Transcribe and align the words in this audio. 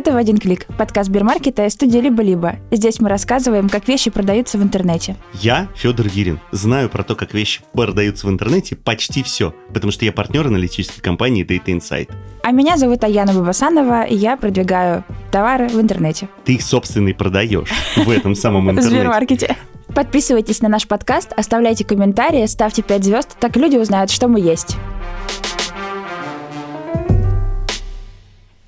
Это 0.00 0.12
«В 0.12 0.16
один 0.16 0.38
клик»– 0.38 0.64
подкаст 0.78 1.10
Бирмаркета 1.10 1.66
и 1.66 1.68
студия 1.68 2.00
«Либо-либо». 2.00 2.56
Здесь 2.70 3.00
мы 3.00 3.10
рассказываем, 3.10 3.68
как 3.68 3.86
вещи 3.86 4.10
продаются 4.10 4.56
в 4.56 4.62
интернете. 4.62 5.14
Я 5.34 5.68
Федор 5.74 6.08
Гирин. 6.08 6.40
Знаю 6.52 6.88
про 6.88 7.02
то, 7.02 7.14
как 7.14 7.34
вещи 7.34 7.60
продаются 7.74 8.26
в 8.26 8.30
интернете 8.30 8.76
почти 8.76 9.22
все, 9.22 9.54
потому 9.74 9.92
что 9.92 10.06
я 10.06 10.12
партнер 10.12 10.46
аналитической 10.46 11.02
компании 11.02 11.44
Data 11.44 11.66
Insight. 11.66 12.08
А 12.42 12.50
меня 12.50 12.78
зовут 12.78 13.04
Аяна 13.04 13.34
Бабасанова, 13.34 14.04
и 14.04 14.16
я 14.16 14.38
продвигаю 14.38 15.04
товары 15.30 15.68
в 15.68 15.78
интернете. 15.78 16.30
Ты 16.46 16.54
их 16.54 16.62
собственный 16.62 17.12
продаешь 17.12 17.68
в 17.94 18.08
этом 18.08 18.34
самом 18.34 18.64
В 18.68 18.70
интернете. 18.70 18.96
Сбермаркете. 18.96 19.56
Подписывайтесь 19.94 20.62
на 20.62 20.70
наш 20.70 20.88
подкаст, 20.88 21.34
оставляйте 21.36 21.84
комментарии, 21.84 22.46
ставьте 22.46 22.80
5 22.80 23.04
звезд, 23.04 23.36
так 23.38 23.54
люди 23.56 23.76
узнают, 23.76 24.10
что 24.10 24.28
мы 24.28 24.40
есть. 24.40 24.78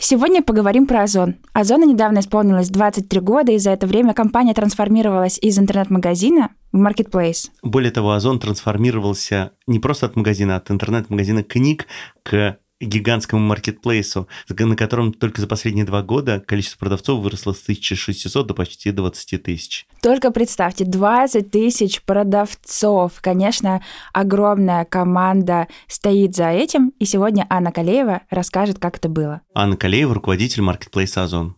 Сегодня 0.05 0.43
поговорим 0.43 0.89
про 0.89 1.05
Озон. 1.05 1.37
Озону 1.53 1.89
недавно 1.89 2.19
исполнилось 2.19 2.71
23 2.71 3.21
года, 3.21 3.53
и 3.53 3.59
за 3.59 3.71
это 3.71 3.87
время 3.87 4.15
компания 4.15 4.53
трансформировалась 4.53 5.39
из 5.39 5.61
интернет-магазина 5.61 6.51
в 6.73 6.77
маркетплейс. 6.77 7.53
Более 7.63 7.93
того, 7.93 8.11
Озон 8.11 8.41
трансформировался 8.41 9.53
не 9.69 9.79
просто 9.79 10.07
от 10.07 10.17
магазина, 10.17 10.57
а 10.57 10.59
от 10.59 10.73
интернет-магазина 10.73 11.45
книг 11.45 11.87
к 12.25 12.59
гигантскому 12.83 13.41
маркетплейсу, 13.43 14.29
на 14.49 14.77
котором 14.77 15.13
только 15.13 15.41
за 15.41 15.47
последние 15.47 15.85
два 15.85 16.03
года 16.03 16.41
количество 16.41 16.79
продавцов 16.79 17.21
выросло 17.21 17.53
с 17.53 17.63
1600 17.63 18.47
до 18.47 18.55
почти 18.55 18.91
20 18.91 19.43
тысяч. 19.43 19.87
Только 20.03 20.31
представьте, 20.31 20.85
20 20.85 21.51
тысяч 21.51 22.03
продавцов. 22.03 23.21
Конечно, 23.21 23.83
огромная 24.13 24.85
команда 24.85 25.69
стоит 25.87 26.35
за 26.35 26.51
этим, 26.51 26.93
и 26.99 27.05
сегодня 27.05 27.47
Анна 27.49 27.73
Калеева 27.73 28.23
расскажет, 28.31 28.79
как 28.79 28.97
это 28.97 29.09
было. 29.09 29.41
Анна 29.55 29.77
Калеева, 29.77 30.15
руководитель 30.15 30.63
маркетплейса 30.63 31.23
Озон. 31.23 31.57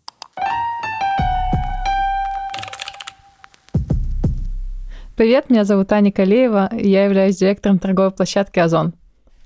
Привет, 5.17 5.49
меня 5.49 5.65
зовут 5.65 5.93
Аня 5.93 6.11
Калеева, 6.11 6.71
и 6.77 6.89
я 6.91 7.05
являюсь 7.05 7.37
директором 7.37 7.79
торговой 7.79 8.11
площадки 8.11 8.59
«Озон». 8.59 8.95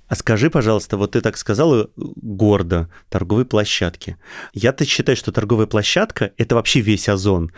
А 0.09 0.15
скажи, 0.15 0.49
пожалуйста, 0.51 0.97
вот 0.97 1.13
ты 1.13 1.21
так 1.21 1.37
сказала 1.37 1.91
гордо, 1.97 2.89
торговой 3.11 3.45
площадки. 3.45 4.17
Я-то 4.55 4.85
считаю, 4.87 5.17
что 5.17 5.33
торговая 5.33 5.67
площадка– 5.67 6.33
это 6.39 6.55
вообще 6.55 6.81
весь 6.81 7.09
Озон. 7.09 7.51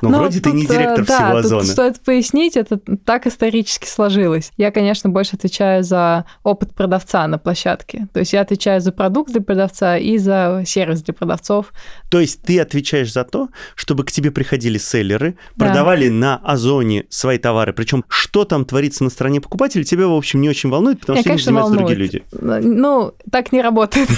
Но 0.00 0.08
Ну, 0.08 0.18
вроде 0.18 0.38
ты 0.40 0.44
тут, 0.44 0.54
не 0.54 0.64
э, 0.64 0.68
директор 0.68 1.04
да, 1.04 1.16
всего 1.16 1.36
тут 1.36 1.44
Озона. 1.44 1.64
стоит 1.64 2.00
пояснить, 2.00 2.56
это 2.56 2.78
так 3.04 3.26
исторически 3.26 3.86
сложилось. 3.86 4.52
Я, 4.56 4.70
конечно, 4.70 5.10
больше 5.10 5.36
отвечаю 5.36 5.84
за 5.84 6.24
опыт 6.42 6.74
продавца 6.74 7.26
на 7.26 7.38
площадке. 7.38 8.08
То 8.12 8.20
есть 8.20 8.32
я 8.32 8.40
отвечаю 8.40 8.80
за 8.80 8.92
продукт 8.92 9.30
для 9.32 9.42
продавца 9.42 9.98
и 9.98 10.16
за 10.18 10.62
сервис 10.66 11.02
для 11.02 11.12
продавцов. 11.14 11.72
То 12.10 12.18
есть 12.20 12.42
ты 12.42 12.60
отвечаешь 12.60 13.12
за 13.12 13.24
то, 13.24 13.48
чтобы 13.74 14.04
к 14.04 14.10
тебе 14.12 14.30
приходили 14.30 14.78
селлеры, 14.78 15.36
Да. 15.56 15.66
продавали 15.66 16.08
на 16.08 16.36
Озоне 16.36 17.04
свои 17.10 17.38
товары. 17.38 17.72
Причем, 17.72 18.04
что 18.08 18.44
там 18.44 18.64
творится 18.64 19.04
на 19.04 19.10
стороне 19.10 19.40
покупателя, 19.40 19.84
тебя, 19.84 20.06
в 20.08 20.14
общем, 20.14 20.40
не 20.40 20.48
очень 20.48 20.70
волнует, 20.70 21.00
потому 21.00 21.16
Меня, 21.16 21.22
что 21.22 21.28
конечно, 21.30 21.44
занимаются 21.46 21.74
другие 21.94 22.22
люди. 22.22 22.24
Ну, 22.66 23.12
так 23.30 23.52
не 23.52 23.62
работает. 23.62 24.08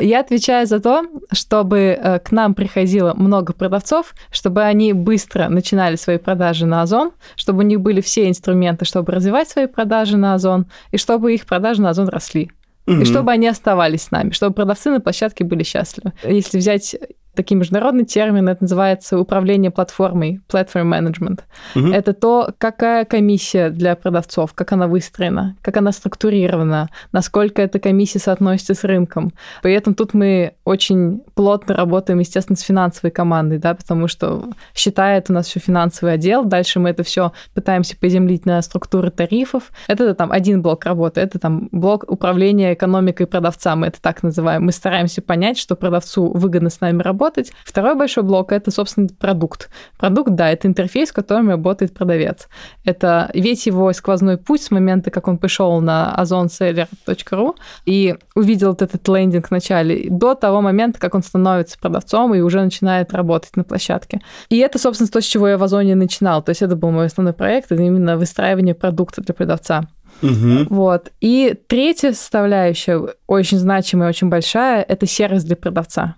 Я 0.00 0.20
отвечаю 0.20 0.66
за 0.66 0.80
то, 0.80 1.04
чтобы 1.32 1.78
э, 1.78 2.18
к 2.20 2.32
нам 2.32 2.54
приходило 2.54 3.12
много 3.14 3.52
продавцов, 3.52 4.14
чтобы 4.30 4.62
они 4.62 4.92
быстро 4.92 5.48
начинали 5.48 5.96
свои 5.96 6.16
продажи 6.16 6.66
на 6.66 6.82
Озон, 6.82 7.12
чтобы 7.36 7.60
у 7.60 7.62
них 7.62 7.80
были 7.80 8.00
все 8.00 8.28
инструменты, 8.28 8.86
чтобы 8.86 9.12
развивать 9.12 9.48
свои 9.48 9.66
продажи 9.66 10.16
на 10.16 10.34
Озон, 10.34 10.66
и 10.90 10.96
чтобы 10.96 11.34
их 11.34 11.44
продажи 11.44 11.82
на 11.82 11.90
Озон 11.90 12.08
росли. 12.08 12.50
И 12.86 13.04
чтобы 13.04 13.30
они 13.30 13.46
оставались 13.46 14.04
с 14.04 14.10
нами, 14.10 14.30
чтобы 14.30 14.52
продавцы 14.52 14.90
на 14.90 15.00
площадке 15.00 15.44
были 15.44 15.62
счастливы. 15.62 16.12
Если 16.24 16.58
взять 16.58 16.96
такие 17.34 17.56
международный 17.56 18.04
термин, 18.04 18.48
это 18.48 18.64
называется 18.64 19.18
управление 19.18 19.70
платформой, 19.70 20.40
platform 20.48 20.90
management. 20.90 21.40
Мгм. 21.74 21.92
Это 21.92 22.12
то, 22.12 22.52
какая 22.58 23.04
комиссия 23.04 23.70
для 23.70 23.94
продавцов, 23.96 24.52
как 24.54 24.72
она 24.72 24.86
выстроена, 24.86 25.56
как 25.62 25.76
она 25.76 25.92
структурирована, 25.92 26.88
насколько 27.12 27.62
эта 27.62 27.78
комиссия 27.78 28.18
соотносится 28.18 28.74
с 28.74 28.84
рынком. 28.84 29.32
При 29.62 29.72
этом 29.74 29.94
тут 29.94 30.14
мы 30.14 30.54
очень 30.64 31.22
плотно 31.34 31.74
работаем, 31.74 32.18
естественно, 32.18 32.56
с 32.56 32.62
финансовой 32.62 33.10
командой, 33.10 33.58
да, 33.58 33.74
потому 33.74 34.08
что 34.08 34.50
считает 34.74 35.30
у 35.30 35.32
нас 35.32 35.46
все 35.46 35.60
финансовый 35.60 36.14
отдел, 36.14 36.44
дальше 36.44 36.80
мы 36.80 36.90
это 36.90 37.02
все 37.02 37.32
пытаемся 37.54 37.96
приземлить 37.96 38.46
на 38.46 38.60
структуры 38.62 39.10
тарифов. 39.10 39.70
Это 39.86 40.14
там 40.14 40.32
один 40.32 40.62
блок 40.62 40.84
работы, 40.84 41.20
это 41.20 41.38
там 41.38 41.68
блок 41.72 42.04
управления 42.08 42.74
экономикой 42.74 43.26
продавца, 43.26 43.76
мы 43.76 43.86
это 43.86 44.00
так 44.00 44.22
называем. 44.22 44.64
Мы 44.64 44.72
стараемся 44.72 45.22
понять, 45.22 45.58
что 45.58 45.76
продавцу 45.76 46.32
выгодно 46.32 46.70
с 46.70 46.80
нами 46.80 47.02
работать. 47.02 47.19
Второй 47.64 47.94
большой 47.94 48.22
блок– 48.22 48.52
это, 48.52 48.70
собственно, 48.70 49.08
продукт. 49.08 49.68
Продукт, 49.98 50.30
да, 50.30 50.50
это 50.50 50.66
интерфейс, 50.66 51.10
в 51.10 51.12
котором 51.12 51.48
работает 51.48 51.92
продавец. 51.92 52.48
Это 52.84 53.30
весь 53.34 53.66
его 53.66 53.92
сквозной 53.92 54.38
путь 54.38 54.62
с 54.62 54.70
момента, 54.70 55.10
как 55.10 55.28
он 55.28 55.38
пришел 55.38 55.80
на 55.80 56.14
ozonseller.ru 56.18 57.54
и 57.84 58.16
увидел 58.34 58.70
вот 58.70 58.82
этот 58.82 59.06
лендинг 59.08 59.48
в 59.48 59.50
начале, 59.50 60.08
до 60.10 60.34
того 60.34 60.60
момента, 60.60 60.98
как 60.98 61.14
он 61.14 61.22
становится 61.22 61.78
продавцом 61.78 62.34
и 62.34 62.40
уже 62.40 62.62
начинает 62.62 63.12
работать 63.12 63.56
на 63.56 63.64
площадке. 63.64 64.20
И 64.48 64.58
это, 64.58 64.78
собственно, 64.78 65.08
то, 65.08 65.20
с 65.20 65.24
чего 65.24 65.48
я 65.48 65.58
в 65.58 65.62
Озоне 65.62 65.94
начинал. 65.94 66.42
То 66.42 66.50
есть 66.50 66.62
это 66.62 66.76
был 66.76 66.90
мой 66.90 67.06
основной 67.06 67.34
проект, 67.34 67.72
это 67.72 67.82
именно 67.82 68.16
выстраивание 68.16 68.74
продукта 68.74 69.20
для 69.20 69.34
продавца. 69.34 69.82
Мгм. 70.22 70.66
Вот. 70.68 71.12
И 71.20 71.54
третья 71.66 72.12
составляющая, 72.12 73.00
очень 73.26 73.58
значимая, 73.58 74.08
очень 74.08 74.28
большая, 74.28 74.82
это 74.82 75.06
сервис 75.06 75.44
для 75.44 75.56
продавца. 75.56 76.16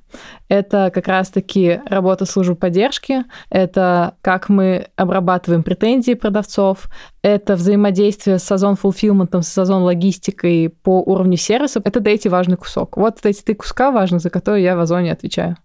Это 0.48 0.90
как 0.92 1.08
раз-таки 1.08 1.80
работа 1.86 2.26
службы 2.26 2.56
поддержки, 2.56 3.24
это 3.48 4.14
как 4.20 4.48
мы 4.48 4.88
обрабатываем 4.96 5.62
претензии 5.62 6.14
продавцов, 6.14 6.88
это 7.22 7.54
взаимодействие 7.54 8.38
с 8.38 8.52
Озон 8.52 8.76
Fulfillment, 8.82 9.40
с 9.40 9.58
Озон 9.58 9.82
Логистикой 9.82 10.68
по 10.68 11.00
уровню 11.00 11.36
сервиса. 11.36 11.80
Это 11.84 12.00
третий 12.00 12.28
важный 12.28 12.56
кусок. 12.56 12.96
Вот 12.96 13.24
эти 13.24 13.42
три 13.42 13.54
куска 13.54 13.90
важны, 13.90 14.18
за 14.18 14.30
которые 14.30 14.64
я 14.64 14.76
в 14.76 14.80
Озоне 14.80 15.12
отвечаю. 15.12 15.56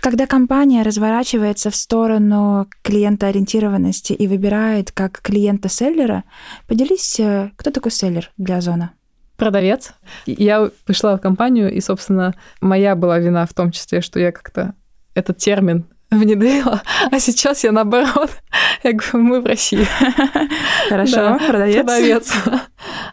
Когда 0.00 0.26
компания 0.26 0.82
разворачивается 0.82 1.70
в 1.70 1.76
сторону 1.76 2.66
клиентоориентированности 2.82 4.12
и 4.12 4.26
выбирает 4.26 4.90
как 4.90 5.20
клиента-селлера, 5.20 6.24
поделись, 6.66 7.20
э, 7.20 7.50
кто 7.56 7.70
такой 7.70 7.92
селлер 7.92 8.30
для 8.36 8.56
Озона? 8.56 8.92
продавец. 9.42 9.94
Я 10.24 10.70
пришла 10.86 11.16
в 11.16 11.20
компанию, 11.20 11.72
и, 11.72 11.80
собственно, 11.80 12.32
моя 12.60 12.94
была 12.94 13.18
вина 13.18 13.44
в 13.44 13.52
том 13.52 13.72
числе, 13.72 14.00
что 14.00 14.20
я 14.20 14.30
как-то 14.30 14.74
этот 15.14 15.38
термин 15.38 15.84
внедрила, 16.12 16.80
а 17.10 17.18
сейчас 17.18 17.64
я 17.64 17.72
наоборот. 17.72 18.30
Я 18.84 18.92
говорю, 18.92 19.18
мы 19.18 19.40
в 19.40 19.46
России. 19.46 19.86
Хорошо, 20.88 21.16
Да, 21.16 21.38
продавец. 21.38 21.76
Продавец. 21.76 22.32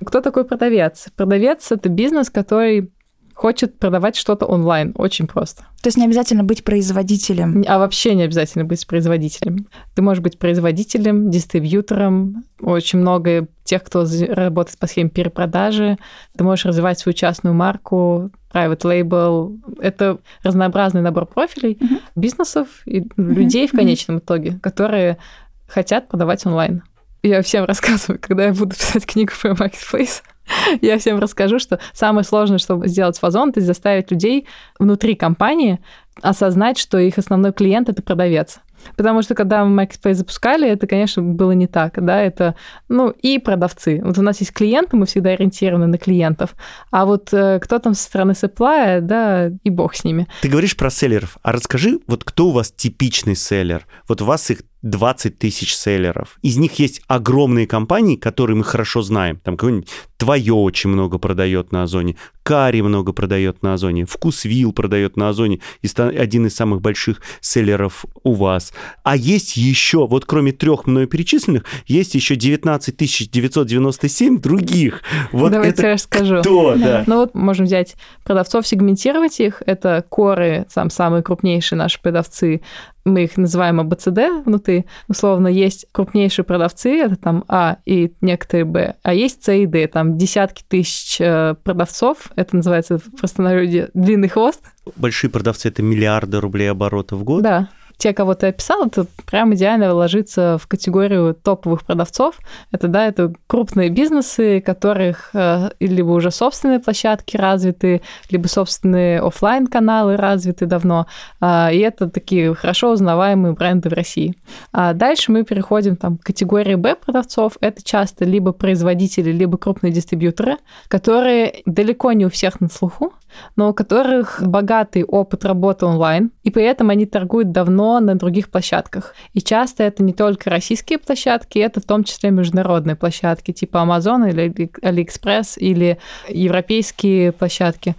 Кто 0.06 0.22
такой 0.22 0.46
продавец? 0.46 1.08
Продавец– 1.16 1.72
это 1.72 1.90
бизнес, 1.90 2.30
который 2.30 2.92
хочет 3.40 3.80
продавать 3.80 4.18
что-то 4.18 4.46
онлайн. 4.46 4.94
Очень 4.98 5.26
просто. 5.26 5.62
То 5.82 5.88
есть 5.88 5.98
не 5.98 6.04
обязательно 6.04 6.44
быть 6.44 6.66
производителем. 6.66 7.64
А 7.70 7.80
вообще 7.80 8.14
не 8.14 8.24
обязательно 8.24 8.66
быть 8.66 8.86
производителем. 8.86 9.68
Ты 9.96 10.02
можешь 10.02 10.22
быть 10.22 10.38
производителем, 10.38 11.32
дистрибьютором. 11.32 12.44
Очень 12.60 13.00
много 13.00 13.48
тех, 13.64 13.82
кто 13.82 14.06
работает 14.28 14.78
по 14.78 14.88
схеме 14.88 15.10
перепродажи. 15.10 15.98
Ты 16.38 16.44
можешь 16.44 16.66
развивать 16.66 17.00
свою 17.00 17.14
частную 17.14 17.56
марку, 17.56 18.30
private 18.54 18.82
label. 18.82 19.58
Это 19.80 20.18
разнообразный 20.44 21.02
набор 21.02 21.26
профилей 21.26 21.78
Мгм. 21.80 22.00
бизнесов 22.18 22.68
и 22.86 23.06
людей 23.16 23.70
в 23.70 23.72
конечном 23.72 24.20
итоге, 24.20 24.60
которые 24.62 25.18
хотят 25.66 26.10
продавать 26.10 26.46
онлайн. 26.46 26.84
Я 27.24 27.42
всем 27.42 27.64
рассказываю, 27.64 28.20
когда 28.22 28.46
я 28.48 28.54
буду 28.54 28.72
писать 28.76 29.06
книгу 29.06 29.32
про 29.42 29.52
marketplace, 29.52 30.24
я 30.82 30.98
всем 30.98 31.20
расскажу, 31.20 31.60
что 31.60 31.80
самое 31.94 32.24
сложное, 32.24 32.58
чтобы 32.58 32.88
сделать 32.88 33.18
в 33.18 33.24
Озон, 33.24 33.50
это 33.50 33.62
заставить 33.62 34.12
людей 34.12 34.48
внутри 34.80 35.16
компании 35.16 35.80
осознать, 36.22 36.78
что 36.78 36.98
их 36.98 37.18
основной 37.18 37.54
клиент– 37.54 37.90
это 37.90 38.02
продавец. 38.02 38.60
Потому 38.96 39.22
что 39.22 39.36
когда 39.36 39.64
мы 39.66 39.84
Marketplace 39.84 40.16
запускали, 40.16 40.70
это, 40.70 40.88
конечно, 40.88 41.22
было 41.22 41.52
не 41.52 41.68
так, 41.68 42.04
да, 42.04 42.22
это, 42.22 42.56
ну, 42.88 43.10
и 43.10 43.40
продавцы. 43.40 44.02
Вот 44.04 44.18
у 44.18 44.22
нас 44.22 44.40
есть 44.40 44.54
клиенты, 44.54 44.96
мы 44.96 45.06
всегда 45.06 45.32
ориентированы 45.32 45.88
на 45.88 45.98
клиентов, 45.98 46.56
а 46.92 47.06
вот 47.06 47.34
э, 47.34 47.60
кто 47.60 47.80
там 47.80 47.94
со 47.94 48.04
стороны 48.04 48.32
supply, 48.32 49.02
да, 49.02 49.52
и 49.64 49.70
бог 49.70 49.96
с 49.96 50.04
ними. 50.04 50.28
Ты 50.42 50.50
говоришь 50.50 50.78
про 50.78 50.90
селлеров, 50.90 51.38
а 51.42 51.52
расскажи, 51.52 52.00
вот 52.08 52.24
кто 52.24 52.48
у 52.48 52.52
вас 52.52 52.72
типичный 52.72 53.36
селлер? 53.36 53.86
Вот 54.08 54.22
у 54.22 54.26
вас 54.26 54.50
их 54.50 54.60
20 54.82 55.38
тысяч 55.38 55.76
селлеров. 55.76 56.38
Из 56.42 56.58
них 56.58 56.80
есть 56.80 57.02
огромные 57.08 57.68
компании, 57.68 58.16
которые 58.16 58.58
мы 58.58 58.64
хорошо 58.64 59.02
знаем. 59.02 59.40
Там 59.44 59.58
какой-нибудь 59.58 59.90
Твое 60.20 60.54
очень 60.54 60.90
много 60.90 61.18
продает 61.18 61.72
на 61.72 61.84
Озоне, 61.84 62.18
Кари 62.44 62.82
много 62.82 63.14
продает 63.14 63.64
на 63.64 63.76
Озоне, 63.76 64.06
Вкусвилл 64.06 64.74
продает 64.74 65.16
на 65.16 65.30
Озоне, 65.30 65.62
один 65.98 66.46
из 66.46 66.56
самых 66.56 66.82
больших 66.82 67.22
селлеров 67.40 68.04
у 68.24 68.34
вас. 68.34 68.74
А 69.04 69.16
есть 69.16 69.56
еще, 69.56 70.08
вот 70.08 70.26
кроме 70.26 70.52
трех 70.52 70.88
мною 70.88 71.08
перечисленных, 71.08 71.64
есть 71.88 72.16
еще 72.16 72.36
19 72.36 72.98
997 73.32 74.42
других. 74.42 75.04
Вот 75.32 75.54
Давайте 75.54 75.74
это 75.74 75.88
я 75.88 75.94
расскажу. 75.94 76.42
Кто, 76.42 76.76
да. 76.76 76.80
да. 76.80 77.04
Ну 77.08 77.20
вот 77.20 77.34
можем 77.34 77.66
взять 77.66 77.96
продавцов, 78.26 78.68
сегментировать 78.68 79.40
их. 79.40 79.64
Это 79.66 80.04
коры, 80.10 80.66
сам 80.70 80.90
самые 80.90 81.24
крупнейшие 81.24 81.78
наши 81.80 82.02
продавцы, 82.02 82.62
мы 83.10 83.24
их 83.24 83.38
называем 83.38 83.80
АБЦД 83.80 84.46
внутри, 84.46 84.86
условно, 85.08 85.48
есть 85.48 85.86
крупнейшие 85.92 86.46
продавцы, 86.46 86.98
это 86.98 87.16
там 87.16 87.44
А 87.48 87.78
и 87.86 88.14
некоторые 88.22 88.66
Б, 88.66 88.96
а 89.04 89.14
есть 89.14 89.44
С 89.44 89.54
и 89.54 89.66
Д, 89.66 89.88
там 89.88 90.18
десятки 90.18 90.64
тысяч 90.68 91.20
э, 91.20 91.56
продавцов, 91.64 92.32
это 92.36 92.56
называется 92.56 92.98
в 92.98 93.20
простонародье 93.20 93.90
длинный 93.94 94.30
хвост. 94.30 94.62
Большие 94.96 95.30
продавцы– 95.30 95.68
это 95.70 95.84
миллиарды 95.84 96.40
рублей 96.40 96.72
оборота 96.72 97.16
в 97.16 97.24
год? 97.24 97.44
Да, 97.44 97.70
те, 98.00 98.14
кого 98.14 98.34
ты 98.34 98.48
описал, 98.48 98.88
это 98.88 99.06
прям 99.26 99.54
идеально 99.54 99.94
ложится 99.94 100.58
в 100.58 100.68
категорию 100.68 101.36
топовых 101.36 101.86
продавцов. 101.86 102.36
Это, 102.72 102.88
да, 102.88 103.06
это 103.06 103.34
крупные 103.46 103.90
бизнесы, 103.90 104.62
которых 104.62 105.32
э, 105.34 105.72
либо 105.82 106.12
уже 106.12 106.32
собственные 106.32 106.80
площадки 106.80 107.36
развиты, 107.36 108.02
либо 108.30 108.48
собственные 108.48 109.20
офлайн 109.20 109.68
каналы 109.68 110.16
развиты 110.16 110.66
давно. 110.66 111.08
Э, 111.42 111.74
и 111.74 111.80
это 111.80 112.10
такие 112.10 112.56
хорошо 112.56 112.94
узнаваемые 112.94 113.54
бренды 113.54 113.90
в 113.90 113.94
России. 113.94 114.34
А 114.72 114.94
дальше 114.94 115.34
мы 115.34 115.44
переходим 115.44 115.98
там, 115.98 116.18
к 116.18 116.24
категории 116.24 116.76
Б 116.76 116.96
продавцов. 116.96 117.58
Это 117.60 117.84
часто 117.84 118.24
либо 118.24 118.54
производители, 118.54 119.30
либо 119.34 119.58
крупные 119.58 119.92
дистрибьюторы, 119.92 120.56
которые 120.88 121.64
далеко 121.66 122.14
не 122.14 122.26
у 122.26 122.30
всех 122.30 122.62
на 122.62 122.70
слуху, 122.70 123.12
но 123.58 123.70
у 123.70 123.74
которых 123.74 124.42
богатый 124.42 125.04
опыт 125.04 125.44
работы 125.44 125.86
онлайн, 125.86 126.32
и 126.44 126.50
при 126.50 126.64
этом 126.64 126.90
они 126.90 127.06
торгуют 127.06 127.52
давно 127.52 127.89
на 128.00 128.14
других 128.14 128.50
площадках. 128.50 129.16
И 129.34 129.42
часто 129.42 129.84
это 129.84 130.04
не 130.04 130.14
только 130.14 130.52
российские 130.52 131.00
площадки, 131.00 131.58
это 131.58 131.82
в 131.82 131.86
том 131.86 132.04
числе 132.04 132.30
международные 132.30 132.96
площадки, 132.96 133.52
типа 133.52 133.78
Amazon 133.78 134.30
или 134.30 134.52
AliExpress 134.84 135.58
или 135.58 135.98
европейские 136.28 137.32
площадки. 137.32 137.96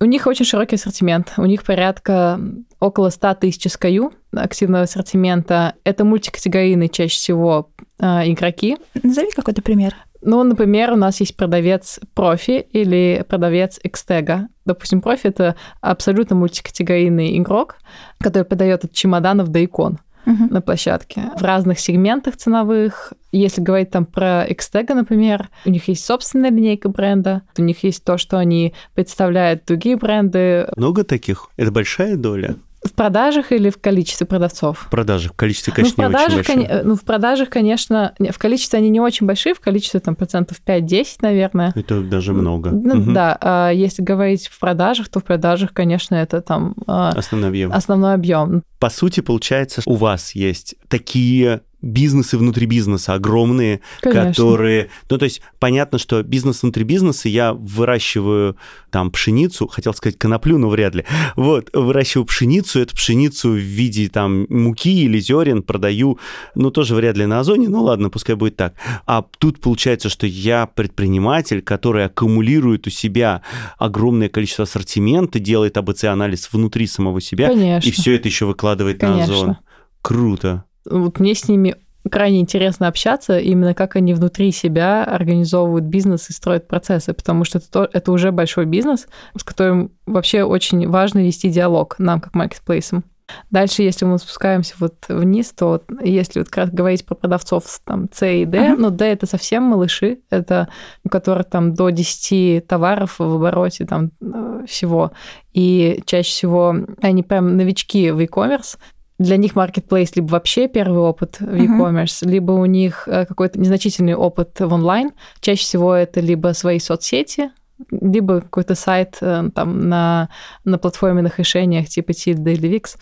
У 0.00 0.04
них 0.04 0.26
очень 0.26 0.44
широкий 0.44 0.76
ассортимент. 0.76 1.32
У 1.36 1.46
них 1.46 1.64
порядка 1.64 2.38
около 2.78 3.10
100 3.10 3.34
тысяч 3.34 3.66
SKU 3.66 4.12
активного 4.32 4.84
ассортимента. 4.84 5.74
Это 5.84 6.04
мультикатегорийные 6.04 6.88
чаще 6.88 7.16
всего 7.16 7.70
э, 7.98 8.30
игроки. 8.30 8.76
Назови 9.02 9.30
какой-то 9.34 9.62
пример. 9.62 9.94
Ну, 10.24 10.42
например, 10.42 10.92
у 10.92 10.96
нас 10.96 11.20
есть 11.20 11.36
продавец 11.36 12.00
профи 12.14 12.66
или 12.72 13.24
продавец 13.28 13.78
экстега. 13.82 14.48
Допустим, 14.64 15.00
профи— 15.00 15.26
это 15.28 15.54
абсолютно 15.80 16.34
мультикатегорийный 16.36 17.36
игрок, 17.38 17.76
который 18.18 18.44
продает 18.44 18.84
от 18.84 18.92
чемоданов 18.92 19.48
до 19.48 19.64
икон 19.64 19.98
uh-huh. 20.26 20.50
на 20.50 20.60
площадке 20.60 21.30
в 21.36 21.42
разных 21.42 21.78
сегментах 21.78 22.36
ценовых. 22.36 23.12
Если 23.32 23.60
говорить 23.60 23.90
там 23.90 24.06
про 24.06 24.46
Xtega, 24.48 24.94
например, 24.94 25.50
у 25.64 25.70
них 25.70 25.88
есть 25.88 26.04
собственная 26.04 26.50
линейка 26.50 26.88
бренда, 26.88 27.42
у 27.58 27.62
них 27.62 27.84
есть 27.84 28.04
то, 28.04 28.16
что 28.18 28.38
они 28.38 28.74
представляют 28.94 29.64
другие 29.66 29.96
бренды. 29.96 30.68
Много 30.76 31.04
таких? 31.04 31.50
Это 31.56 31.70
большая 31.70 32.16
доля? 32.16 32.56
В 32.94 32.96
продажах 32.96 33.50
или 33.50 33.70
в 33.70 33.80
количестве 33.80 34.24
продавцов? 34.24 34.86
В 34.86 34.88
продажах. 34.88 35.32
В 35.32 35.34
количестве, 35.34 35.72
конечно, 35.72 36.04
ну, 36.04 36.08
в 36.08 36.12
продажах, 36.12 36.48
не 36.48 36.54
очень. 36.54 36.68
Кон... 36.68 36.88
Ну, 36.88 36.94
в 36.94 37.02
продажах, 37.02 37.50
конечно, 37.50 38.14
в 38.20 38.38
количестве 38.38 38.78
они 38.78 38.88
не 38.88 39.00
очень 39.00 39.26
большие, 39.26 39.52
в 39.52 39.58
количестве 39.58 39.98
там 39.98 40.14
процентов 40.14 40.58
5-10, 40.64 41.16
наверное. 41.22 41.72
Это 41.74 42.02
даже 42.02 42.32
много. 42.32 42.70
Ну, 42.70 43.00
угу. 43.00 43.10
Да, 43.10 43.36
а 43.40 43.70
если 43.70 44.00
говорить 44.00 44.46
в 44.46 44.60
продажах, 44.60 45.08
то 45.08 45.18
в 45.18 45.24
продажах, 45.24 45.72
конечно, 45.72 46.14
это 46.14 46.40
там... 46.40 46.76
А, 46.86 47.08
основной 47.08 47.48
объем. 47.48 47.72
Основной 47.72 48.14
объем. 48.14 48.62
По 48.78 48.90
сути, 48.90 49.18
получается, 49.18 49.82
у 49.86 49.96
вас 49.96 50.36
есть 50.36 50.76
такие 50.86 51.62
бизнесы 51.84 52.38
внутри 52.38 52.66
бизнеса 52.66 53.14
огромные, 53.14 53.80
Конечно. 54.00 54.30
которые... 54.30 54.88
Ну, 55.10 55.18
то 55.18 55.24
есть 55.24 55.42
понятно, 55.58 55.98
что 55.98 56.22
бизнес 56.22 56.62
внутри 56.62 56.84
бизнеса, 56.84 57.28
я 57.28 57.52
выращиваю 57.52 58.56
там 58.90 59.10
пшеницу, 59.10 59.68
хотел 59.68 59.92
сказать 59.94 60.18
коноплю, 60.18 60.58
но 60.58 60.68
вряд 60.68 60.94
ли. 60.94 61.04
Вот, 61.36 61.68
выращиваю 61.72 62.24
пшеницу, 62.24 62.80
эту 62.80 62.94
пшеницу 62.96 63.50
в 63.50 63.56
виде 63.56 64.08
там 64.08 64.46
муки 64.48 65.04
или 65.04 65.18
зерен 65.18 65.62
продаю, 65.62 66.18
ну, 66.54 66.70
тоже 66.70 66.94
вряд 66.94 67.16
ли 67.16 67.26
на 67.26 67.40
Озоне, 67.40 67.68
ну, 67.68 67.82
ладно, 67.82 68.08
пускай 68.08 68.34
будет 68.34 68.56
так. 68.56 68.74
А 69.06 69.24
тут 69.38 69.60
получается, 69.60 70.08
что 70.08 70.26
я 70.26 70.66
предприниматель, 70.66 71.60
который 71.60 72.06
аккумулирует 72.06 72.86
у 72.86 72.90
себя 72.90 73.42
огромное 73.78 74.28
количество 74.28 74.64
ассортимента, 74.64 75.38
делает 75.38 75.76
АБЦ-анализ 75.76 76.48
внутри 76.52 76.86
самого 76.86 77.20
себя, 77.20 77.48
Конечно. 77.48 77.88
и 77.88 77.92
все 77.92 78.14
это 78.14 78.28
еще 78.28 78.46
выкладывает 78.46 79.00
Конечно. 79.00 79.26
на 79.26 79.34
Озон. 79.34 79.56
Круто 80.00 80.64
вот 80.88 81.20
мне 81.20 81.34
с 81.34 81.48
ними 81.48 81.76
крайне 82.10 82.40
интересно 82.40 82.88
общаться, 82.88 83.38
именно 83.38 83.74
как 83.74 83.96
они 83.96 84.14
внутри 84.14 84.52
себя 84.52 85.04
организовывают 85.04 85.84
бизнес 85.84 86.28
и 86.28 86.32
строят 86.32 86.68
процессы, 86.68 87.12
потому 87.14 87.44
что 87.44 87.58
это, 87.58 87.88
это 87.92 88.12
уже 88.12 88.30
большой 88.30 88.66
бизнес, 88.66 89.06
с 89.36 89.42
которым 89.42 89.90
вообще 90.06 90.42
очень 90.44 90.88
важно 90.88 91.20
вести 91.20 91.48
диалог 91.48 91.96
нам, 91.98 92.20
как 92.20 92.34
маркетплейсам. 92.34 93.04
Дальше, 93.50 93.82
если 93.82 94.04
мы 94.04 94.18
спускаемся 94.18 94.74
вот 94.78 94.96
вниз, 95.08 95.52
то 95.52 95.66
вот, 95.66 95.84
если 96.02 96.40
вот 96.40 96.48
как 96.48 96.66
раз 96.66 96.70
говорить 96.70 97.06
про 97.06 97.14
продавцов 97.14 97.64
там 97.84 98.08
C 98.12 98.42
и 98.42 98.44
D, 98.44 98.58
uh-huh. 98.58 98.76
ну 98.76 98.90
D 98.90 99.06
это 99.06 99.26
совсем 99.26 99.62
малыши, 99.62 100.18
это 100.28 100.68
у 101.04 101.08
которых 101.08 101.48
там 101.48 101.74
до 101.74 101.88
10 101.88 102.66
товаров 102.66 103.18
в 103.18 103.22
обороте 103.22 103.86
там 103.86 104.10
э, 104.20 104.66
всего, 104.68 105.12
и 105.54 106.02
чаще 106.04 106.28
всего 106.28 106.76
они 107.00 107.22
прям 107.22 107.56
новички 107.56 108.10
в 108.10 108.20
e-commerce, 108.20 108.76
для 109.18 109.36
них 109.36 109.54
marketplace 109.54 110.12
либо 110.16 110.32
вообще 110.32 110.68
первый 110.68 110.98
опыт 110.98 111.38
в 111.40 111.54
e-commerce, 111.54 112.22
uh-huh. 112.22 112.28
либо 112.28 112.52
у 112.52 112.64
них 112.66 113.06
э, 113.06 113.26
какой-то 113.26 113.60
незначительный 113.60 114.14
опыт 114.14 114.58
в 114.58 114.72
онлайн. 114.72 115.12
Чаще 115.40 115.62
всего 115.62 115.94
это 115.94 116.20
либо 116.20 116.52
свои 116.52 116.80
соцсети, 116.80 117.50
либо 117.90 118.40
какой-то 118.40 118.74
сайт 118.74 119.18
э, 119.20 119.50
там 119.54 119.88
на, 119.88 120.28
на 120.64 120.78
платформенных 120.78 121.38
решениях 121.38 121.88
типа 121.88 122.10
Tilda 122.10 122.52
или 122.52 122.76
Wix. 122.76 122.96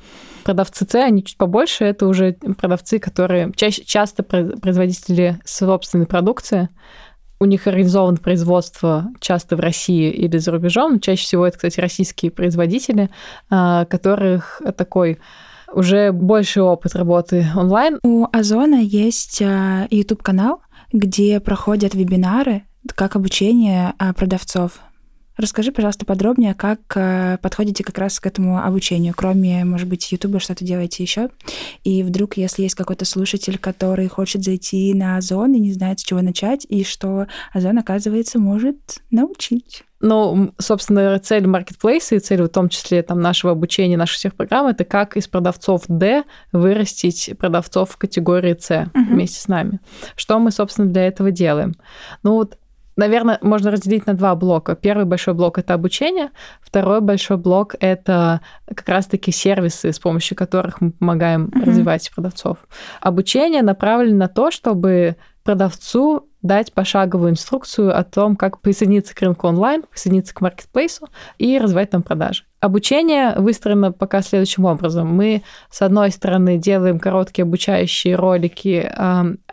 Продавцы 0.45 0.87
C, 0.89 1.03
они 1.03 1.25
чуть 1.25 1.37
побольше, 1.37 1.85
это 1.85 2.07
уже 2.07 2.33
продавцы, 2.33 2.99
которые 2.99 3.53
чаще, 3.55 3.83
часто 3.85 4.23
производители 4.23 5.39
собственной 5.45 6.07
продукции, 6.07 6.69
у 7.39 7.45
них 7.45 7.67
организовано 7.67 8.19
производство 8.19 9.09
часто 9.21 9.57
в 9.57 9.61
России 9.61 10.11
или 10.11 10.37
за 10.39 10.53
рубежом. 10.53 11.01
Чаще 11.01 11.25
всего 11.25 11.47
это, 11.47 11.57
кстати, 11.57 11.81
российские 11.81 12.31
производители, 12.31 13.11
э, 13.51 13.87
которых 13.89 14.61
такой 14.77 15.19
уже 15.73 16.13
больший 16.13 16.63
опыт 16.63 16.95
работы 16.95 17.47
онлайн. 17.57 17.99
У 18.03 18.27
Озона 18.33 18.81
есть 18.81 19.41
а, 19.43 19.87
YouTube-канал, 19.91 20.63
где 20.93 21.41
проходят 21.41 21.95
вебинары, 21.95 22.63
как 22.95 23.17
обучение 23.17 23.95
а, 23.99 24.13
продавцов. 24.13 24.81
Расскажи, 25.43 25.73
пожалуйста, 25.73 26.07
подробнее, 26.07 26.55
как 26.55 26.79
а, 26.95 27.37
подходите 27.39 27.83
как 27.83 27.99
раз 27.99 28.21
к 28.21 28.27
этому 28.29 28.65
обучению, 28.65 29.13
кроме, 29.13 29.65
может 29.65 29.89
быть, 29.89 30.13
Ютуба, 30.13 30.39
что-то 30.39 30.65
делаете 30.65 31.03
еще. 31.03 31.31
И 31.83 32.05
вдруг, 32.05 32.37
если 32.37 32.63
есть 32.63 32.77
какой-то 32.77 33.05
слушатель, 33.05 33.59
который 33.59 34.07
хочет 34.07 34.45
зайти 34.45 34.95
на 34.95 35.17
Озон 35.17 35.55
и 35.55 35.59
не 35.59 35.73
знает, 35.73 35.99
с 35.99 36.05
чего 36.05 36.21
начать, 36.23 36.65
и 36.69 36.85
что 36.85 37.27
Озон, 37.53 37.77
оказывается, 37.77 38.39
может 38.39 39.01
научить. 39.11 39.83
Ну, 39.99 40.53
собственно, 40.59 41.19
цель 41.19 41.49
маркетплейса 41.49 42.15
и 42.15 42.21
цель 42.21 42.43
в 42.43 42.49
том 42.49 42.69
числе 42.69 43.03
там, 43.03 43.21
нашего 43.21 43.53
обучения, 43.53 43.97
наших 43.97 44.19
всех 44.19 44.35
программ, 44.37 44.69
это 44.69 44.85
как 44.85 45.17
из 45.17 45.27
продавцов 45.27 45.83
D 45.89 46.23
вырастить 46.53 47.33
продавцов 47.37 47.91
в 47.91 47.97
категории 47.97 48.57
C 48.59 48.89
uh-huh. 48.93 49.09
вместе 49.09 49.41
с 49.41 49.49
нами. 49.49 49.81
Что 50.15 50.39
мы, 50.39 50.53
собственно, 50.53 50.89
для 50.89 51.07
этого 51.07 51.33
делаем? 51.33 51.75
Ну, 52.23 52.35
вот 52.35 52.59
Наверное, 52.97 53.39
можно 53.43 53.71
разделить 53.71 54.07
на 54.07 54.15
два 54.15 54.35
блока. 54.35 54.77
Первый 54.77 55.05
большой 55.05 55.35
блок 55.35 55.59
это 55.59 55.75
обучение, 55.75 56.31
второй 56.61 57.01
большой 57.01 57.37
блок 57.37 57.75
это 57.81 58.41
как 58.67 58.89
раз-таки 58.89 59.33
сервисы, 59.33 59.93
с 59.93 59.99
помощью 59.99 60.37
которых 60.37 60.81
мы 60.81 60.93
помогаем 60.93 61.47
uh-huh. 61.47 61.65
развивать 61.65 62.11
продавцов. 62.15 62.59
Обучение 63.01 63.63
направлено 63.63 64.17
на 64.17 64.29
то, 64.29 64.51
чтобы 64.51 65.17
продавцу 65.43 66.29
дать 66.43 66.73
пошаговую 66.73 67.31
инструкцию 67.31 67.97
о 67.97 68.03
том, 68.03 68.37
как 68.37 68.61
присоединиться 68.61 69.15
к 69.15 69.21
рынку 69.23 69.47
онлайн, 69.47 69.85
присоединиться 69.85 70.35
к 70.35 70.41
маркетплейсу 70.41 71.09
и 71.39 71.59
развивать 71.59 71.91
там 71.91 72.03
продажи. 72.03 72.45
Обучение 72.61 73.35
выстроено 73.37 73.93
пока 73.93 74.23
следующим 74.23 74.65
образом. 74.65 75.15
Мы, 75.15 75.43
с 75.71 75.83
одной 75.83 76.11
стороны, 76.11 76.59
делаем 76.59 76.99
короткие 76.99 77.45
обучающие 77.45 78.17
ролики 78.17 78.91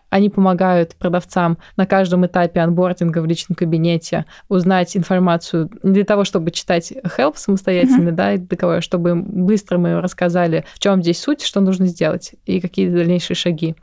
Они 0.10 0.30
помогают 0.30 0.96
продавцам 0.96 1.58
на 1.78 1.86
каждом 1.86 2.25
этапе 2.25 2.60
анбординга 2.60 3.20
в 3.20 3.25
личном 3.25 3.56
кабинете 3.56 4.25
узнать 4.48 4.96
информацию 4.98 5.70
для 5.84 6.04
того, 6.04 6.24
чтобы 6.24 6.51
читать 6.51 6.92
help 6.92 7.34
самостоятельно, 7.36 8.10
mm-hmm. 8.10 8.13
да, 8.13 8.34
и 8.34 8.38
для 8.38 8.58
того, 8.58 8.82
чтобы 8.82 9.16
быстро 9.16 9.78
мы 9.78 10.01
рассказали, 10.01 10.66
в 10.75 10.80
чем 10.80 11.01
здесь 11.01 11.20
суть, 11.20 11.42
что 11.42 11.60
нужно 11.60 11.88
сделать 11.88 12.34
и 12.46 12.60
какие 12.60 12.89
дальнейшие 12.89 13.36
шаги. 13.36 13.75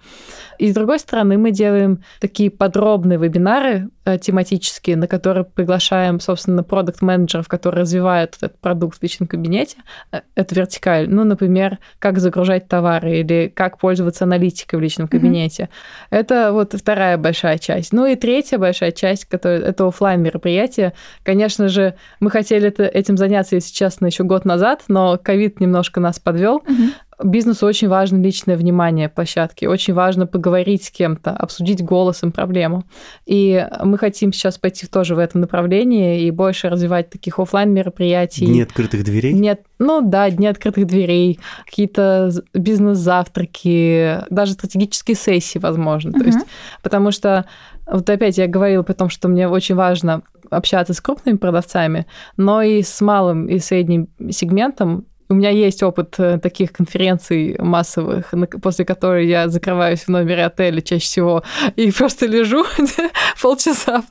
И 0.59 0.71
с 0.71 0.75
другой 0.75 0.99
стороны, 0.99 1.38
мы 1.38 1.50
делаем 1.50 2.02
такие 2.21 2.50
подробные 2.50 3.18
вебинары 3.18 3.88
тематические, 4.18 4.96
на 4.96 5.08
которые 5.08 5.44
приглашаем, 5.44 6.20
собственно, 6.20 6.62
продукт-менеджеров, 6.62 7.48
которые 7.48 7.82
развивают 7.82 8.36
этот 8.36 8.58
продукт 8.60 8.98
в 8.98 9.02
личном 9.02 9.26
кабинете. 9.26 9.78
Э, 10.12 10.20
это 10.34 10.54
вертикаль. 10.54 11.08
Ну, 11.08 11.25
например, 11.25 11.78
как 11.98 12.18
загружать 12.18 12.68
товары 12.68 13.18
или 13.18 13.52
как 13.54 13.78
пользоваться 13.78 14.25
аналитикой 14.25 14.78
в 14.78 14.82
личном 14.82 15.08
кабинете. 15.08 15.64
Mm-hmm. 15.64 16.18
Это 16.18 16.52
вот 16.52 16.75
вторая 16.75 17.18
большая 17.18 17.58
часть. 17.58 17.92
Ну 17.92 18.06
и 18.06 18.16
третья 18.16 18.58
большая 18.58 18.92
часть, 18.92 19.25
которая 19.25 19.60
это 19.60 19.86
офлайн 19.86 20.22
мероприятие. 20.22 20.92
Конечно 21.22 21.68
же, 21.68 21.94
мы 22.20 22.30
хотели 22.30 22.68
это, 22.68 22.84
этим 22.84 23.16
заняться, 23.16 23.56
если 23.56 23.72
честно, 23.72 24.06
еще 24.06 24.25
год 24.25 24.44
назад, 24.44 24.84
но 24.88 25.18
ковид 25.18 25.60
немножко 25.60 26.00
нас 26.00 26.18
подвел. 26.20 26.58
Mm-hmm. 26.58 26.90
Бизнесу 27.23 27.66
очень 27.66 27.88
важно 27.88 28.23
личное 28.23 28.56
внимание 28.58 29.08
площадки, 29.08 29.64
очень 29.64 29.94
важно 29.94 30.26
поговорить 30.26 30.85
с 30.85 30.90
кем-то, 30.90 31.30
обсудить 31.30 31.82
голосом 31.82 32.30
проблему. 32.30 32.85
И 33.25 33.66
мы 33.82 33.96
хотим 33.96 34.35
сейчас 34.35 34.58
пойти 34.58 34.87
тоже 34.87 35.14
в 35.14 35.18
этом 35.18 35.40
направлении 35.40 36.23
и 36.23 36.30
больше 36.30 36.68
развивать 36.68 37.08
таких 37.08 37.38
офлайн 37.38 37.73
мероприятий. 37.73 38.46
Дни 38.46 38.61
открытых 38.62 39.02
дверей? 39.02 39.32
Нет, 39.32 39.62
ну 39.78 40.02
да, 40.02 40.28
дни 40.28 40.46
открытых 40.46 40.87
дверей, 40.87 41.40
какие-то 41.64 42.30
бизнес-завтраки, 42.52 44.20
даже 44.28 44.52
стратегические 44.52 45.16
сессии, 45.16 45.58
возможно. 45.58 46.11
Uh-huh. 46.11 46.20
То 46.20 46.25
есть, 46.26 46.46
потому 46.82 47.12
что 47.12 47.46
вот 47.87 48.08
опять 48.11 48.37
я 48.37 48.46
говорила 48.46 48.85
о 48.87 48.94
том, 48.94 49.08
что 49.08 49.28
мне 49.28 49.49
очень 49.49 49.75
важно 49.75 50.23
общаться 50.50 50.92
с 50.92 51.00
крупными 51.00 51.37
продавцами, 51.37 52.06
но 52.37 52.61
и 52.61 52.82
с 52.82 53.00
малым 53.00 53.46
и 53.46 53.58
средним 53.58 54.08
сегментом 54.30 55.06
у 55.28 55.35
меня 55.35 55.50
есть 55.50 55.83
опыт 55.83 56.14
э, 56.18 56.38
таких 56.38 56.73
конференций 56.73 57.56
массовых, 57.59 58.33
после 58.62 58.85
которой 58.85 59.26
я 59.26 59.49
закрываюсь 59.49 60.00
в 60.04 60.09
номере 60.09 60.45
отеля 60.45 60.80
чаще 60.80 61.04
всего 61.04 61.42
и 61.76 61.90
просто 61.97 62.26
лежу 62.26 62.64
полчаса, 63.42 64.04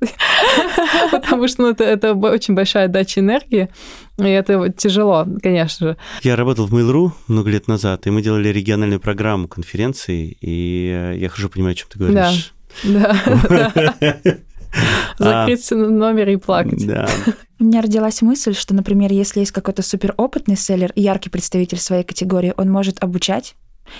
потому 1.11 1.47
что 1.47 1.63
ну, 1.63 1.69
это, 1.69 1.83
это 1.83 2.13
очень 2.13 2.53
большая 2.53 2.87
дача 2.87 3.21
энергии, 3.21 3.69
и 4.17 4.27
это 4.27 4.69
тяжело, 4.71 5.25
конечно 5.41 5.87
же. 5.87 5.97
Я 6.23 6.35
работал 6.35 6.67
в 6.67 6.73
Mail.ru 6.73 7.11
много 7.27 7.49
лет 7.49 7.67
назад, 7.67 8.07
и 8.07 8.09
мы 8.09 8.21
делали 8.21 8.49
региональную 8.49 8.99
программу 8.99 9.47
конференции, 9.47 10.37
и 10.41 10.91
э, 10.93 11.17
я 11.17 11.29
хожу 11.29 11.49
понимаю, 11.49 11.73
о 11.73 11.75
чем 11.75 11.87
ты 11.89 11.99
говоришь. 11.99 12.53
Да, 12.83 13.15
да. 13.49 14.37
Закрыться 15.17 15.75
на 15.75 15.89
номере 15.89 16.33
и 16.33 16.37
плакать. 16.37 16.85
Да. 16.85 17.07
У 17.59 17.63
меня 17.63 17.81
родилась 17.81 18.21
мысль, 18.21 18.53
что, 18.53 18.73
например, 18.73 19.11
если 19.11 19.39
есть 19.39 19.51
какой-то 19.51 19.81
суперопытный 19.81 20.57
селлер, 20.57 20.91
яркий 20.95 21.29
представитель 21.29 21.79
своей 21.79 22.03
категории, 22.03 22.53
он 22.57 22.69
может 22.69 23.01
обучать 23.01 23.55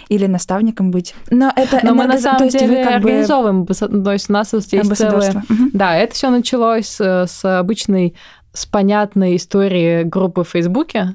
или 0.10 0.26
наставником 0.26 0.92
быть. 0.92 1.14
Но 1.30 1.54
это 1.56 1.80
Но 1.84 1.94
мы 1.94 2.08
на 2.08 2.18
самом 2.18 2.50
то 2.50 2.58
деле 2.58 2.84
как 2.84 2.96
организовываем, 2.96 3.66
бы... 3.66 3.74
то 3.74 4.12
есть 4.12 4.30
у 4.30 4.34
нас 4.34 4.52
вот 4.52 4.66
есть 4.66 4.96
целое... 4.96 5.32
Угу. 5.32 5.70
Да, 5.74 5.96
это 5.96 6.14
все 6.14 6.30
началось 6.30 7.00
с 7.00 7.40
обычной, 7.44 8.16
с 8.52 8.66
понятной 8.66 9.36
истории 9.36 10.04
группы 10.04 10.44
в 10.44 10.50
Фейсбуке, 10.50 11.00
а, 11.00 11.14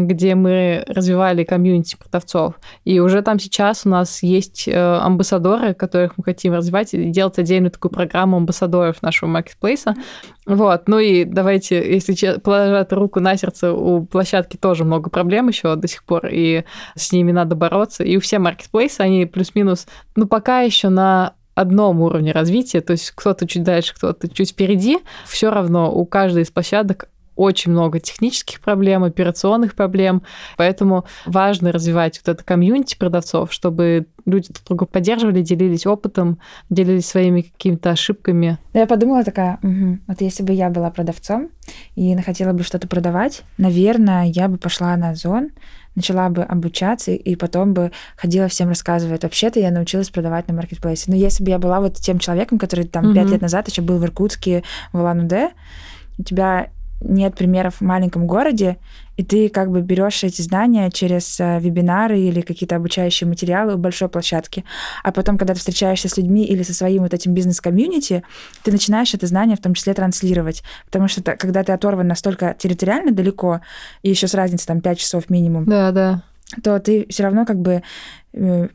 где 0.00 0.34
мы 0.34 0.84
развивали 0.86 1.44
комьюнити 1.44 1.96
продавцов. 1.96 2.54
И 2.84 2.98
уже 3.00 3.22
там 3.22 3.38
сейчас 3.38 3.84
у 3.84 3.90
нас 3.90 4.22
есть 4.22 4.68
э, 4.68 4.74
амбассадоры, 4.74 5.74
которых 5.74 6.16
мы 6.16 6.24
хотим 6.24 6.54
развивать 6.54 6.94
и 6.94 7.10
делать 7.10 7.38
отдельную 7.38 7.70
такую 7.70 7.92
программу 7.92 8.38
амбассадоров 8.38 9.02
нашего 9.02 9.28
маркетплейса. 9.28 9.94
Вот. 10.46 10.88
Ну 10.88 10.98
и 10.98 11.24
давайте, 11.24 11.76
если 11.92 12.38
положить 12.38 12.92
руку 12.92 13.20
на 13.20 13.36
сердце, 13.36 13.72
у 13.72 14.04
площадки 14.06 14.56
тоже 14.56 14.84
много 14.84 15.10
проблем 15.10 15.48
еще 15.48 15.76
до 15.76 15.88
сих 15.88 16.04
пор, 16.04 16.28
и 16.30 16.64
с 16.94 17.12
ними 17.12 17.32
надо 17.32 17.54
бороться. 17.54 18.02
И 18.04 18.16
у 18.16 18.20
всех 18.20 18.40
маркетплейса, 18.40 19.02
они 19.02 19.26
плюс-минус, 19.26 19.86
ну 20.14 20.26
пока 20.26 20.60
еще 20.60 20.88
на 20.88 21.34
одном 21.54 22.02
уровне 22.02 22.32
развития, 22.32 22.82
то 22.82 22.92
есть 22.92 23.10
кто-то 23.10 23.48
чуть 23.48 23.62
дальше, 23.62 23.94
кто-то 23.94 24.28
чуть 24.28 24.50
впереди, 24.50 24.98
все 25.26 25.50
равно 25.50 25.92
у 25.92 26.04
каждой 26.04 26.42
из 26.42 26.50
площадок 26.50 27.08
очень 27.36 27.72
много 27.72 28.00
технических 28.00 28.60
проблем, 28.60 29.04
операционных 29.04 29.74
проблем, 29.74 30.22
поэтому 30.56 31.04
важно 31.26 31.72
развивать 31.72 32.20
вот 32.24 32.34
это 32.34 32.44
комьюнити 32.44 32.96
продавцов, 32.96 33.52
чтобы 33.52 34.06
люди 34.24 34.48
друг 34.52 34.66
друга 34.66 34.86
поддерживали, 34.86 35.42
делились 35.42 35.86
опытом, 35.86 36.38
делились 36.68 37.06
своими 37.06 37.42
какими-то 37.42 37.90
ошибками. 37.90 38.58
Я 38.74 38.86
подумала 38.86 39.22
такая, 39.22 39.58
угу, 39.62 39.98
вот 40.06 40.20
если 40.20 40.42
бы 40.42 40.52
я 40.52 40.70
была 40.70 40.90
продавцом 40.90 41.50
и 41.94 42.16
хотела 42.16 42.52
бы 42.52 42.64
что-то 42.64 42.88
продавать, 42.88 43.44
наверное, 43.58 44.24
я 44.24 44.48
бы 44.48 44.56
пошла 44.58 44.96
на 44.96 45.10
Озон, 45.10 45.50
начала 45.96 46.28
бы 46.28 46.42
обучаться 46.42 47.12
и 47.12 47.36
потом 47.36 47.72
бы 47.72 47.90
ходила 48.16 48.48
всем 48.48 48.68
рассказывать. 48.68 49.22
Вообще-то 49.22 49.58
я 49.58 49.70
научилась 49.70 50.10
продавать 50.10 50.46
на 50.46 50.54
маркетплейсе. 50.54 51.10
Но 51.10 51.16
если 51.16 51.42
бы 51.42 51.50
я 51.50 51.58
была 51.58 51.80
вот 51.80 51.96
тем 51.96 52.18
человеком, 52.18 52.58
который 52.58 52.86
там 52.86 53.14
пять 53.14 53.24
угу. 53.24 53.32
лет 53.32 53.40
назад 53.40 53.68
еще 53.68 53.82
был 53.82 53.98
в 53.98 54.04
Иркутске, 54.04 54.62
в 54.92 54.98
Улан-Удэ, 54.98 55.50
у 56.18 56.22
тебя 56.22 56.70
нет 57.00 57.34
примеров 57.34 57.76
в 57.76 57.80
маленьком 57.82 58.26
городе, 58.26 58.78
и 59.16 59.24
ты 59.24 59.48
как 59.48 59.70
бы 59.70 59.80
берешь 59.80 60.24
эти 60.24 60.42
знания 60.42 60.90
через 60.90 61.40
э, 61.40 61.58
вебинары 61.60 62.20
или 62.20 62.40
какие-то 62.40 62.76
обучающие 62.76 63.28
материалы 63.28 63.74
у 63.74 63.78
большой 63.78 64.08
площадки. 64.08 64.64
А 65.02 65.12
потом, 65.12 65.38
когда 65.38 65.54
ты 65.54 65.60
встречаешься 65.60 66.08
с 66.08 66.16
людьми 66.16 66.44
или 66.44 66.62
со 66.62 66.74
своим 66.74 67.02
вот 67.02 67.14
этим 67.14 67.32
бизнес-комьюнити, 67.32 68.22
ты 68.62 68.72
начинаешь 68.72 69.14
это 69.14 69.26
знание 69.26 69.56
в 69.56 69.60
том 69.60 69.74
числе 69.74 69.94
транслировать. 69.94 70.62
Потому 70.86 71.08
что 71.08 71.22
когда 71.22 71.64
ты 71.64 71.72
оторван 71.72 72.06
настолько 72.06 72.54
территориально 72.58 73.12
далеко, 73.12 73.60
и 74.02 74.10
еще 74.10 74.28
с 74.28 74.34
разницей 74.34 74.66
там 74.66 74.80
5 74.80 74.98
часов 74.98 75.30
минимум, 75.30 75.64
да, 75.64 75.92
да 75.92 76.22
то 76.62 76.78
ты 76.78 77.06
все 77.08 77.24
равно 77.24 77.44
как 77.44 77.60
бы 77.60 77.82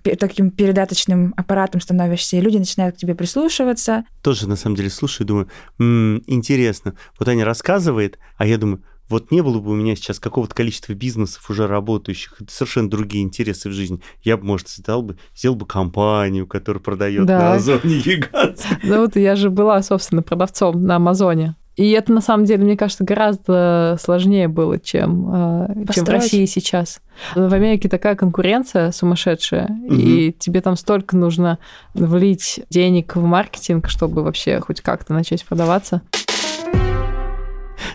таким 0.03 0.51
передаточным 0.51 1.33
аппаратом 1.37 1.81
становишься, 1.81 2.37
и 2.37 2.41
люди 2.41 2.57
начинают 2.57 2.95
к 2.95 2.99
тебе 2.99 3.15
прислушиваться. 3.15 4.05
Тоже, 4.21 4.47
на 4.47 4.55
самом 4.55 4.75
деле, 4.75 4.89
слушаю 4.89 5.25
и 5.25 5.27
думаю, 5.27 5.49
м-м, 5.79 6.23
интересно. 6.27 6.95
Вот 7.19 7.27
Аня 7.27 7.45
рассказывает, 7.45 8.17
а 8.37 8.45
я 8.45 8.57
думаю, 8.57 8.83
вот 9.11 9.29
не 9.29 9.41
было 9.41 9.59
бы 9.59 9.71
у 9.71 9.75
меня 9.75 9.95
сейчас 9.95 10.19
какого-то 10.19 10.55
количества 10.55 10.93
бизнесов 10.93 11.49
уже 11.49 11.67
работающих, 11.67 12.41
совершенно 12.47 12.89
другие 12.89 13.23
интересы 13.23 13.69
в 13.69 13.73
жизни, 13.73 14.01
я 14.23 14.37
бы, 14.37 14.45
может, 14.45 14.69
создал 14.69 15.01
бы, 15.01 15.17
сделал 15.35 15.57
бы 15.57 15.65
компанию, 15.65 16.47
которая 16.47 16.81
продает 16.81 17.25
да. 17.25 17.39
на 17.39 17.53
Озоне 17.55 17.99
гигант. 17.99 18.65
Да 18.83 19.01
вот 19.01 19.17
я 19.17 19.35
же 19.35 19.49
была, 19.49 19.81
собственно, 19.83 20.23
продавцом 20.23 20.81
на 20.83 20.95
Амазоне. 20.95 21.55
И 21.77 21.91
это, 21.91 22.11
на 22.11 22.21
самом 22.21 22.45
деле, 22.45 22.63
мне 22.63 22.75
кажется, 22.75 23.03
гораздо 23.03 23.97
сложнее 24.01 24.47
было, 24.47 24.77
чем, 24.77 25.67
э, 25.69 25.85
чем 25.93 26.05
в 26.05 26.09
России 26.09 26.45
сейчас. 26.45 27.01
В 27.33 27.53
Америке 27.53 27.87
такая 27.87 28.15
конкуренция 28.15 28.91
сумасшедшая, 28.91 29.67
угу. 29.67 29.95
и 29.95 30.33
тебе 30.37 30.61
там 30.61 30.75
столько 30.75 31.15
нужно 31.15 31.59
влить 31.93 32.61
денег 32.69 33.15
в 33.15 33.23
маркетинг, 33.23 33.87
чтобы 33.89 34.23
вообще 34.23 34.59
хоть 34.59 34.81
как-то 34.81 35.13
начать 35.13 35.45
продаваться. 35.45 36.01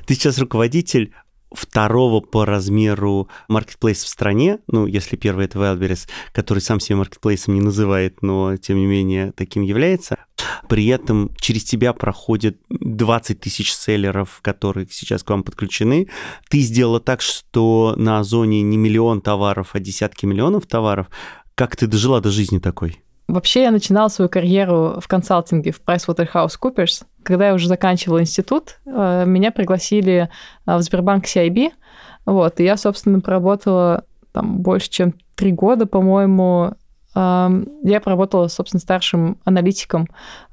Ты 0.07 0.15
сейчас 0.15 0.39
руководитель 0.39 1.13
второго 1.53 2.21
по 2.21 2.45
размеру 2.45 3.29
маркетплейс 3.49 4.03
в 4.03 4.09
стране, 4.09 4.59
ну, 4.69 4.87
если 4.87 5.17
первый 5.17 5.47
это 5.47 5.59
Wildberries, 5.59 6.09
который 6.33 6.61
сам 6.61 6.81
себя 6.81 6.97
маркетплейсом 6.97 7.55
не 7.55 7.61
называет, 7.61 8.23
но, 8.23 8.57
тем 8.57 8.79
не 8.79 8.87
менее, 8.87 9.33
таким 9.33 9.63
является. 9.63 10.19
При 10.69 10.87
этом 10.87 11.31
через 11.41 11.65
тебя 11.65 11.93
проходит 11.93 12.59
20 12.69 13.41
тысяч 13.41 13.73
селлеров, 13.73 14.41
которые 14.43 14.87
сейчас 14.91 15.23
к 15.23 15.31
вам 15.31 15.43
подключены. 15.43 16.09
Ты 16.49 16.61
сделала 16.61 17.01
так, 17.01 17.21
что 17.21 17.95
на 17.97 18.19
Озоне 18.19 18.63
не 18.63 18.77
миллион 18.77 19.21
товаров, 19.21 19.71
а 19.73 19.81
десятки 19.81 20.27
миллионов 20.27 20.67
товаров. 20.67 21.09
Как 21.55 21.77
ты 21.77 21.87
дожила 21.87 22.21
до 22.21 22.31
жизни 22.31 22.59
такой? 22.59 23.03
Вообще 23.29 23.63
я 23.63 23.71
начинала 23.73 24.09
свою 24.09 24.29
карьеру 24.29 25.01
в 25.01 25.09
консалтинге 25.09 25.73
в 25.73 25.83
PricewaterhouseCoopers. 25.83 27.05
Когда 27.25 27.49
я 27.49 27.55
уже 27.55 27.67
заканчивала 27.67 28.21
институт, 28.21 28.79
э, 28.87 29.25
меня 29.27 29.51
пригласили 29.51 30.29
э, 30.67 30.77
в 30.77 30.81
Сбербанк 30.83 31.25
CIB. 31.25 31.73
Вот, 32.25 32.61
и 32.61 32.65
я, 32.65 32.77
собственно, 32.77 33.21
проработала 33.21 34.05
там 34.33 34.59
больше, 34.59 34.91
чем 34.91 35.15
три 35.35 35.51
года, 35.51 35.87
по-моему. 35.87 36.75
Я 37.17 38.01
проработала, 38.03 38.49
собственно, 38.49 38.81
старшим 38.81 39.39
аналитиком 39.45 40.07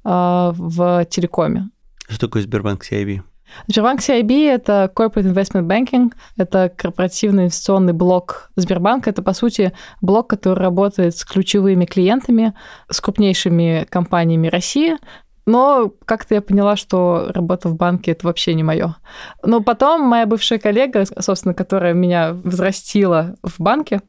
э, 0.05 0.51
в 0.55 1.05
телекоме. 1.05 1.69
Что 2.07 2.27
такое 2.27 2.43
Сбербанк 2.43 2.85
CIB? 2.89 3.21
Сбербанк 3.67 3.99
CIB– 3.99 4.49
это 4.49 4.91
Corporate 4.95 5.33
Investment 5.33 5.67
Banking, 5.67 6.11
это 6.37 6.71
корпоративный 6.75 7.43
инвестиционный 7.43 7.93
блок 7.93 8.49
Сбербанка. 8.55 9.09
Это, 9.09 9.21
по 9.21 9.33
сути, 9.33 9.73
блок, 10.01 10.29
который 10.29 10.59
работает 10.59 11.15
с 11.17 11.25
ключевыми 11.25 11.85
клиентами, 11.85 12.53
с 12.89 12.99
крупнейшими 12.99 13.85
компаниями 13.89 14.47
России, 14.47 14.97
но 15.45 15.91
как-то 16.05 16.35
я 16.35 16.41
поняла, 16.41 16.75
что 16.77 17.29
работа 17.33 17.67
в 17.67 17.75
банке 17.75 18.11
это 18.11 18.25
вообще 18.25 18.53
не 18.53 18.63
мое. 18.63 18.95
Но 19.43 19.61
потом 19.61 20.01
моя 20.03 20.25
бывшая 20.25 20.57
коллега, 20.57 21.05
собственно, 21.19 21.53
которая 21.53 21.93
меня 21.93 22.31
взрастила 22.31 23.35
в 23.43 23.59
банке, 23.59 24.01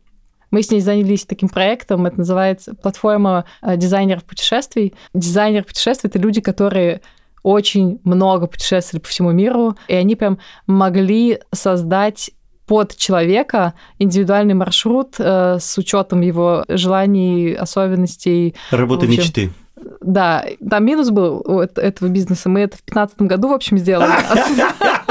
Мы 0.55 0.63
с 0.63 0.71
ней 0.71 0.81
занялись 0.81 1.25
таким 1.25 1.49
проектом, 1.49 2.07
это 2.07 2.19
называется 2.19 2.77
платформа 2.77 3.45
э, 3.61 3.77
дизайнеров 3.77 4.23
путешествий. 4.23 4.95
Дизайнер 5.13 5.65
путешествий— 5.65 6.09
это 6.11 6.21
люди, 6.21 6.41
которые 6.41 7.01
очень 7.43 7.99
много 8.05 8.47
путешествовали 8.47 9.03
по 9.03 9.09
всему 9.09 9.33
миру, 9.33 9.77
и 9.89 9.95
они 9.97 10.15
прям 10.15 10.39
могли 10.69 11.41
создать 11.51 12.31
под 12.69 12.97
человека 12.97 13.75
индивидуальный 13.99 14.55
маршрут 14.55 15.17
э, 15.19 15.59
с 15.59 15.77
учетом 15.77 16.21
его 16.21 16.65
желаний, 16.69 17.55
особенностей. 17.55 18.55
Работа 18.71 19.09
мечты. 19.09 19.51
Да, 20.01 20.45
там 20.71 20.85
минус 20.85 21.11
был 21.11 21.43
у 21.45 21.59
этого 21.59 22.09
бизнеса. 22.09 22.49
Мы 22.49 22.61
это 22.61 22.77
в 22.77 22.87
2015 22.87 23.23
году, 23.23 23.49
в 23.49 23.55
общем, 23.55 23.77
сделали. 23.77 24.13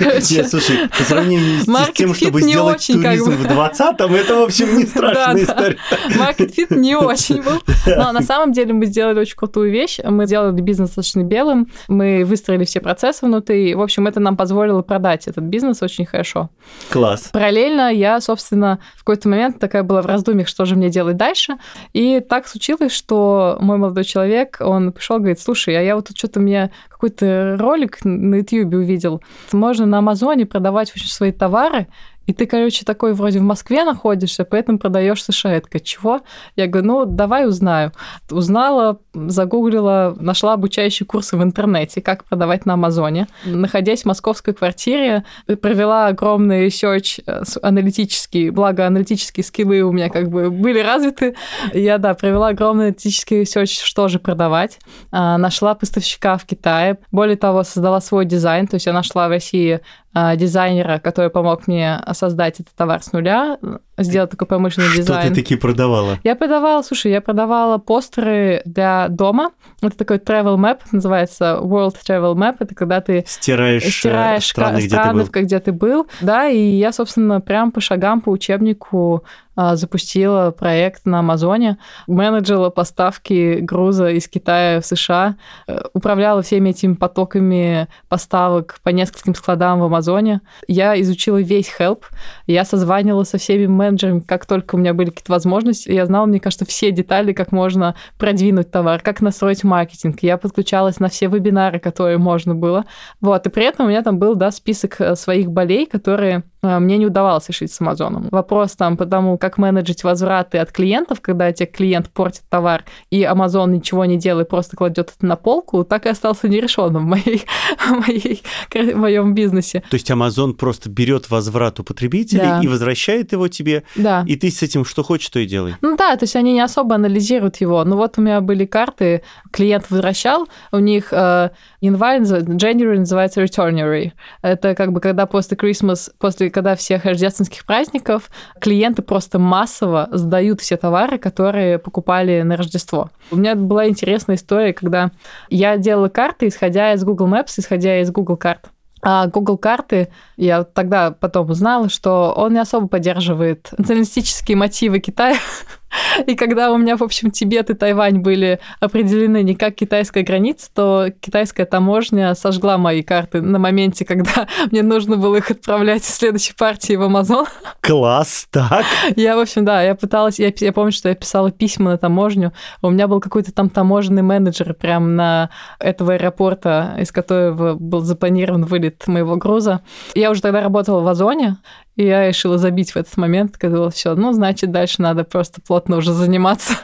Нет, 0.00 0.48
слушай, 0.48 0.88
по 0.88 1.02
сравнению 1.04 1.60
с 1.60 1.92
тем, 1.94 2.14
чтобы 2.14 2.42
сделать 2.42 2.86
туризм 2.86 3.32
в 3.32 3.46
20-м, 3.46 4.14
это, 4.14 4.36
в 4.36 4.42
общем, 4.42 4.78
не 4.78 4.86
страшная 4.86 5.44
история. 5.44 5.78
Маркет 6.16 6.54
фит 6.54 6.70
не 6.70 6.96
очень 6.96 7.42
был. 7.42 7.60
Но 7.86 8.12
на 8.12 8.22
самом 8.22 8.52
деле 8.52 8.72
мы 8.72 8.86
сделали 8.86 9.20
очень 9.20 9.36
крутую 9.36 9.70
вещь. 9.70 9.98
Мы 10.04 10.26
сделали 10.26 10.60
бизнес 10.60 10.90
достаточно 10.90 11.22
белым, 11.22 11.68
мы 11.88 12.24
выстроили 12.24 12.64
все 12.64 12.80
процессы 12.80 13.24
внутри. 13.26 13.74
В 13.74 13.80
общем, 13.80 14.06
это 14.06 14.20
нам 14.20 14.36
позволило 14.36 14.82
продать 14.82 15.26
этот 15.26 15.44
бизнес 15.44 15.82
очень 15.82 16.06
хорошо. 16.06 16.50
Класс. 16.90 17.30
Параллельно 17.32 17.92
я, 17.92 18.20
собственно, 18.20 18.78
в 18.94 18.98
какой-то 18.98 19.28
момент 19.28 19.58
такая 19.58 19.82
была 19.82 20.02
в 20.02 20.06
раздумьях, 20.06 20.48
что 20.48 20.64
же 20.64 20.76
мне 20.76 20.90
делать 20.90 21.16
дальше. 21.16 21.56
И 21.92 22.20
так 22.20 22.46
случилось, 22.46 22.92
что 22.92 23.56
мой 23.60 23.78
молодой 23.78 24.04
человек, 24.04 24.58
он 24.60 24.92
пришел, 24.92 25.18
говорит, 25.18 25.40
слушай, 25.40 25.76
а 25.76 25.82
я 25.82 25.96
вот 25.96 26.08
тут 26.08 26.16
что-то 26.16 26.40
мне 26.40 26.70
какой-то 26.88 27.56
ролик 27.58 27.98
на 28.04 28.36
YouTube 28.36 28.74
увидел. 28.74 29.22
Можно 29.52 29.86
на 29.86 29.98
Амазоне 29.98 30.46
продавать 30.46 30.90
свои 30.90 31.32
товары, 31.32 31.88
и 32.26 32.32
ты, 32.32 32.46
короче, 32.46 32.84
такой 32.84 33.14
вроде 33.14 33.40
в 33.40 33.42
Москве 33.42 33.84
находишься, 33.84 34.44
поэтому 34.44 34.78
продаешь 34.78 35.22
США. 35.22 35.60
Чего? 35.82 36.20
Я 36.56 36.66
говорю, 36.66 36.86
ну, 36.86 37.04
давай 37.04 37.46
узнаю. 37.46 37.92
Узнала, 38.30 39.00
загуглила, 39.12 40.16
нашла 40.18 40.52
обучающие 40.54 41.06
курсы 41.06 41.36
в 41.36 41.42
интернете, 41.42 42.00
как 42.00 42.24
продавать 42.24 42.66
на 42.66 42.74
Amazon'е. 42.74 43.26
Находясь 43.44 44.02
в 44.02 44.06
московской 44.06 44.54
квартире, 44.54 45.24
провела 45.60 46.06
огромный 46.06 46.66
research 46.66 47.20
э, 47.26 47.42
аналитический, 47.62 48.50
благо 48.50 48.86
аналитические 48.86 49.44
skill'ы 49.44 49.82
у 49.82 49.92
меня 49.92 50.08
как 50.08 50.28
бы 50.28 50.50
были 50.50 50.78
развиты. 50.80 51.34
Я, 51.72 51.98
да, 51.98 52.14
провела 52.14 52.48
огромный 52.48 52.84
аналитический 52.84 53.40
research, 53.40 53.80
что 53.80 54.08
же 54.08 54.18
продавать. 54.18 54.78
А, 55.10 55.38
нашла 55.38 55.74
поставщика 55.74 56.36
в 56.36 56.44
Китае. 56.44 56.98
Более 57.10 57.36
того, 57.36 57.64
создала 57.64 58.00
свой 58.00 58.24
дизайн, 58.24 58.66
то 58.66 58.74
есть 58.74 58.86
я 58.86 58.92
нашла 58.92 59.26
в 59.28 59.30
России 59.30 59.80
а, 60.14 60.36
дизайнера, 60.36 60.98
который 60.98 61.30
помог 61.30 61.66
мне 61.66 61.96
создать 62.14 62.60
этот 62.60 62.74
товар 62.74 63.02
с 63.02 63.12
нуля, 63.12 63.58
сделать 63.98 64.30
такой 64.30 64.46
промышленный 64.46 64.88
Что 64.88 64.98
дизайн. 64.98 65.20
Что 65.22 65.34
ты 65.34 65.40
такие 65.42 65.58
продавала? 65.58 66.18
Я 66.24 66.36
продавала, 66.36 66.82
слушай, 66.82 67.10
я 67.10 67.20
продавала 67.20 67.78
постеры 67.78 68.62
для 68.64 69.08
дома. 69.08 69.52
Это 69.80 69.96
такой 69.96 70.18
travel 70.18 70.56
map, 70.56 70.80
называется 70.92 71.58
World 71.60 71.96
Travel 72.06 72.34
Map. 72.34 72.56
Это 72.60 72.74
когда 72.74 73.00
ты 73.00 73.24
стираешь, 73.26 73.84
э, 73.84 73.90
стираешь 73.90 74.46
страны, 74.46 74.78
где, 74.78 74.88
страны, 74.88 75.24
ты 75.24 75.30
был. 75.30 75.42
где 75.42 75.60
ты 75.60 75.72
был. 75.72 76.06
Да, 76.20 76.48
и 76.48 76.58
я, 76.58 76.92
собственно, 76.92 77.40
прям 77.40 77.70
по 77.70 77.80
шагам, 77.80 78.20
по 78.20 78.30
учебнику 78.30 79.24
запустила 79.56 80.50
проект 80.50 81.04
на 81.06 81.18
Амазоне, 81.18 81.78
менеджила 82.06 82.70
поставки 82.70 83.58
груза 83.60 84.08
из 84.08 84.28
Китая 84.28 84.80
в 84.80 84.86
США, 84.86 85.36
э, 85.66 85.80
управляла 85.92 86.42
всеми 86.42 86.70
этими 86.70 86.94
потоками 86.94 87.88
поставок 88.08 88.80
по 88.82 88.88
нескольким 88.88 89.34
складам 89.34 89.80
в 89.80 89.84
Амазоне. 89.84 90.40
Я 90.68 90.98
изучила 91.00 91.40
весь 91.40 91.72
help, 91.78 92.04
я 92.46 92.64
созванивала 92.64 93.24
со 93.24 93.38
всеми 93.38 93.66
менеджерами, 93.66 94.20
как 94.20 94.46
только 94.46 94.74
у 94.74 94.78
меня 94.78 94.94
были 94.94 95.10
какие-то 95.10 95.32
возможности. 95.32 95.90
Я 95.90 96.06
знала, 96.06 96.26
мне 96.26 96.40
кажется, 96.40 96.64
все 96.64 96.90
детали, 96.90 97.32
как 97.32 97.52
можно 97.52 97.94
продвинуть 98.18 98.70
товар, 98.70 99.00
как 99.00 99.20
настроить 99.20 99.64
маркетинг. 99.64 100.18
Я 100.22 100.38
подключалась 100.38 100.98
на 100.98 101.08
все 101.08 101.26
вебинары, 101.26 101.78
которые 101.78 102.18
можно 102.18 102.54
было. 102.54 102.84
Вот, 103.20 103.46
и 103.46 103.50
при 103.50 103.64
этом 103.64 103.86
у 103.86 103.88
меня 103.88 104.02
там 104.02 104.18
был, 104.18 104.34
да, 104.34 104.50
список 104.50 105.00
э, 105.00 105.14
своих 105.16 105.50
болей, 105.50 105.86
которые 105.86 106.44
мне 106.62 106.96
не 106.96 107.06
удавалось 107.06 107.48
решить 107.48 107.72
с 107.72 107.80
Амазоном. 107.80 108.28
Вопрос 108.30 108.72
там 108.72 108.96
потому, 108.96 109.36
как 109.36 109.58
менеджить 109.58 110.04
возвраты 110.04 110.58
от 110.58 110.70
клиентов, 110.70 111.20
когда 111.20 111.52
тебе 111.52 111.66
клиент 111.66 112.08
портит 112.08 112.42
товар, 112.48 112.84
и 113.10 113.22
Amazon 113.22 113.70
ничего 113.70 114.04
не 114.04 114.16
делает, 114.16 114.48
просто 114.48 114.76
кладет 114.76 115.12
это 115.16 115.26
на 115.26 115.34
полку, 115.34 115.82
так 115.84 116.06
и 116.06 116.08
остался 116.08 116.48
нерешенным 116.48 117.04
в, 117.04 117.08
моей, 117.08 117.44
моей, 117.88 118.42
в 118.70 118.96
моем 118.96 119.34
бизнесе. 119.34 119.82
То 119.90 119.94
есть 119.94 120.08
Amazon 120.10 120.52
просто 120.54 120.88
берет 120.88 121.30
возврат 121.30 121.80
у 121.80 121.82
потребителей 121.82 122.42
да. 122.42 122.60
и 122.62 122.68
возвращает 122.68 123.32
его 123.32 123.48
тебе, 123.48 123.82
да. 123.96 124.24
и 124.26 124.36
ты 124.36 124.50
с 124.50 124.62
этим 124.62 124.84
что 124.84 125.02
хочешь, 125.02 125.28
то 125.30 125.40
и 125.40 125.46
делай. 125.46 125.74
Ну 125.80 125.96
да, 125.96 126.16
то 126.16 126.24
есть 126.24 126.36
они 126.36 126.52
не 126.52 126.60
особо 126.60 126.94
анализируют 126.94 127.56
его. 127.56 127.82
Ну 127.84 127.96
вот 127.96 128.18
у 128.18 128.20
меня 128.20 128.40
были 128.40 128.66
карты, 128.66 129.22
клиент 129.50 129.90
возвращал, 129.90 130.48
у 130.70 130.78
них 130.78 131.12
э, 131.12 131.50
январь, 131.80 132.20
January 132.20 132.98
называется 132.98 133.42
Returnery. 133.42 134.12
Это 134.42 134.76
как 134.76 134.92
бы 134.92 135.00
когда 135.00 135.26
после 135.26 135.56
Christmas, 135.56 136.10
после 136.18 136.51
когда 136.52 136.76
всех 136.76 137.04
рождественских 137.04 137.64
праздников 137.64 138.30
клиенты 138.60 139.02
просто 139.02 139.38
массово 139.38 140.08
сдают 140.12 140.60
все 140.60 140.76
товары, 140.76 141.18
которые 141.18 141.78
покупали 141.78 142.42
на 142.42 142.56
Рождество. 142.56 143.10
У 143.30 143.36
меня 143.36 143.54
была 143.54 143.88
интересная 143.88 144.36
история, 144.36 144.72
когда 144.72 145.10
я 145.50 145.76
делала 145.76 146.08
карты, 146.08 146.48
исходя 146.48 146.92
из 146.92 147.02
Google 147.02 147.28
Maps, 147.28 147.54
исходя 147.56 148.00
из 148.00 148.10
Google 148.10 148.36
карт. 148.36 148.70
А 149.04 149.26
Google 149.26 149.58
карты, 149.58 150.08
я 150.36 150.62
тогда 150.62 151.10
потом 151.10 151.50
узнала, 151.50 151.88
что 151.88 152.32
он 152.36 152.52
не 152.52 152.60
особо 152.60 152.86
поддерживает 152.86 153.70
националистические 153.76 154.56
мотивы 154.56 155.00
Китая. 155.00 155.36
И 156.26 156.34
когда 156.34 156.72
у 156.72 156.78
меня, 156.78 156.96
в 156.96 157.02
общем, 157.02 157.30
Тибет 157.30 157.70
и 157.70 157.74
Тайвань 157.74 158.20
были 158.20 158.60
определены 158.80 159.42
не 159.42 159.54
как 159.54 159.74
китайская 159.74 160.22
граница, 160.22 160.70
то 160.74 161.08
китайская 161.20 161.66
таможня 161.66 162.34
сожгла 162.34 162.78
мои 162.78 163.02
карты 163.02 163.42
на 163.42 163.58
моменте, 163.58 164.04
когда 164.04 164.46
мне 164.70 164.82
нужно 164.82 165.16
было 165.16 165.36
их 165.36 165.50
отправлять 165.50 166.02
в 166.02 166.08
следующей 166.08 166.54
партии 166.54 166.94
в 166.94 167.02
Амазон. 167.02 167.46
Класс, 167.80 168.46
так? 168.50 168.84
Я, 169.16 169.36
в 169.36 169.40
общем, 169.40 169.64
да, 169.64 169.82
я 169.82 169.94
пыталась, 169.94 170.38
я, 170.38 170.52
я 170.56 170.72
помню, 170.72 170.92
что 170.92 171.08
я 171.08 171.14
писала 171.14 171.50
письма 171.50 171.92
на 171.92 171.98
таможню, 171.98 172.52
у 172.80 172.90
меня 172.90 173.08
был 173.08 173.20
какой-то 173.20 173.52
там 173.52 173.68
таможенный 173.68 174.22
менеджер 174.22 174.74
прямо 174.74 175.06
на 175.06 175.50
этого 175.78 176.14
аэропорта, 176.14 176.96
из 176.98 177.12
которого 177.12 177.74
был 177.74 178.00
запланирован 178.00 178.64
вылет 178.64 178.91
моего 179.06 179.36
груза. 179.36 179.80
Я 180.14 180.30
уже 180.30 180.42
тогда 180.42 180.60
работала 180.60 181.00
в 181.00 181.08
Озоне, 181.08 181.58
и 181.96 182.04
я 182.04 182.28
решила 182.28 182.58
забить 182.58 182.92
в 182.92 182.96
этот 182.96 183.16
момент, 183.16 183.56
когда 183.58 183.90
все, 183.90 184.14
ну, 184.14 184.32
значит, 184.32 184.70
дальше 184.70 185.02
надо 185.02 185.24
просто 185.24 185.60
плотно 185.60 185.96
уже 185.96 186.12
заниматься. 186.12 186.74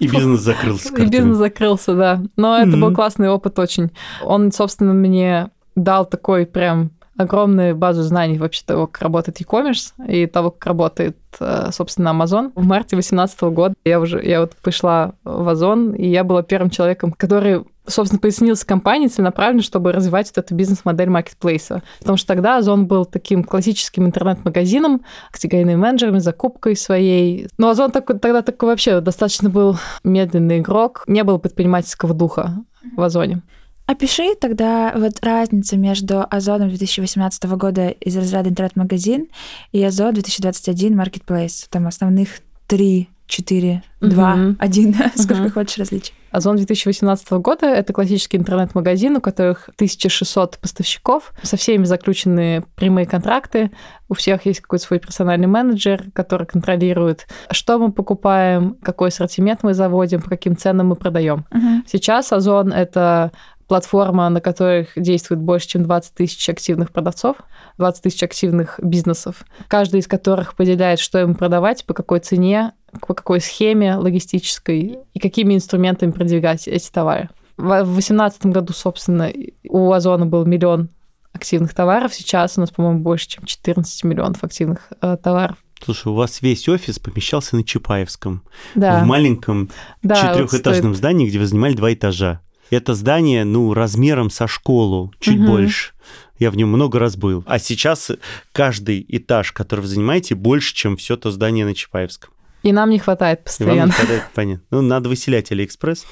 И 0.00 0.08
бизнес 0.08 0.40
закрылся. 0.40 0.94
И 0.96 1.06
бизнес 1.06 1.36
закрылся, 1.36 1.94
да. 1.94 2.22
Но 2.36 2.56
это 2.56 2.76
был 2.76 2.94
классный 2.94 3.28
опыт 3.28 3.58
очень. 3.58 3.90
Он, 4.22 4.52
собственно, 4.52 4.92
мне 4.92 5.50
дал 5.74 6.06
такой 6.06 6.46
прям 6.46 6.90
огромную 7.16 7.74
базу 7.74 8.02
знаний 8.02 8.38
вообще 8.38 8.62
того, 8.64 8.86
как 8.86 9.02
работает 9.02 9.40
e-commerce 9.40 9.92
и 10.06 10.26
того, 10.26 10.50
как 10.50 10.66
работает, 10.66 11.16
э, 11.40 11.70
собственно, 11.72 12.10
Amazon. 12.10 12.52
В 12.54 12.64
марте 12.64 12.96
2018 12.96 13.40
года 13.42 13.74
я 13.84 14.00
уже 14.00 14.22
я 14.22 14.40
вот 14.40 14.54
пришла 14.56 15.14
в 15.24 15.48
Озон, 15.48 15.92
и 15.92 16.06
я 16.06 16.24
была 16.24 16.42
первым 16.42 16.70
человеком, 16.70 17.12
который 17.12 17.64
собственно, 17.86 18.20
пояснился 18.20 18.66
компании 18.66 19.08
целенаправленно, 19.08 19.62
чтобы 19.62 19.92
развивать 19.92 20.28
вот 20.28 20.44
эту 20.44 20.54
бизнес-модель 20.54 21.08
маркетплейса. 21.08 21.82
Потому 22.00 22.16
что 22.16 22.28
тогда 22.28 22.56
Озон 22.58 22.86
был 22.86 23.04
таким 23.04 23.44
классическим 23.44 24.06
интернет-магазином, 24.06 25.02
категорийными 25.30 25.76
менеджерами, 25.76 26.18
закупкой 26.18 26.76
своей. 26.76 27.48
Но 27.58 27.68
Озон 27.68 27.90
такой, 27.90 28.18
тогда 28.18 28.42
такой 28.42 28.70
вообще 28.70 29.00
достаточно 29.00 29.50
был 29.50 29.78
медленный 30.04 30.58
игрок, 30.58 31.04
не 31.06 31.24
было 31.24 31.38
предпринимательского 31.38 32.14
духа 32.14 32.64
в 32.96 33.02
Озоне. 33.02 33.42
Опиши 33.86 34.34
тогда 34.34 34.92
вот 34.96 35.24
разницу 35.24 35.78
между 35.78 36.26
Озоном 36.28 36.70
2018 36.70 37.44
года 37.44 37.88
из 37.88 38.16
разряда 38.16 38.48
интернет-магазин 38.48 39.28
и 39.70 39.82
Озон 39.82 40.14
2021 40.14 41.00
Marketplace. 41.00 41.66
Там 41.70 41.86
основных 41.86 42.40
три, 42.66 43.08
четыре, 43.26 43.82
два, 44.00 44.36
один. 44.58 44.94
Сколько 45.16 45.50
хочешь 45.50 45.78
различий. 45.78 46.14
Озон 46.30 46.56
2018 46.56 47.30
года— 47.32 47.66
это 47.66 47.92
классический 47.92 48.36
интернет-магазин, 48.36 49.16
у 49.16 49.20
которых 49.20 49.70
1600 49.76 50.58
поставщиков, 50.58 51.32
со 51.42 51.56
всеми 51.56 51.84
заключены 51.84 52.62
прямые 52.74 53.06
контракты, 53.06 53.70
у 54.08 54.14
всех 54.14 54.44
есть 54.44 54.60
какой-то 54.60 54.84
свой 54.84 54.98
персональный 54.98 55.46
менеджер, 55.46 56.04
который 56.12 56.46
контролирует, 56.46 57.26
что 57.50 57.78
мы 57.78 57.90
покупаем, 57.90 58.76
какой 58.82 59.08
ассортимент 59.08 59.62
мы 59.62 59.72
заводим, 59.72 60.20
по 60.20 60.28
каким 60.28 60.56
ценам 60.56 60.88
мы 60.88 60.96
продаем. 60.96 61.46
Uh-huh. 61.50 61.80
Сейчас 61.86 62.32
Озон— 62.32 62.72
это 62.74 63.32
платформа, 63.66 64.28
на 64.28 64.40
которых 64.40 64.90
действует 64.96 65.40
больше, 65.40 65.68
чем 65.68 65.82
20 65.82 66.14
тысяч 66.14 66.48
активных 66.48 66.92
продавцов, 66.92 67.36
20 67.78 68.02
тысяч 68.02 68.22
активных 68.22 68.80
бизнесов, 68.82 69.44
каждый 69.68 70.00
из 70.00 70.06
которых 70.06 70.54
поделяет, 70.54 70.98
что 70.98 71.20
им 71.20 71.34
продавать, 71.34 71.84
по 71.84 71.94
какой 71.94 72.20
цене, 72.20 72.72
по 73.06 73.14
какой 73.14 73.40
схеме 73.40 73.96
логистической 73.96 74.98
и 75.12 75.18
какими 75.18 75.54
инструментами 75.54 76.10
продвигать 76.10 76.66
эти 76.68 76.90
товары. 76.90 77.28
В 77.56 77.62
2018 77.68 78.46
году, 78.46 78.72
собственно, 78.72 79.32
у 79.68 79.90
Озона 79.92 80.26
был 80.26 80.44
миллион 80.44 80.90
активных 81.32 81.74
товаров. 81.74 82.14
Сейчас 82.14 82.56
у 82.56 82.60
нас, 82.60 82.70
по-моему, 82.70 83.00
больше, 83.00 83.28
чем 83.28 83.44
14 83.44 84.04
миллионов 84.04 84.42
активных 84.44 84.88
э, 85.02 85.16
товаров. 85.22 85.56
Слушай, 85.82 86.08
у 86.08 86.14
вас 86.14 86.40
весь 86.40 86.66
офис 86.70 86.98
помещался 86.98 87.56
на 87.56 87.62
Чапаевском, 87.62 88.42
Да. 88.74 89.02
в 89.02 89.06
маленьком 89.06 89.68
Да, 90.02 90.14
вот 90.14 90.32
четырехэтажном 90.48 90.94
стоит. 90.94 90.96
здании, 90.96 91.28
где 91.28 91.38
вы 91.38 91.46
занимали 91.46 91.74
два 91.74 91.92
этажа. 91.92 92.40
Это 92.70 92.94
здание, 92.94 93.44
ну, 93.44 93.72
размером 93.74 94.30
со 94.30 94.46
школу, 94.48 95.12
чуть 95.20 95.36
Мгм. 95.36 95.46
больше. 95.46 95.92
Я 96.38 96.50
в 96.50 96.56
нем 96.56 96.68
много 96.68 96.98
раз 96.98 97.16
был. 97.16 97.42
А 97.46 97.58
сейчас 97.58 98.10
каждый 98.52 99.04
этаж, 99.08 99.52
который 99.52 99.80
вы 99.80 99.86
занимаете, 99.86 100.34
больше, 100.34 100.74
чем 100.74 100.96
все 100.96 101.16
то 101.16 101.30
здание 101.30 101.64
на 101.64 101.74
Чапаевском. 101.74 102.30
И 102.62 102.72
нам 102.72 102.90
не 102.90 102.98
хватает 102.98 103.38
И 103.38 103.40
вам 103.40 103.44
постоянно. 103.44 103.86
не 103.86 103.92
хватает, 103.92 104.22
понятно. 104.34 104.64
Ну, 104.70 104.82
надо 104.82 105.08
выселять 105.08 105.50
Алиэкспресс. 105.52 106.04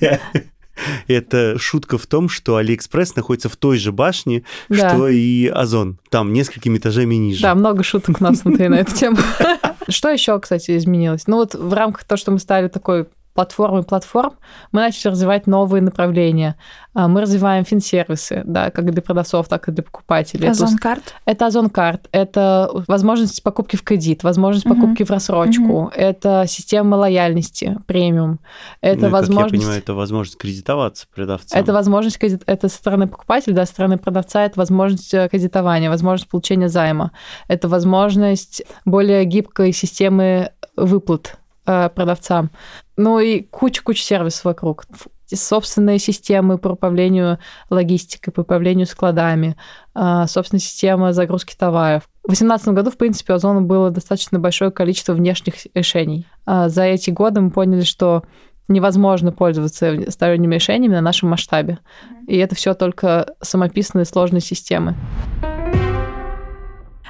Это 1.08 1.58
шутка 1.58 1.96
в 1.96 2.06
том, 2.06 2.28
что 2.28 2.56
Алиэкспресс 2.56 3.16
находится 3.16 3.48
в 3.48 3.56
той 3.56 3.78
же 3.78 3.92
башне, 3.92 4.42
Да. 4.68 4.90
что 4.90 5.08
и 5.08 5.46
Озон. 5.46 5.98
Там 6.10 6.32
несколькими 6.34 6.76
этажами 6.78 7.14
ниже. 7.14 7.40
Да, 7.42 7.54
много 7.54 7.82
шуток 7.82 8.20
у 8.20 8.24
нас 8.24 8.44
внутри 8.44 8.68
на 8.68 8.76
эту 8.76 8.94
тему. 8.94 9.16
Что 9.88 10.10
еще, 10.10 10.38
кстати, 10.40 10.76
изменилось? 10.76 11.26
Ну 11.28 11.36
вот 11.36 11.54
в 11.54 11.72
рамках 11.72 12.04
того, 12.04 12.16
что 12.18 12.32
мы 12.32 12.40
стали 12.40 12.66
такой 12.68 13.06
платформой 13.36 13.84
платформ, 13.84 14.32
мы 14.72 14.80
начали 14.80 15.12
развивать 15.12 15.46
новые 15.46 15.82
направления. 15.82 16.56
А, 16.94 17.08
Мы 17.08 17.20
развиваем 17.20 17.64
финсервисы, 17.64 18.42
да, 18.46 18.70
как 18.70 18.90
для 18.90 19.02
продавцов, 19.02 19.48
так 19.48 19.68
и 19.68 19.72
для 19.72 19.82
покупателей. 19.84 20.44
Это 20.48 20.64
Озон 20.64 20.78
карт. 20.78 21.14
Это 21.26 21.46
Озон 21.46 21.68
карт, 21.68 22.08
это 22.10 22.70
возможность 22.88 23.42
покупки 23.42 23.76
в 23.76 23.82
кредит, 23.82 24.24
возможность 24.24 24.64
Мгм. 24.64 24.74
покупки 24.80 25.02
в 25.04 25.10
рассрочку, 25.10 25.92
это 25.94 26.46
система 26.48 26.96
лояльности 26.96 27.76
премиум, 27.86 28.40
это 28.80 29.00
Ну 29.02 29.08
и, 29.08 29.10
Как 29.10 29.10
я 29.10 29.10
возможность... 29.10 29.62
понимаю, 29.62 29.78
это 29.78 29.94
возможность 29.94 30.38
кредитоваться 30.38 31.06
продавцам. 31.14 31.60
Это 31.60 31.72
возможность 31.74 32.18
кредит... 32.18 32.42
это 32.46 32.68
со 32.70 32.76
стороны 32.76 33.06
покупателя, 33.06 33.54
да, 33.54 33.66
со 33.66 33.72
стороны 33.72 33.98
продавца 33.98 34.42
это 34.42 34.58
возможность 34.58 35.12
э, 35.12 35.28
кредитования, 35.30 35.90
возможность 35.90 36.30
получения 36.30 36.70
займа, 36.70 37.12
это 37.48 37.68
возможность 37.68 38.62
более 38.86 39.24
гибкой 39.26 39.72
системы 39.72 40.50
выплат 40.76 41.36
э, 41.66 41.90
продавцам. 41.94 42.50
Ну 42.96 43.18
и 43.20 43.42
куча-куча 43.42 44.02
сервисов 44.02 44.44
вокруг. 44.44 44.84
Собственные 45.26 45.98
системы 45.98 46.56
по 46.56 46.68
управлению 46.68 47.38
логистикой, 47.68 48.32
по 48.32 48.40
управлению 48.40 48.86
складами, 48.86 49.56
э, 49.94 50.24
собственная 50.28 50.60
система 50.60 51.12
загрузки 51.12 51.54
товаров. 51.56 52.04
В 52.22 52.28
2018 52.28 52.68
году, 52.68 52.90
в 52.90 52.96
принципе, 52.96 53.32
у 53.32 53.36
Озона 53.36 53.60
было 53.60 53.90
достаточно 53.90 54.38
большое 54.38 54.70
количество 54.70 55.14
внешних 55.14 55.54
решений. 55.74 56.26
А 56.44 56.68
За 56.68 56.84
эти 56.84 57.10
годы 57.10 57.40
мы 57.40 57.50
поняли, 57.50 57.82
что 57.82 58.22
невозможно 58.68 59.32
пользоваться 59.32 60.10
сторонними 60.10 60.54
решениями 60.54 60.94
на 60.94 61.00
нашем 61.00 61.28
масштабе. 61.30 61.78
И 62.26 62.36
это 62.36 62.54
все 62.54 62.74
только 62.74 63.34
самописные 63.40 64.04
сложные 64.04 64.40
системы. 64.40 64.96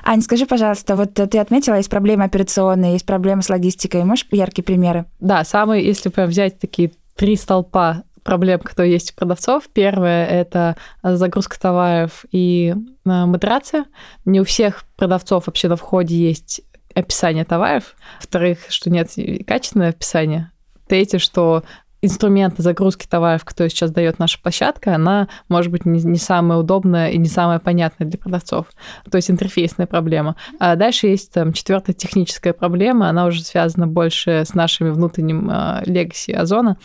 Ань, 0.08 0.22
скажи, 0.22 0.46
пожалуйста, 0.46 0.94
вот 0.94 1.18
э, 1.18 1.26
ты 1.26 1.38
отметила, 1.38 1.74
есть 1.74 1.90
проблемы 1.90 2.22
операционные, 2.22 2.92
есть 2.92 3.06
проблемы 3.06 3.42
с 3.42 3.50
логистикой. 3.50 4.04
Можешь 4.04 4.26
яркие 4.30 4.64
примеры? 4.64 5.06
Да, 5.18 5.42
самые, 5.42 5.84
если 5.84 6.10
прям 6.10 6.28
взять 6.28 6.60
такие 6.60 6.92
три 7.16 7.34
столпа 7.34 8.04
проблем, 8.22 8.60
которые 8.60 8.92
есть 8.92 9.12
у 9.12 9.14
продавцов. 9.16 9.64
Первое– 9.72 10.24
это 10.26 10.76
загрузка 11.02 11.58
товаров 11.58 12.24
и 12.30 12.74
а, 13.04 13.26
модерация. 13.26 13.86
Не 14.24 14.40
у 14.40 14.44
всех 14.44 14.84
продавцов 14.96 15.48
вообще 15.48 15.68
на 15.68 15.76
входе 15.76 16.16
есть 16.16 16.60
описание 16.94 17.44
товаров. 17.44 17.96
Во-вторых, 18.20 18.58
что 18.68 18.90
нет 18.90 19.10
качественного 19.46 19.90
описания. 19.90 20.52
Третье, 20.86 21.18
что 21.18 21.64
инструменты 22.02 22.62
загрузки 22.62 23.06
товаров, 23.06 23.44
которые 23.44 23.70
сейчас 23.70 23.90
дает 23.90 24.18
наша 24.18 24.40
площадка, 24.40 24.94
она 24.94 25.28
может 25.48 25.70
быть 25.70 25.84
не, 25.86 26.00
не 26.02 26.18
самая 26.18 26.58
удобная 26.58 27.10
и 27.10 27.18
не 27.18 27.28
самая 27.28 27.58
понятная 27.58 28.06
для 28.06 28.18
продавцов. 28.18 28.66
То 29.10 29.16
есть 29.16 29.30
интерфейсная 29.30 29.86
проблема. 29.86 30.36
А 30.58 30.76
дальше 30.76 31.08
есть 31.08 31.32
там 31.32 31.52
четвертая 31.52 31.94
техническая 31.94 32.52
проблема, 32.52 33.08
она 33.08 33.26
уже 33.26 33.42
связана 33.42 33.86
больше 33.86 34.44
с 34.46 34.54
нашими 34.54 34.90
внутренним 34.90 35.50
легаси 35.84 36.32
Озона. 36.32 36.76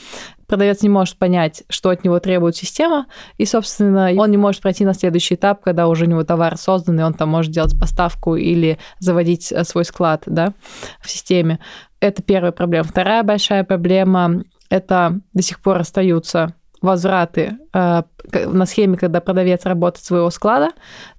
Продавец 0.48 0.82
не 0.82 0.90
может 0.90 1.18
понять, 1.18 1.64
что 1.70 1.92
от 1.92 2.04
него 2.04 2.20
требует 2.20 2.58
система, 2.58 3.06
и, 3.38 3.46
собственно, 3.46 4.12
он 4.18 4.32
не 4.32 4.38
может 4.38 4.62
пройти 4.62 4.84
на 4.84 4.94
следующий 4.94 5.36
этап, 5.36 5.64
когда 5.64 5.88
уже 5.88 6.06
у 6.06 6.10
него 6.10 6.26
товар 6.26 6.58
создан, 6.58 7.00
и 7.00 7.04
он 7.04 7.14
там 7.14 7.30
может 7.30 7.54
делать 7.54 7.80
поставку 7.80 8.36
или 8.36 8.78
заводить 9.00 9.54
свой 9.64 9.86
склад 9.86 10.24
да, 10.26 10.54
в 11.00 11.10
системе. 11.10 11.60
Это 12.02 12.22
первая 12.22 12.52
проблема. 12.52 12.84
Вторая 12.84 13.24
большая 13.24 13.64
проблема 13.64 14.44
это 14.72 15.20
до 15.34 15.44
сих 15.44 15.60
пор 15.60 15.78
остаются 15.78 16.56
возвраты 16.82 17.58
э, 17.74 18.04
на 18.48 18.66
схеме, 18.66 18.98
когда 18.98 19.22
продавец 19.22 19.66
работает 19.66 20.04
своего 20.04 20.32
склада, 20.32 20.72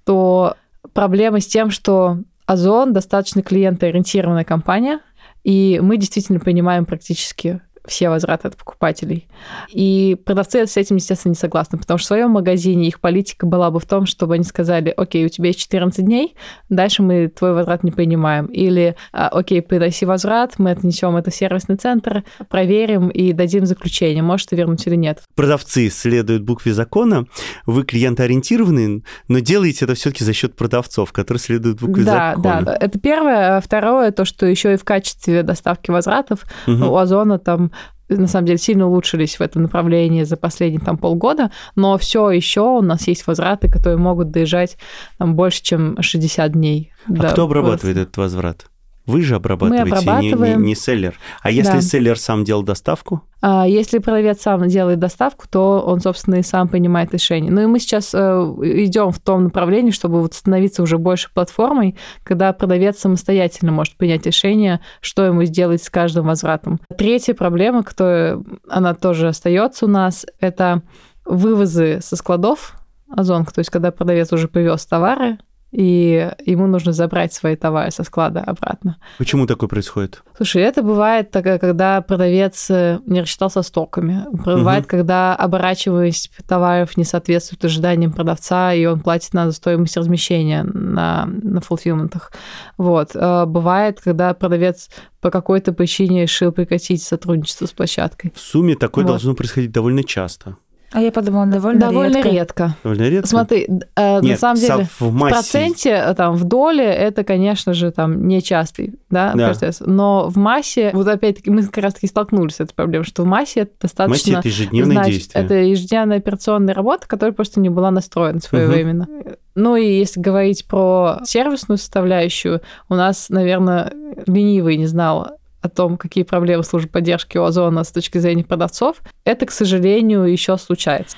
то 0.05 0.57
проблема 0.93 1.41
с 1.41 1.47
тем, 1.47 1.71
что 1.71 2.19
Озон 2.47 2.93
достаточно 2.93 3.43
клиентоориентированная 3.43 4.45
компания, 4.45 5.01
и 5.45 5.79
мы 5.83 5.99
действительно 5.99 6.41
принимаем 6.41 6.87
практически 6.87 7.61
все 7.87 8.09
возвраты 8.09 8.49
от 8.49 8.57
покупателей. 8.57 9.29
И 9.73 10.17
продавцы 10.25 10.67
с 10.67 10.77
этим, 10.77 10.97
естественно, 10.97 11.33
не 11.33 11.37
согласны, 11.37 11.79
потому 11.79 11.99
что 11.99 12.05
в 12.05 12.09
своем 12.09 12.31
магазине 12.31 12.87
их 12.87 13.01
политика 13.01 13.47
была 13.47 13.71
бы 13.71 13.81
в 13.81 13.87
том, 13.87 14.07
чтобы 14.07 14.35
они 14.35 14.45
сказали, 14.45 14.93
окей, 14.97 15.27
у 15.27 15.29
тебя 15.29 15.49
есть 15.49 15.61
14 15.61 16.05
дней, 16.05 16.37
дальше 16.69 17.03
мы 17.03 17.29
твой 17.29 17.55
возврат 17.55 17.83
не 17.83 17.91
принимаем. 17.91 18.47
Или, 18.47 18.97
окей, 19.13 19.63
приноси 19.63 20.07
возврат, 20.07 20.59
мы 20.59 20.71
отнесем 20.71 21.17
это 21.17 21.31
в 21.31 21.35
сервисный 21.35 21.77
центр, 21.77 22.25
проверим 22.49 23.09
и 23.09 23.33
дадим 23.33 23.67
заключение, 23.67 24.23
может 24.23 24.49
ты 24.49 24.57
вернуть 24.57 24.87
или 24.87 24.97
нет. 24.97 25.23
Продавцы 25.35 25.89
следуют 25.91 26.45
букве 26.45 26.73
закона, 26.73 27.27
вы 27.67 27.85
клиентоориентированы, 27.85 29.03
но 29.29 29.39
делаете 29.41 29.87
это 29.87 29.95
все-таки 29.95 30.25
за 30.25 30.33
счет 30.33 30.55
продавцов, 30.55 31.13
которые 31.13 31.41
следуют 31.41 31.81
букве 31.81 32.05
да, 32.05 32.35
закона. 32.37 32.43
Да, 32.43 32.61
да, 32.61 32.77
это 32.81 32.99
первое. 32.99 33.61
Второе, 33.61 34.13
то, 34.13 34.25
что 34.25 34.47
еще 34.47 34.75
и 34.75 34.77
в 34.77 34.85
качестве 34.85 35.43
доставки 35.43 35.91
возвратов 35.91 36.45
угу. 36.67 36.85
у 36.85 36.97
Озона 36.97 37.39
там 37.39 37.72
на 38.17 38.27
самом 38.27 38.47
деле 38.47 38.59
сильно 38.59 38.87
улучшились 38.87 39.37
в 39.37 39.41
этом 39.41 39.63
направлении 39.63 40.25
за 40.25 40.37
последние 40.37 40.81
там 40.81 40.99
полгода, 40.99 41.51
но 41.75 41.97
все 41.99 42.31
еще 42.31 42.63
у 42.63 42.83
нас 42.83 43.07
есть 43.07 43.27
возвраты, 43.27 43.71
которые 43.71 43.99
могут 43.99 44.31
доезжать 44.31 44.77
там 45.19 45.35
больше, 45.35 45.63
чем 45.63 45.97
60 46.01 46.53
дней. 46.53 46.93
А 47.09 47.13
да, 47.13 47.31
кто 47.31 47.45
обрабатывает 47.45 47.97
этот 47.97 48.17
возврат? 48.17 48.67
Вы 49.07 49.23
же 49.23 49.35
обрабатываете, 49.35 49.85
Мы 49.85 49.99
обрабатываем. 49.99 50.59
Не, 50.59 50.63
не, 50.63 50.69
не 50.69 50.75
селлер. 50.75 51.19
А 51.43 51.51
если 51.51 51.73
да. 51.73 51.81
селлер 51.81 52.19
сам 52.19 52.45
делал 52.45 52.63
доставку? 52.63 53.23
А 53.41 53.67
если 53.67 53.99
продавец 53.99 54.41
сам 54.43 54.69
делает 54.69 55.01
доставку, 55.01 55.47
то 55.51 55.81
он, 55.81 56.01
собственно, 56.01 56.37
и 56.37 56.43
сам 56.43 56.69
принимает 56.69 57.13
решение. 57.13 57.51
Ну 57.51 57.61
и 57.63 57.67
мы 57.67 57.81
сейчас 57.81 58.15
э, 58.15 58.19
идем 58.19 59.11
в 59.11 59.19
том 59.19 59.45
направлении, 59.45 59.91
чтобы 59.91 60.21
вот 60.21 60.35
становиться 60.35 60.83
уже 60.83 60.99
больше 60.99 61.31
платформой, 61.35 61.97
когда 62.23 62.53
продавец 62.53 62.99
самостоятельно 62.99 63.73
может 63.73 63.97
принять 63.97 64.25
решение, 64.27 64.81
что 65.01 65.25
ему 65.25 65.43
сделать 65.45 65.83
с 65.83 65.91
каждым 65.91 66.27
возвратом. 66.27 66.81
Третья 66.97 67.35
проблема, 67.35 67.83
которая 67.83 68.41
она 68.69 68.95
тоже 68.95 69.29
остается 69.29 69.87
у 69.87 69.89
нас, 69.89 70.25
это 70.39 70.83
вывозы 71.25 71.99
со 72.01 72.15
складов 72.15 72.77
Озонка, 73.15 73.53
то 73.53 73.59
есть 73.59 73.71
когда 73.71 73.91
продавец 73.91 74.33
уже 74.33 74.49
привез 74.49 74.87
товары, 74.87 75.39
и 75.73 76.31
ему 76.45 76.67
нужно 76.67 76.93
забрать 76.93 77.33
свои 77.33 77.57
товары 77.57 77.91
со 77.91 78.05
склада 78.05 78.41
обратно. 78.41 78.99
Почему 79.19 79.47
такое 79.47 79.69
происходит? 79.69 80.23
Слушай, 80.37 80.63
это 80.63 80.83
бывает, 80.83 81.31
когда 81.33 82.01
продавец 82.03 82.69
не 82.69 83.23
рассчитался 83.23 83.63
стоками. 83.63 84.27
Бывает, 84.31 84.85
угу. 84.85 84.91
когда 84.91 85.35
оборачиваемость 85.35 86.31
товаров 86.47 86.97
не 86.97 87.05
соответствует 87.05 87.65
ожиданиям 87.65 88.13
продавца, 88.13 88.75
и 88.75 88.85
он 88.85 89.01
платит 89.01 89.33
на 89.33 89.51
стоимость 89.51 89.97
размещения 89.97 90.63
на, 90.63 91.27
на 91.27 91.61
фулфилментах. 91.61 92.33
Вот. 92.77 93.15
Бывает, 93.15 94.01
когда 94.01 94.35
продавец 94.35 94.91
по 95.23 95.31
какой-то 95.31 95.73
причине 95.73 96.23
решил 96.23 96.53
прекратить 96.53 97.03
сотрудничество 97.03 97.67
с 97.67 97.71
площадкой. 97.71 98.33
В 98.35 98.41
сумме 98.41 98.75
такое 98.75 99.05
вот. 99.05 99.11
должно 99.11 99.35
происходить 99.35 99.73
довольно 99.73 100.05
часто. 100.05 100.57
А 100.93 101.01
я 101.01 101.11
подумала, 101.13 101.47
довольно, 101.47 101.81
довольно 101.81 102.17
редко. 102.17 102.31
редко. 102.31 102.77
Довольно 102.83 103.09
редко. 103.09 103.29
Смотри, 103.29 103.69
э, 103.97 104.21
Нет, 104.21 104.33
на 104.33 104.37
самом 104.37 104.61
деле 104.61 104.89
в, 104.99 105.13
массе... 105.13 105.35
в 105.35 105.39
проценте, 105.39 106.15
там, 106.15 106.35
в 106.35 106.45
доле 106.45 106.85
это, 106.85 107.25
конечно 107.25 107.73
же, 107.75 107.91
там 107.91 108.29
нечастый 108.29 108.95
да, 109.11 109.33
Да. 109.35 109.47
процесс. 109.47 109.81
Но 109.85 110.29
в 110.29 110.37
массе, 110.37 110.91
вот 110.93 111.09
опять-таки, 111.09 111.51
мы 111.51 111.63
как 111.65 111.83
раз-таки 111.83 112.07
столкнулись 112.07 112.57
с 112.57 112.61
этой 112.61 112.75
проблемой, 112.75 113.05
что 113.05 113.23
в 113.23 113.27
массе 113.27 113.61
это 113.61 113.73
достаточно... 113.81 114.37
Массе 114.37 114.39
это 114.39 114.49
ежедневное 114.49 114.97
значит, 114.97 115.15
действие. 115.15 115.45
Это 115.45 115.55
ежедневная 115.55 116.19
операционная 116.19 116.75
работа, 116.75 117.07
которая 117.07 117.33
просто 117.33 117.61
не 117.61 117.69
была 117.69 117.91
настроена 117.91 118.41
своевременно. 118.41 119.09
Ну 119.55 119.77
и 119.77 119.99
если 119.99 120.21
говорить 120.21 120.67
про 120.67 121.19
сервисную 121.25 121.79
составляющую, 121.79 122.63
у 122.89 122.95
нас, 122.95 123.29
наверное, 123.29 123.93
ленивый 124.27 124.77
не 124.77 124.87
знал 124.87 125.39
о 125.63 125.69
том, 125.69 125.97
какие 125.97 126.25
проблемы 126.25 126.65
службы 126.65 126.91
поддержки 126.91 127.39
у 127.39 127.45
Озона 127.45 127.85
с 127.85 127.93
точки 127.93 128.19
зрения 128.19 128.45
продавцов, 128.45 128.97
это, 129.25 129.47
к 129.47 129.51
сожалению, 129.51 130.25
еще 130.25 130.59
случается. 130.59 131.17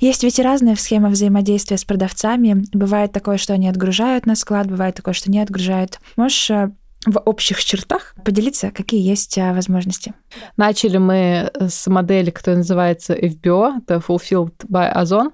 Есть 0.00 0.24
ведь 0.24 0.38
и 0.40 0.42
разные 0.42 0.74
схемы 0.74 1.10
взаимодействия 1.10 1.76
с 1.76 1.84
продавцами. 1.84 2.64
Бывает 2.72 3.12
такое, 3.12 3.38
что 3.38 3.52
они 3.52 3.68
отгружают 3.68 4.26
на 4.26 4.34
склад, 4.34 4.66
бывает 4.66 4.96
такое, 4.96 5.14
что 5.14 5.30
не 5.30 5.38
отгружают. 5.38 6.00
Можешь 6.16 6.50
в 7.04 7.18
общих 7.24 7.62
чертах 7.64 8.14
поделиться, 8.24 8.70
какие 8.70 9.00
есть 9.00 9.36
возможности? 9.36 10.14
Начали 10.56 10.96
мы 10.98 11.50
с 11.54 11.86
модели, 11.88 12.30
которая 12.30 12.58
называется 12.58 13.14
FBO, 13.14 13.78
это 13.78 13.96
Fulfilled 13.96 14.54
by 14.68 14.92
Ozon, 14.96 15.32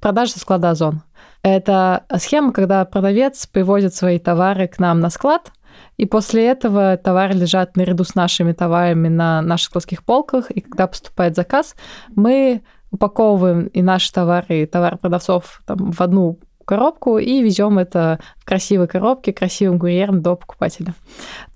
продажа 0.00 0.32
со 0.32 0.40
склада 0.40 0.70
Озон. 0.70 1.02
Это 1.42 2.04
схема, 2.18 2.52
когда 2.52 2.84
продавец 2.84 3.46
привозит 3.46 3.94
свои 3.94 4.18
товары 4.18 4.66
к 4.66 4.78
нам 4.78 5.00
на 5.00 5.10
склад, 5.10 5.52
и 5.96 6.06
после 6.06 6.46
этого 6.46 6.96
товары 6.96 7.34
лежат 7.34 7.76
наряду 7.76 8.04
с 8.04 8.14
нашими 8.14 8.52
товарами 8.52 9.08
на 9.08 9.42
наших 9.42 9.68
складских 9.68 10.04
полках, 10.04 10.50
и 10.50 10.60
когда 10.60 10.86
поступает 10.86 11.36
заказ, 11.36 11.76
мы 12.14 12.62
упаковываем 12.90 13.66
и 13.66 13.82
наши 13.82 14.12
товары, 14.12 14.62
и 14.62 14.66
товары 14.66 14.96
продавцов 14.96 15.62
там, 15.66 15.90
в 15.90 16.00
одну 16.00 16.38
коробку 16.64 17.18
и 17.18 17.42
везем 17.42 17.78
это 17.78 18.18
в 18.38 18.44
красивой 18.44 18.88
коробке, 18.88 19.32
красивым 19.32 19.78
курьером 19.78 20.22
до 20.22 20.34
покупателя. 20.34 20.94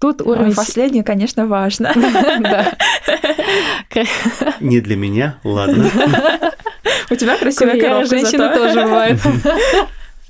Тут 0.01 0.21
уровень... 0.21 0.55
Последнее, 0.55 1.03
конечно, 1.03 1.47
важно. 1.47 1.93
Не 4.61 4.81
для 4.81 4.97
меня, 4.97 5.39
ладно. 5.45 5.87
У 7.11 7.15
тебя 7.15 7.37
красивая 7.39 7.81
коробка 7.81 8.07
женщина 8.07 8.55
тоже 8.55 8.83
бывает. 8.83 9.21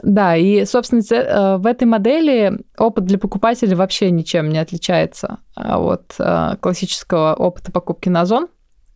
Да, 0.02 0.36
и, 0.36 0.64
собственно, 0.64 1.00
э, 1.10 1.56
в 1.56 1.66
этой 1.66 1.84
модели 1.84 2.60
опыт 2.76 3.04
для 3.04 3.18
покупателя 3.18 3.76
вообще 3.76 4.10
ничем 4.10 4.48
не 4.48 4.58
отличается 4.58 5.38
от 5.56 6.14
э, 6.18 6.56
классического 6.60 7.34
опыта 7.34 7.72
покупки 7.72 8.08
на 8.08 8.22
Озон. 8.22 8.48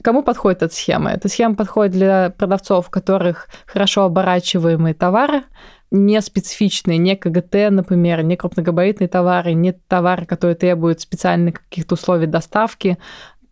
Кому 0.03 0.23
подходит 0.23 0.63
эта 0.63 0.75
схема? 0.75 1.13
Эта 1.13 1.29
схема 1.29 1.55
подходит 1.55 1.93
для 1.93 2.31
продавцов, 2.31 2.89
у 2.89 2.91
которых 2.91 3.49
хорошо 3.67 4.03
оборачиваемые 4.05 4.95
товары, 4.95 5.43
не 5.93 6.21
специфичные, 6.23 6.99
не 6.99 7.17
КГТ, 7.17 7.71
например, 7.71 8.23
не 8.23 8.37
крупногабаритные 8.37 9.09
товары, 9.09 9.53
не 9.53 9.73
товары, 9.73 10.25
которые 10.25 10.57
требуют 10.57 11.01
специальных 11.01 11.63
каких-то 11.63 11.95
условий 11.95 12.27
доставки, 12.27 12.97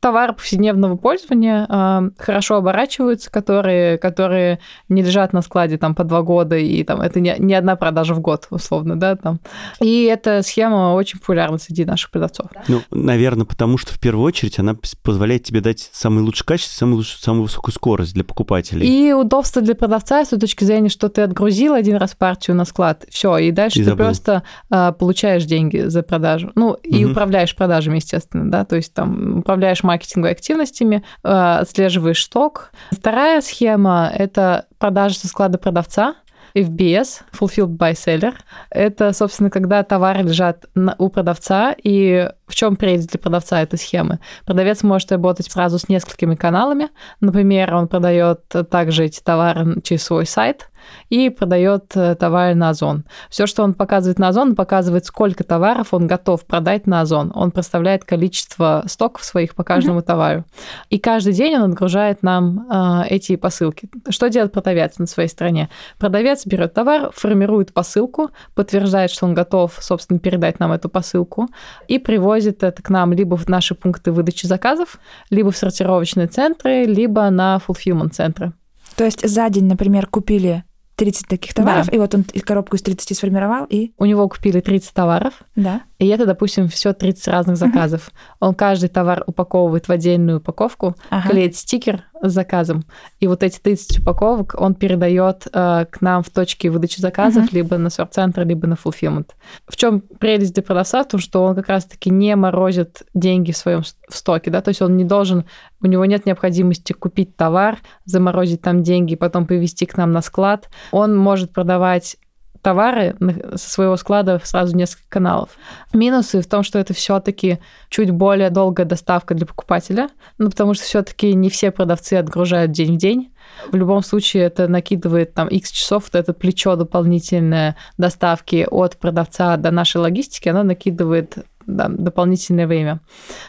товары 0.00 0.32
повседневного 0.32 0.96
пользования 0.96 1.66
э, 1.68 2.10
хорошо 2.18 2.56
оборачиваются, 2.56 3.30
которые, 3.30 3.98
которые 3.98 4.58
не 4.88 5.02
лежат 5.02 5.32
на 5.32 5.42
складе 5.42 5.76
там 5.76 5.94
по 5.94 6.04
два 6.04 6.22
года, 6.22 6.56
и 6.56 6.82
там 6.84 7.02
это 7.02 7.20
не, 7.20 7.36
не 7.38 7.54
одна 7.54 7.76
продажа 7.76 8.14
в 8.14 8.20
год, 8.20 8.46
условно, 8.50 8.98
да, 8.98 9.16
там. 9.16 9.40
И 9.80 10.04
эта 10.04 10.42
схема 10.42 10.94
очень 10.94 11.20
популярна 11.20 11.58
среди 11.58 11.84
наших 11.84 12.10
продавцов. 12.10 12.46
Ну, 12.66 12.82
наверное, 12.90 13.44
потому 13.44 13.76
что 13.76 13.92
в 13.92 14.00
первую 14.00 14.24
очередь 14.24 14.58
она 14.58 14.74
позволяет 15.02 15.44
тебе 15.44 15.60
дать 15.60 15.90
самый 15.92 16.22
лучший 16.22 16.46
качество, 16.46 16.74
самую, 16.74 16.96
лучшую, 16.96 17.20
самую 17.20 17.42
высокую 17.44 17.74
скорость 17.74 18.14
для 18.14 18.24
покупателей. 18.24 18.86
И 18.86 19.12
удобство 19.12 19.60
для 19.60 19.74
продавца 19.74 20.24
с 20.24 20.28
той 20.28 20.38
точки 20.38 20.64
зрения, 20.64 20.88
что 20.88 21.10
ты 21.10 21.22
отгрузил 21.22 21.74
один 21.74 21.96
раз 21.96 22.14
партию 22.14 22.56
на 22.56 22.64
склад, 22.64 23.04
все, 23.10 23.36
и 23.36 23.50
дальше 23.50 23.80
и 23.80 23.82
ты 23.82 23.90
забыл. 23.90 24.06
просто 24.06 24.44
э, 24.70 24.92
получаешь 24.98 25.44
деньги 25.44 25.88
за 25.88 26.02
продажу. 26.02 26.52
Ну, 26.54 26.72
и 26.72 27.04
угу. 27.04 27.12
управляешь 27.12 27.54
продажами, 27.54 27.96
естественно, 27.96 28.50
да, 28.50 28.64
то 28.64 28.76
есть 28.76 28.94
там 28.94 29.38
управляешь 29.40 29.82
маркетинговыми 29.90 30.32
активностями, 30.32 31.04
э, 31.22 31.28
отслеживаешь 31.28 32.24
сток. 32.24 32.70
Вторая 32.90 33.40
схема– 33.40 34.10
это 34.14 34.66
продажа 34.78 35.16
со 35.16 35.28
склада 35.28 35.58
продавца. 35.58 36.14
FBS, 36.54 37.22
Fulfilled 37.32 37.76
by 37.76 37.92
Seller. 37.92 38.34
Это, 38.70 39.12
собственно, 39.12 39.50
когда 39.50 39.82
товары 39.82 40.22
лежат 40.22 40.66
на, 40.74 40.94
у 40.98 41.08
продавца, 41.08 41.74
и 41.80 42.28
в 42.46 42.54
чем 42.54 42.76
прелесть 42.76 43.10
для 43.10 43.20
продавца 43.20 43.62
этой 43.62 43.78
схемы? 43.78 44.18
Продавец 44.44 44.82
может 44.82 45.12
работать 45.12 45.50
сразу 45.50 45.78
с 45.78 45.88
несколькими 45.88 46.34
каналами. 46.34 46.88
Например, 47.20 47.74
он 47.74 47.88
продает 47.88 48.40
также 48.70 49.04
эти 49.04 49.20
товары 49.20 49.80
через 49.82 50.02
свой 50.02 50.26
сайт, 50.26 50.70
и 51.08 51.30
продает 51.30 51.96
э, 51.96 52.14
товары 52.14 52.54
на 52.54 52.70
Озон. 52.70 53.04
Все, 53.28 53.46
что 53.46 53.62
он 53.62 53.74
показывает 53.74 54.18
на 54.18 54.28
Озон, 54.28 54.54
показывает, 54.54 55.06
сколько 55.06 55.44
товаров 55.44 55.92
он 55.92 56.06
готов 56.06 56.44
продать 56.44 56.86
на 56.86 57.00
Озон. 57.00 57.32
Он 57.34 57.50
проставляет 57.50 58.04
количество 58.04 58.84
стоков 58.86 59.24
своих 59.24 59.54
по 59.54 59.64
каждому 59.64 60.00
mm-hmm. 60.00 60.04
товару. 60.04 60.44
И 60.88 60.98
каждый 60.98 61.32
день 61.32 61.56
он 61.56 61.70
отгружает 61.70 62.22
нам 62.22 62.66
э, 62.70 63.08
эти 63.08 63.36
посылки. 63.36 63.88
Что 64.08 64.28
делает 64.28 64.52
продавец 64.52 64.98
на 64.98 65.06
своей 65.06 65.28
стороне? 65.28 65.68
Продавец 65.98 66.46
берет 66.46 66.74
товар, 66.74 67.10
формирует 67.14 67.72
посылку, 67.72 68.30
подтверждает, 68.54 69.10
что 69.10 69.26
он 69.26 69.34
готов, 69.34 69.76
собственно, 69.80 70.18
передать 70.18 70.60
нам 70.60 70.72
эту 70.72 70.88
посылку 70.88 71.48
и 71.88 71.98
привозит 71.98 72.62
это 72.62 72.82
к 72.82 72.90
нам 72.90 73.12
либо 73.12 73.36
в 73.36 73.48
наши 73.48 73.74
пункты 73.74 74.12
выдачи 74.12 74.46
заказов, 74.46 74.98
либо 75.30 75.50
в 75.50 75.56
сортировочные 75.56 76.26
центры, 76.26 76.84
либо 76.84 77.28
на 77.30 77.60
fulfillment 77.66 78.10
центры. 78.10 78.52
То 78.96 79.04
есть 79.04 79.26
за 79.26 79.48
день, 79.48 79.66
например, 79.66 80.06
купили 80.06 80.64
30 81.00 81.28
таких 81.28 81.54
товаров, 81.54 81.86
да. 81.86 81.96
и 81.96 81.98
вот 81.98 82.14
он 82.14 82.24
коробку 82.44 82.76
из 82.76 82.82
30 82.82 83.16
сформировал, 83.16 83.64
и... 83.64 83.92
У 83.96 84.04
него 84.04 84.28
купили 84.28 84.60
30 84.60 84.92
товаров, 84.92 85.32
да. 85.56 85.80
И 86.00 86.06
это, 86.08 86.24
допустим, 86.24 86.66
все 86.68 86.94
30 86.94 87.28
разных 87.28 87.58
заказов. 87.58 88.08
Угу. 88.08 88.48
Он 88.48 88.54
каждый 88.54 88.88
товар 88.88 89.22
упаковывает 89.26 89.86
в 89.86 89.92
отдельную 89.92 90.38
упаковку, 90.38 90.96
ага. 91.10 91.28
клеит 91.28 91.56
стикер 91.56 92.04
с 92.22 92.32
заказом, 92.32 92.84
и 93.18 93.26
вот 93.26 93.42
эти 93.42 93.58
30 93.60 94.00
упаковок 94.00 94.54
он 94.58 94.74
передает 94.74 95.46
э, 95.52 95.84
к 95.90 96.00
нам 96.00 96.22
в 96.22 96.30
точке 96.30 96.70
выдачи 96.70 97.00
заказов, 97.00 97.44
угу. 97.44 97.50
либо 97.52 97.76
на 97.76 97.90
сорт-центр, 97.90 98.46
либо 98.46 98.66
на 98.66 98.74
fulfillment. 98.74 99.28
В 99.68 99.76
чем 99.76 100.00
прелесть 100.00 100.54
для 100.54 100.62
продавца? 100.62 101.04
В 101.04 101.08
том, 101.08 101.20
что 101.20 101.44
он 101.44 101.54
как 101.54 101.68
раз-таки 101.68 102.08
не 102.08 102.34
морозит 102.34 103.02
деньги 103.12 103.52
в 103.52 103.56
своем 103.58 103.82
в 103.82 104.16
стоке, 104.16 104.50
да, 104.50 104.62
то 104.62 104.70
есть 104.70 104.80
он 104.80 104.96
не 104.96 105.04
должен, 105.04 105.44
у 105.82 105.86
него 105.86 106.06
нет 106.06 106.24
необходимости 106.24 106.94
купить 106.94 107.36
товар, 107.36 107.76
заморозить 108.06 108.62
там 108.62 108.82
деньги, 108.82 109.16
потом 109.16 109.46
привезти 109.46 109.84
к 109.84 109.98
нам 109.98 110.12
на 110.12 110.22
склад. 110.22 110.70
Он 110.92 111.14
может 111.14 111.52
продавать 111.52 112.16
товары 112.62 113.16
со 113.54 113.70
своего 113.70 113.96
склада 113.96 114.40
сразу 114.44 114.76
несколько 114.76 115.08
каналов. 115.08 115.50
Минусы 115.92 116.40
в 116.40 116.46
том, 116.46 116.62
что 116.62 116.78
это 116.78 116.94
все-таки 116.94 117.58
чуть 117.88 118.10
более 118.10 118.50
долгая 118.50 118.86
доставка 118.86 119.34
для 119.34 119.46
покупателя, 119.46 120.08
ну, 120.38 120.50
потому 120.50 120.74
что 120.74 120.84
все-таки 120.84 121.34
не 121.34 121.50
все 121.50 121.70
продавцы 121.70 122.14
отгружают 122.14 122.72
день 122.72 122.94
в 122.96 122.98
день. 122.98 123.32
В 123.72 123.76
любом 123.76 124.02
случае 124.02 124.44
это 124.44 124.68
накидывает 124.68 125.34
там 125.34 125.48
X 125.48 125.70
часов, 125.70 126.04
вот 126.04 126.14
это 126.14 126.32
плечо 126.32 126.76
дополнительное 126.76 127.76
доставки 127.98 128.66
от 128.70 128.96
продавца 128.98 129.56
до 129.56 129.70
нашей 129.70 129.98
логистики, 129.98 130.48
оно 130.48 130.62
накидывает 130.62 131.38
да, 131.66 131.88
дополнительное 131.88 132.66
время. 132.66 133.00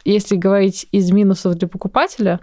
Если 0.06 0.36
говорить 0.36 0.88
из 0.92 1.12
минусов 1.12 1.56
для 1.56 1.68
покупателя, 1.68 2.40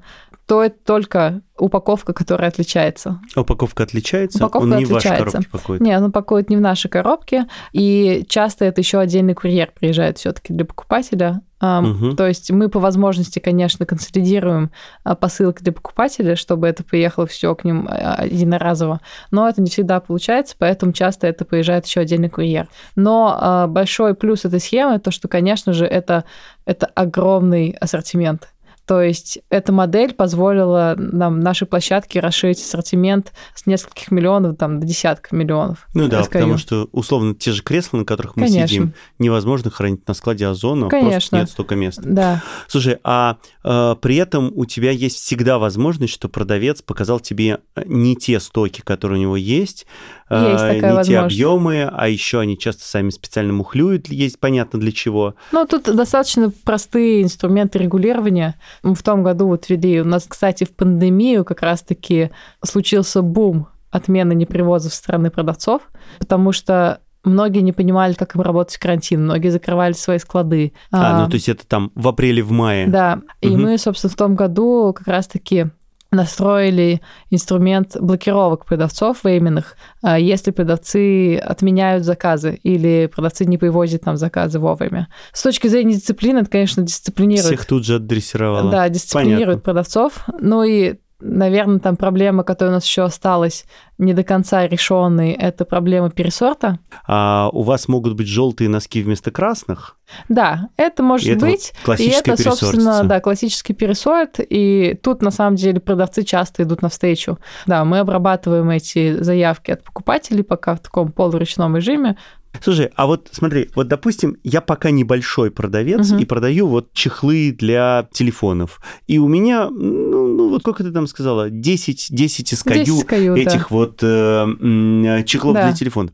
то 0.48 0.64
это 0.64 0.76
только 0.82 1.42
упаковка, 1.58 2.14
которая 2.14 2.48
отличается. 2.48 3.20
упаковка 3.36 3.82
отличается? 3.82 4.38
Упаковка 4.38 4.64
он 4.64 4.78
не 4.78 4.84
отличается. 4.84 5.10
в 5.10 5.18
вашей 5.18 5.30
коробке 5.30 5.50
пакует? 5.50 5.80
Нет, 5.82 6.00
он 6.00 6.10
пакует 6.10 6.48
не 6.48 6.56
в 6.56 6.60
нашей 6.62 6.88
коробке, 6.88 7.46
и 7.72 8.24
часто 8.30 8.64
это 8.64 8.80
еще 8.80 8.98
отдельный 8.98 9.34
курьер 9.34 9.70
приезжает 9.78 10.16
все-таки 10.16 10.54
для 10.54 10.64
покупателя. 10.64 11.42
Угу. 11.60 12.14
То 12.14 12.26
есть 12.26 12.50
мы 12.50 12.70
по 12.70 12.78
возможности, 12.78 13.40
конечно, 13.40 13.84
консолидируем 13.84 14.70
а, 15.02 15.16
посылки 15.16 15.62
для 15.62 15.72
покупателя, 15.72 16.36
чтобы 16.36 16.68
это 16.68 16.84
приехало 16.84 17.26
все 17.26 17.54
к 17.54 17.64
ним 17.64 17.86
а, 17.90 18.24
единоразово, 18.24 19.00
но 19.32 19.48
это 19.48 19.60
не 19.60 19.68
всегда 19.68 20.00
получается, 20.00 20.54
поэтому 20.56 20.92
часто 20.92 21.26
это 21.26 21.44
приезжает 21.44 21.84
еще 21.84 22.00
отдельный 22.00 22.30
курьер. 22.30 22.68
Но 22.94 23.36
а, 23.38 23.66
большой 23.66 24.14
плюс 24.14 24.44
этой 24.44 24.60
схемы 24.60 24.98
то, 25.00 25.10
что, 25.10 25.28
конечно 25.28 25.72
же, 25.74 25.84
это 25.84 26.24
это 26.64 26.86
огромный 26.94 27.70
ассортимент. 27.80 28.50
То 28.88 29.02
есть 29.02 29.40
эта 29.50 29.70
модель 29.70 30.14
позволила 30.14 30.94
нам, 30.96 31.40
нашей 31.40 31.66
площадке 31.66 32.20
расширить 32.20 32.58
ассортимент 32.58 33.34
с 33.54 33.66
нескольких 33.66 34.10
миллионов 34.10 34.56
там, 34.56 34.80
до 34.80 34.86
десятка 34.86 35.36
миллионов. 35.36 35.86
Ну 35.92 36.08
да, 36.08 36.22
SKU. 36.22 36.32
потому 36.32 36.56
что, 36.56 36.88
условно, 36.92 37.34
те 37.34 37.52
же 37.52 37.62
кресла, 37.62 37.98
на 37.98 38.04
которых 38.06 38.36
мы 38.36 38.46
Конечно. 38.46 38.66
сидим, 38.66 38.94
невозможно 39.18 39.70
хранить 39.70 40.08
на 40.08 40.14
складе 40.14 40.46
озона, 40.46 40.88
Конечно. 40.88 41.10
просто 41.10 41.36
нет 41.36 41.50
столько 41.50 41.76
места. 41.76 42.02
Да. 42.06 42.42
Слушай, 42.66 42.96
а 43.04 43.36
э, 43.62 43.94
при 44.00 44.16
этом 44.16 44.52
у 44.56 44.64
тебя 44.64 44.90
есть 44.90 45.16
всегда 45.16 45.58
возможность, 45.58 46.14
что 46.14 46.30
продавец 46.30 46.80
показал 46.80 47.20
тебе 47.20 47.58
э, 47.76 47.82
не 47.84 48.16
те 48.16 48.40
стоки, 48.40 48.80
которые 48.80 49.18
у 49.18 49.22
него 49.22 49.36
есть, 49.36 49.86
не 50.30 51.04
те 51.04 51.18
объемы, 51.18 51.88
а 51.90 52.08
еще 52.08 52.40
они 52.40 52.58
часто 52.58 52.84
сами 52.84 53.10
специально 53.10 53.52
мухлюют, 53.52 54.08
есть 54.08 54.38
понятно 54.38 54.78
для 54.78 54.92
чего. 54.92 55.34
Ну, 55.52 55.66
тут 55.66 55.84
достаточно 55.84 56.52
простые 56.64 57.22
инструменты 57.22 57.78
регулирования. 57.78 58.56
В 58.82 59.02
том 59.02 59.22
году 59.22 59.46
вот 59.48 59.68
ввели, 59.68 60.00
у 60.00 60.04
нас, 60.04 60.26
кстати, 60.28 60.64
в 60.64 60.74
пандемию 60.74 61.44
как 61.44 61.62
раз-таки 61.62 62.30
случился 62.64 63.22
бум 63.22 63.68
отмены 63.90 64.34
непривозов 64.34 64.92
со 64.92 64.98
стороны 64.98 65.30
продавцов, 65.30 65.82
потому 66.18 66.52
что 66.52 67.00
многие 67.24 67.60
не 67.60 67.72
понимали, 67.72 68.14
как 68.14 68.34
им 68.34 68.42
работать 68.42 68.76
в 68.76 68.80
карантин, 68.80 69.24
многие 69.24 69.48
закрывали 69.48 69.92
свои 69.92 70.18
склады. 70.18 70.72
А, 70.90 71.18
а 71.18 71.22
ну 71.22 71.28
то 71.28 71.34
есть 71.34 71.48
это 71.48 71.66
там 71.66 71.90
в 71.94 72.06
апреле, 72.08 72.42
в 72.42 72.50
мае. 72.50 72.86
Да, 72.86 73.20
и 73.40 73.48
угу. 73.48 73.58
мы, 73.58 73.78
собственно, 73.78 74.12
в 74.12 74.16
том 74.16 74.34
году 74.34 74.92
как 74.96 75.06
раз-таки 75.08 75.66
настроили 76.10 77.00
инструмент 77.30 77.96
блокировок 78.00 78.64
продавцов 78.64 79.24
временных, 79.24 79.76
а 80.02 80.18
если 80.18 80.50
продавцы 80.50 81.36
отменяют 81.36 82.04
заказы 82.04 82.58
или 82.62 83.10
продавцы 83.14 83.44
не 83.44 83.58
привозят 83.58 84.06
нам 84.06 84.16
заказы 84.16 84.58
вовремя. 84.58 85.08
С 85.32 85.42
точки 85.42 85.68
зрения 85.68 85.94
дисциплины, 85.94 86.38
это, 86.38 86.50
конечно, 86.50 86.82
дисциплинирует. 86.82 87.46
Всех 87.46 87.66
тут 87.66 87.84
же 87.84 87.96
отдрессировало. 87.96 88.70
Да, 88.70 88.88
дисциплинирует 88.88 89.62
Понятно. 89.62 89.62
продавцов. 89.62 90.24
Ну 90.40 90.62
и 90.64 90.96
наверное, 91.20 91.78
там 91.80 91.96
проблема, 91.96 92.44
которая 92.44 92.72
у 92.72 92.76
нас 92.76 92.86
еще 92.86 93.02
осталась 93.02 93.64
не 93.98 94.14
до 94.14 94.22
конца 94.22 94.66
решенной, 94.66 95.32
это 95.32 95.64
проблема 95.64 96.10
пересорта. 96.10 96.78
А 97.06 97.50
у 97.52 97.62
вас 97.62 97.88
могут 97.88 98.14
быть 98.14 98.28
желтые 98.28 98.68
носки 98.68 99.02
вместо 99.02 99.30
красных? 99.30 99.96
Да, 100.28 100.68
это 100.76 101.02
может 101.02 101.28
и 101.28 101.34
быть. 101.34 101.72
Это 101.84 102.02
и 102.02 102.08
это, 102.08 102.36
собственно, 102.36 103.02
да, 103.04 103.20
классический 103.20 103.74
пересорт. 103.74 104.36
И 104.38 104.98
тут, 105.02 105.22
на 105.22 105.30
самом 105.30 105.56
деле, 105.56 105.80
продавцы 105.80 106.22
часто 106.22 106.62
идут 106.62 106.82
навстречу. 106.82 107.38
Да, 107.66 107.84
мы 107.84 107.98
обрабатываем 107.98 108.70
эти 108.70 109.20
заявки 109.20 109.72
от 109.72 109.82
покупателей 109.82 110.44
пока 110.44 110.76
в 110.76 110.80
таком 110.80 111.10
полуручном 111.10 111.76
режиме. 111.76 112.16
Слушай, 112.62 112.90
а 112.96 113.06
вот 113.06 113.28
смотри, 113.30 113.68
вот 113.74 113.88
допустим, 113.88 114.36
я 114.42 114.60
пока 114.60 114.90
небольшой 114.90 115.50
продавец 115.50 116.10
Мгм. 116.10 116.18
и 116.20 116.24
продаю 116.24 116.66
вот 116.66 116.92
чехлы 116.92 117.52
для 117.56 118.08
телефонов. 118.12 118.80
И 119.06 119.18
у 119.18 119.28
меня, 119.28 119.68
ну, 119.68 120.27
вот 120.58 120.62
сколько 120.62 120.82
ты 120.82 120.90
там 120.90 121.06
сказала, 121.06 121.50
10, 121.50 122.08
10 122.10 122.52
SKU 122.52 122.84
10 122.84 123.04
SKU, 123.04 123.34
да. 123.34 123.40
этих 123.40 123.70
вот 123.70 124.00
э, 124.02 125.22
чехлов 125.26 125.54
Да. 125.54 125.66
для 125.68 125.72
телефонов. 125.72 126.12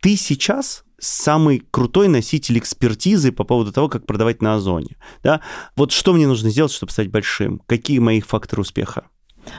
Ты 0.00 0.16
сейчас 0.16 0.84
самый 0.98 1.62
крутой 1.70 2.08
носитель 2.08 2.58
экспертизы 2.58 3.32
по 3.32 3.44
поводу 3.44 3.72
того, 3.72 3.88
как 3.88 4.06
продавать 4.06 4.40
на 4.40 4.54
Озоне. 4.54 4.96
Да? 5.22 5.40
Вот 5.76 5.92
что 5.92 6.12
мне 6.12 6.26
нужно 6.26 6.50
сделать, 6.50 6.72
чтобы 6.72 6.92
стать 6.92 7.08
большим? 7.08 7.60
Какие 7.66 7.98
мои 7.98 8.20
факторы 8.20 8.62
успеха? 8.62 9.04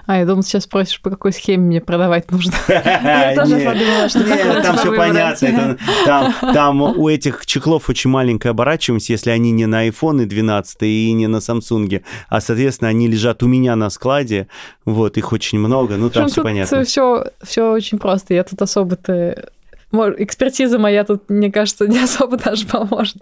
А, 0.06 0.18
я 0.18 0.26
думал, 0.26 0.44
сейчас 0.44 0.64
спросишь, 0.64 1.02
по 1.02 1.10
какой 1.10 1.34
схеме 1.34 1.66
мне 1.66 1.82
продавать 1.82 2.32
нужно. 2.32 2.54
Я 2.68 3.34
тоже 3.36 3.60
подумала, 3.60 4.10
что 4.10 4.62
там 4.62 4.78
все 4.78 4.96
понятно. 4.96 5.78
там, 6.06 6.34
там 6.42 6.82
у 6.82 7.10
этих 7.10 7.46
чехлов 7.46 7.90
очень 7.90 8.10
маленькая 8.10 8.50
оборачиваемость, 8.50 9.10
если 9.10 9.30
они 9.30 9.52
не 9.52 9.66
на 9.66 9.88
iPhone 9.88 10.26
12 10.26 10.78
и 10.84 11.12
не 11.14 11.28
на 11.28 11.38
Samsung, 11.38 12.02
а, 12.30 12.42
соответственно, 12.42 12.90
они 12.90 13.08
лежат 13.08 13.44
у 13.44 13.48
меня 13.48 13.76
на 13.76 13.90
складе, 13.90 14.48
вот, 14.86 15.18
их 15.18 15.32
очень 15.32 15.60
много, 15.60 15.98
ну, 15.98 16.10
там 16.10 16.28
все 16.28 16.44
понятно. 16.44 16.84
Все, 16.84 17.26
все 17.42 17.72
очень 17.72 17.98
просто. 17.98 18.34
Я 18.34 18.44
тут 18.44 18.62
особо-то... 18.62 19.50
Экспертиза 19.94 20.80
моя 20.80 21.04
тут, 21.04 21.30
мне 21.30 21.52
кажется, 21.52 21.88
не 21.88 22.00
особо 22.00 22.38
даже 22.38 22.66
поможет. 22.66 23.18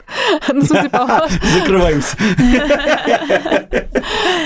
Ну, 0.52 0.62
в 0.62 0.66
смысле, 0.66 0.90
поможет. 0.90 1.44
Закрываемся. 1.60 2.18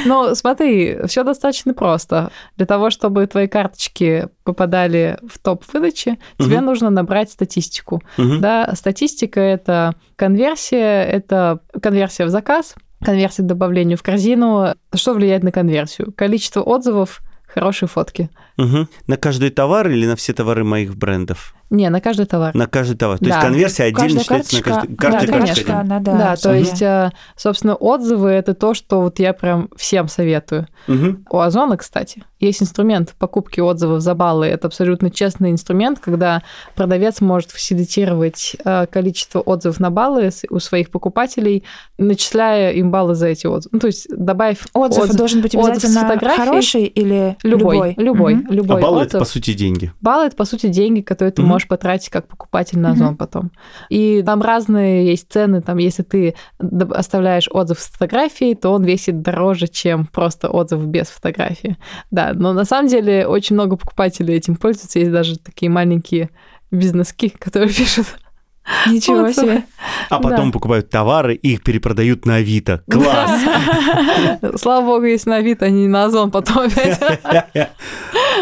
Ну, 0.06 0.36
смотри, 0.36 0.98
все 1.08 1.24
достаточно 1.24 1.74
просто. 1.74 2.32
Для 2.58 2.66
того, 2.66 2.90
чтобы 2.90 3.26
твои 3.26 3.48
карточки 3.48 4.28
попадали 4.44 5.18
в 5.28 5.40
топ 5.40 5.64
выдачи, 5.74 6.20
тебе 6.38 6.62
нужно 6.62 6.90
набрать 6.90 7.32
статистику. 7.32 8.02
Да, 8.40 8.72
статистика 8.76 9.40
это 9.40 9.96
конверсия, 10.16 11.04
это 11.04 11.60
конверсия 11.82 12.26
в 12.26 12.30
заказ, 12.30 12.76
конверсия 13.04 13.44
к 13.44 13.48
добавлению 13.48 13.98
в 13.98 14.04
корзину. 14.04 14.76
Что 14.94 15.14
влияет 15.14 15.44
на 15.44 15.52
конверсию? 15.52 16.14
Количество 16.16 16.62
отзывов, 16.62 17.22
хорошие 17.48 17.90
фотки. 17.90 18.30
Мгм. 18.58 18.88
На 19.08 19.18
каждый 19.18 19.50
товар 19.50 19.90
или 19.90 20.06
на 20.06 20.16
все 20.16 20.34
товары 20.34 20.64
моих 20.64 20.96
брендов? 20.96 21.54
Не, 21.72 21.90
на 21.90 22.00
каждый 22.00 22.26
товар. 22.28 22.54
На 22.56 22.68
каждый 22.68 22.96
товар. 22.96 23.18
То 23.18 23.26
есть 23.26 23.38
Да. 23.38 23.42
конверсия 23.42 23.84
отдельно 23.86 24.20
Каждая 24.20 24.22
считается 24.24 24.56
на 24.56 24.62
карточка, 24.62 24.88
каждый... 24.88 24.96
Каждая 24.98 25.28
да, 25.28 25.34
карточка 25.34 25.56
конечно. 25.66 25.80
она, 25.82 26.00
да. 26.00 26.18
Да, 26.18 26.36
то 26.36 26.54
есть, 26.54 26.82
э, 26.82 27.12
собственно, 27.36 27.76
отзывы 27.76 28.30
это 28.30 28.54
то, 28.54 28.74
что 28.76 29.02
вот 29.02 29.18
я 29.20 29.34
прям 29.34 29.70
всем 29.76 30.08
советую. 30.08 30.68
Мгм. 30.88 31.26
У 31.30 31.40
Озона, 31.40 31.76
кстати, 31.78 32.24
есть 32.40 32.62
инструмент 32.62 33.16
покупки 33.18 33.60
отзывов 33.62 34.02
за 34.02 34.14
баллы. 34.14 34.46
Это 34.46 34.68
абсолютно 34.68 35.10
честный 35.10 35.50
инструмент, 35.50 36.00
когда 36.00 36.44
продавец 36.76 37.20
может 37.20 37.50
фасилитировать 37.50 38.56
э, 38.64 38.86
количество 38.86 39.40
отзывов 39.40 39.80
на 39.80 39.90
баллы 39.90 40.30
у 40.52 40.60
своих 40.60 40.92
покупателей, 40.92 41.64
начисляя 41.98 42.72
им 42.74 42.92
баллы 42.92 43.16
за 43.16 43.28
эти 43.28 43.48
отзывы. 43.48 43.72
Ну, 43.74 43.80
то 43.80 43.88
есть 43.88 44.08
добавив 44.16 44.68
Отзыв 44.74 45.06
отзыв- 45.06 45.18
должен 45.18 45.42
быть 45.42 45.56
отзыв 45.56 45.76
с 45.78 45.86
обязательно 45.86 46.08
фотографией. 46.08 46.46
хороший 46.46 46.84
или 46.86 47.38
любой, 47.44 47.76
любой? 47.76 47.96
любой, 47.98 48.36
Мгм. 48.36 48.45
Любой 48.50 48.78
А 48.78 48.82
баллы 48.82 48.98
отзыв. 48.98 49.10
это, 49.10 49.20
по 49.20 49.26
сути, 49.26 49.54
деньги. 49.54 49.92
Баллы 50.02 50.26
это, 50.28 50.36
по 50.36 50.46
сути, 50.46 50.68
деньги, 50.68 51.02
которые 51.02 51.32
ты 51.32 51.42
Мгм. 51.42 51.52
можешь 51.52 51.68
потратить 51.68 52.10
как 52.10 52.28
покупатель 52.28 52.80
на. 52.80 52.92
Озон 52.92 53.18
потом. 53.18 53.52
И 53.90 54.24
там 54.26 54.42
разные 54.42 55.06
есть 55.08 55.32
цены. 55.32 55.62
Там, 55.62 55.78
если 55.78 56.04
ты 56.04 56.36
оставляешь 56.92 57.48
отзыв 57.52 57.80
с 57.80 57.88
фотографией, 57.88 58.56
то 58.56 58.70
он 58.72 58.84
весит 58.84 59.22
дороже, 59.22 59.68
чем 59.68 60.06
просто 60.08 60.50
отзыв 60.50 60.86
без 60.86 61.08
фотографии. 61.08 61.78
Да, 62.12 62.32
но 62.34 62.54
на 62.54 62.66
самом 62.66 62.88
деле 62.90 63.28
очень 63.28 63.56
много 63.56 63.76
покупателей 63.78 64.36
этим 64.36 64.56
пользуются. 64.56 65.00
Есть 65.00 65.12
даже 65.12 65.38
такие 65.40 65.70
маленькие 65.70 66.30
бизнески, 66.72 67.30
которые 67.40 67.70
пишут. 67.74 68.06
Ничего 68.88 69.24
отзывы. 69.24 69.48
себе. 69.48 69.64
А 70.10 70.20
потом 70.20 70.48
Да. 70.48 70.52
покупают 70.52 70.90
товары 70.90 71.36
и 71.36 71.54
их 71.54 71.64
перепродают 71.64 72.26
на 72.26 72.36
Авито. 72.36 72.84
Класс! 72.90 73.42
Слава 74.56 74.86
богу, 74.86 75.06
есть 75.06 75.26
на 75.26 75.40
вид, 75.42 75.62
а 75.64 75.70
не 75.70 75.88
на 75.88 76.06
Озон 76.06 76.32
потом 76.32 76.60
опять. 76.68 77.00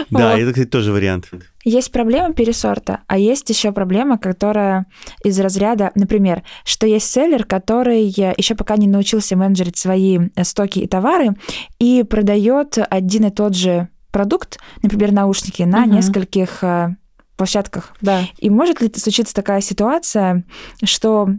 Да, 0.10 0.38
это, 0.38 0.52
кстати, 0.52 0.68
тоже 0.68 0.92
вариант. 0.92 1.30
Есть 1.64 1.92
проблема 1.92 2.34
пересорта, 2.34 3.02
а 3.08 3.18
есть 3.18 3.50
еще 3.50 3.72
проблема, 3.72 4.18
которая 4.18 4.86
из 5.24 5.40
разряда, 5.40 5.92
например, 5.96 6.44
что 6.66 6.86
есть 6.88 7.10
селлер, 7.10 7.46
который 7.46 8.04
еще 8.04 8.56
пока 8.56 8.76
не 8.76 8.88
научился 8.88 9.36
менеджерить 9.36 9.78
свои 9.78 10.20
э, 10.36 10.44
стоки 10.44 10.80
и 10.80 10.88
товары 10.88 11.36
и 11.80 12.04
продает 12.04 12.78
один 12.90 13.26
и 13.28 13.30
тот 13.30 13.56
же 13.56 13.88
продукт, 14.12 14.60
например, 14.82 15.12
наушники, 15.12 15.64
на 15.64 15.86
нескольких 15.86 16.64
э, 16.64 16.96
площадках. 17.36 17.94
Да. 18.02 18.22
И 18.38 18.50
может 18.50 18.82
ли 18.82 18.92
случиться 18.96 19.34
такая 19.34 19.62
ситуация, 19.62 20.44
что 20.84 21.30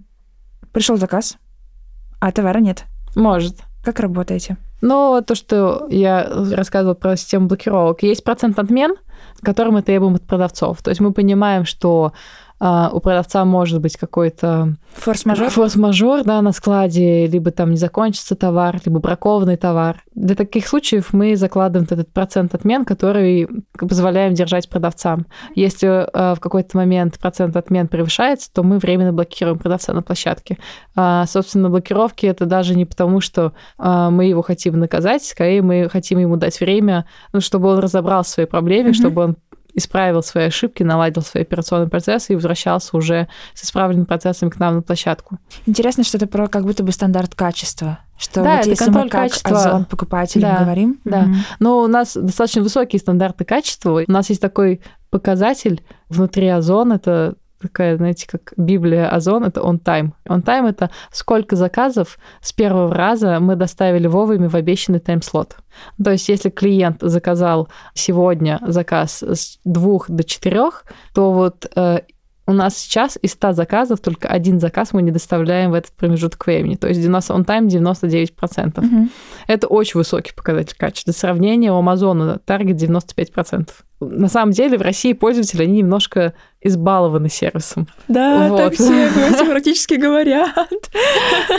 пришел 0.72 0.96
заказ, 0.96 1.36
а 2.20 2.32
товара 2.32 2.58
нет? 2.58 2.84
Может. 3.14 3.58
Как 3.84 4.00
работаете? 4.00 4.56
Но 4.80 5.20
то, 5.20 5.34
что 5.34 5.86
я 5.90 6.26
рассказывала 6.52 6.94
про 6.94 7.16
систему 7.16 7.46
блокировок, 7.46 8.02
есть 8.02 8.24
процент 8.24 8.58
отмен, 8.58 8.96
который 9.42 9.72
мы 9.72 9.82
требуем 9.82 10.14
от 10.14 10.22
продавцов. 10.22 10.82
То 10.82 10.90
есть 10.90 11.00
мы 11.00 11.12
понимаем, 11.12 11.64
что 11.64 12.12
у 12.60 13.00
продавца 13.00 13.44
может 13.44 13.80
быть 13.80 13.96
какой-то 13.96 14.76
Форс-мажор? 14.94 15.50
форс-мажор 15.50 16.22
да, 16.24 16.40
на 16.40 16.52
складе, 16.52 17.26
либо 17.26 17.50
там 17.50 17.70
не 17.72 17.76
закончится 17.76 18.36
товар, 18.36 18.80
либо 18.84 19.00
бракованный 19.00 19.56
товар. 19.56 20.02
Для 20.14 20.36
таких 20.36 20.68
случаев 20.68 21.12
мы 21.12 21.36
закладываем 21.36 21.86
этот 21.90 22.12
процент 22.12 22.54
отмен, 22.54 22.84
который 22.84 23.48
позволяем 23.76 24.34
держать 24.34 24.68
продавцам. 24.68 25.26
Если 25.54 25.86
а, 25.88 26.34
в 26.34 26.40
какой-то 26.40 26.76
момент 26.76 27.18
процент 27.18 27.56
отмен 27.56 27.88
превышается, 27.88 28.52
то 28.52 28.62
мы 28.62 28.78
временно 28.78 29.12
блокируем 29.12 29.58
продавца 29.58 29.92
на 29.92 30.02
площадке. 30.02 30.58
А, 30.94 31.26
собственно, 31.26 31.68
блокировки 31.68 32.26
это 32.26 32.46
даже 32.46 32.76
не 32.76 32.84
потому, 32.84 33.20
что 33.20 33.52
а, 33.78 34.10
мы 34.10 34.26
его 34.26 34.42
хотим 34.42 34.78
наказать, 34.78 35.24
скорее 35.24 35.60
мы 35.62 35.88
хотим 35.90 36.18
ему 36.18 36.36
дать 36.36 36.60
время, 36.60 37.04
ну, 37.32 37.40
чтобы 37.40 37.68
он 37.68 37.80
разобрался 37.80 38.30
в 38.30 38.34
своей 38.34 38.48
проблеме, 38.48 38.90
Мгм. 38.90 38.94
чтобы 38.94 39.22
он 39.22 39.36
исправил 39.74 40.22
свои 40.22 40.46
ошибки, 40.46 40.82
наладил 40.82 41.22
свои 41.22 41.42
операционные 41.42 41.88
процессы 41.88 42.32
и 42.32 42.36
возвращался 42.36 42.96
уже 42.96 43.28
с 43.54 43.64
исправленными 43.64 44.04
процессами 44.04 44.50
к 44.50 44.58
нам 44.58 44.76
на 44.76 44.82
площадку. 44.82 45.38
Интересно, 45.66 46.04
что 46.04 46.16
это 46.16 46.26
про 46.26 46.48
как 46.48 46.64
будто 46.64 46.82
бы 46.82 46.92
стандарт 46.92 47.34
качества. 47.34 47.98
Что 48.16 48.42
Да, 48.42 48.50
вот 48.52 48.60
это 48.60 48.70
если 48.70 48.84
контроль 48.84 49.04
мы 49.04 49.10
как 49.10 49.22
качества. 49.22 49.56
Озон 49.58 49.84
покупателям 49.84 50.50
Да, 50.50 50.64
говорим, 50.64 51.00
да. 51.04 51.22
мгм. 51.22 51.36
Но 51.58 51.78
у 51.80 51.86
нас 51.88 52.16
достаточно 52.16 52.62
высокие 52.62 53.00
стандарты 53.00 53.44
качества. 53.44 54.02
У 54.06 54.10
нас 54.10 54.28
есть 54.30 54.40
такой 54.40 54.80
показатель 55.10 55.82
внутри 56.08 56.48
Озон, 56.48 56.92
это 56.92 57.34
такая, 57.68 57.96
знаете, 57.96 58.26
как 58.30 58.52
Библия 58.56 59.08
Озон, 59.08 59.44
это 59.44 59.60
on 59.60 59.80
time. 59.82 60.12
On 60.28 60.42
time— 60.42 60.68
это 60.70 60.90
сколько 61.10 61.56
заказов 61.56 62.18
с 62.40 62.52
первого 62.52 62.94
раза 62.94 63.40
мы 63.40 63.56
доставили 63.56 64.06
вовремя 64.06 64.48
в 64.48 64.54
обещанный 64.54 65.00
тайм-слот. 65.00 65.56
То 66.02 66.10
есть 66.10 66.28
если 66.28 66.50
клиент 66.50 66.98
заказал 67.00 67.68
сегодня 67.94 68.60
заказ 68.66 69.22
с 69.22 69.58
двух 69.64 70.10
до 70.10 70.24
четырех, 70.24 70.84
то 71.14 71.32
вот 71.32 71.66
э, 71.74 72.00
у 72.46 72.52
нас 72.52 72.76
сейчас 72.76 73.18
из 73.22 73.32
100 73.32 73.52
заказов 73.52 74.00
только 74.00 74.28
один 74.28 74.60
заказ 74.60 74.92
мы 74.92 75.02
не 75.02 75.10
доставляем 75.10 75.70
в 75.70 75.74
этот 75.74 75.92
промежуток 75.92 76.46
времени. 76.46 76.74
То 76.74 76.88
есть 76.88 77.00
90, 77.00 77.32
on 77.34 77.44
time 77.44 77.66
99%. 77.68 78.80
Мгм. 78.80 79.10
Это 79.46 79.66
очень 79.66 79.98
высокий 79.98 80.32
показатель 80.34 80.76
качества. 80.76 81.12
Для 81.12 81.18
сравнения, 81.18 81.72
у 81.72 81.76
Амазона 81.76 82.38
таргет 82.44 82.76
95%. 82.76 83.68
На 84.00 84.28
самом 84.28 84.52
деле 84.52 84.76
в 84.76 84.82
России 84.82 85.14
пользователи, 85.14 85.62
они 85.62 85.78
немножко 85.78 86.34
избалованы 86.60 87.30
сервисом. 87.30 87.88
Да, 88.08 88.48
Вот. 88.48 88.58
так 88.58 88.74
все 88.74 89.08
говорите, 89.14 89.44
практически 89.46 89.94
говорят. 89.94 90.90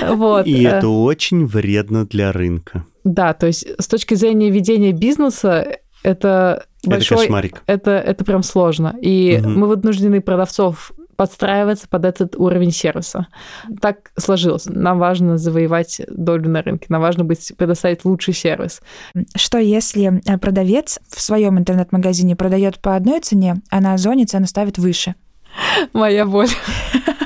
Вот. 0.09 0.45
И 0.45 0.63
это 0.63 0.87
очень 0.89 1.45
вредно 1.45 2.05
для 2.05 2.31
рынка. 2.31 2.85
Да, 3.03 3.33
то 3.33 3.47
есть 3.47 3.67
с 3.79 3.87
точки 3.87 4.15
зрения 4.15 4.49
ведения 4.49 4.91
бизнеса 4.91 5.77
это 6.05 6.65
Это 6.81 6.89
большой... 6.91 7.17
кошмарик. 7.17 7.63
Это, 7.65 7.91
это 7.91 8.23
прям 8.23 8.43
сложно. 8.43 8.95
И 9.01 9.39
Мгм. 9.41 9.59
мы 9.59 9.67
вынуждены 9.67 10.21
продавцов 10.21 10.91
подстраиваться 11.15 11.87
под 11.87 12.03
этот 12.05 12.35
уровень 12.35 12.71
сервиса. 12.71 13.27
Так 13.81 14.11
сложилось. 14.17 14.65
Нам 14.67 14.99
важно 14.99 15.37
завоевать 15.37 16.01
долю 16.09 16.49
на 16.49 16.61
рынке, 16.61 16.87
нам 16.89 17.01
важно 17.01 17.23
быть, 17.23 17.53
предоставить 17.57 18.03
лучший 18.05 18.33
сервис. 18.33 18.81
Что 19.35 19.57
если 19.57 20.21
э, 20.29 20.37
продавец 20.37 20.99
в 21.09 21.21
своем 21.21 21.57
интернет-магазине 21.57 22.35
продает 22.35 22.79
по 22.79 22.95
одной 22.95 23.21
цене, 23.21 23.55
а 23.71 23.79
на 23.79 23.93
Озоне 23.93 24.25
цену 24.25 24.45
ставит 24.45 24.77
выше? 24.77 25.15
Моя 25.93 26.25
боль. 26.25 26.49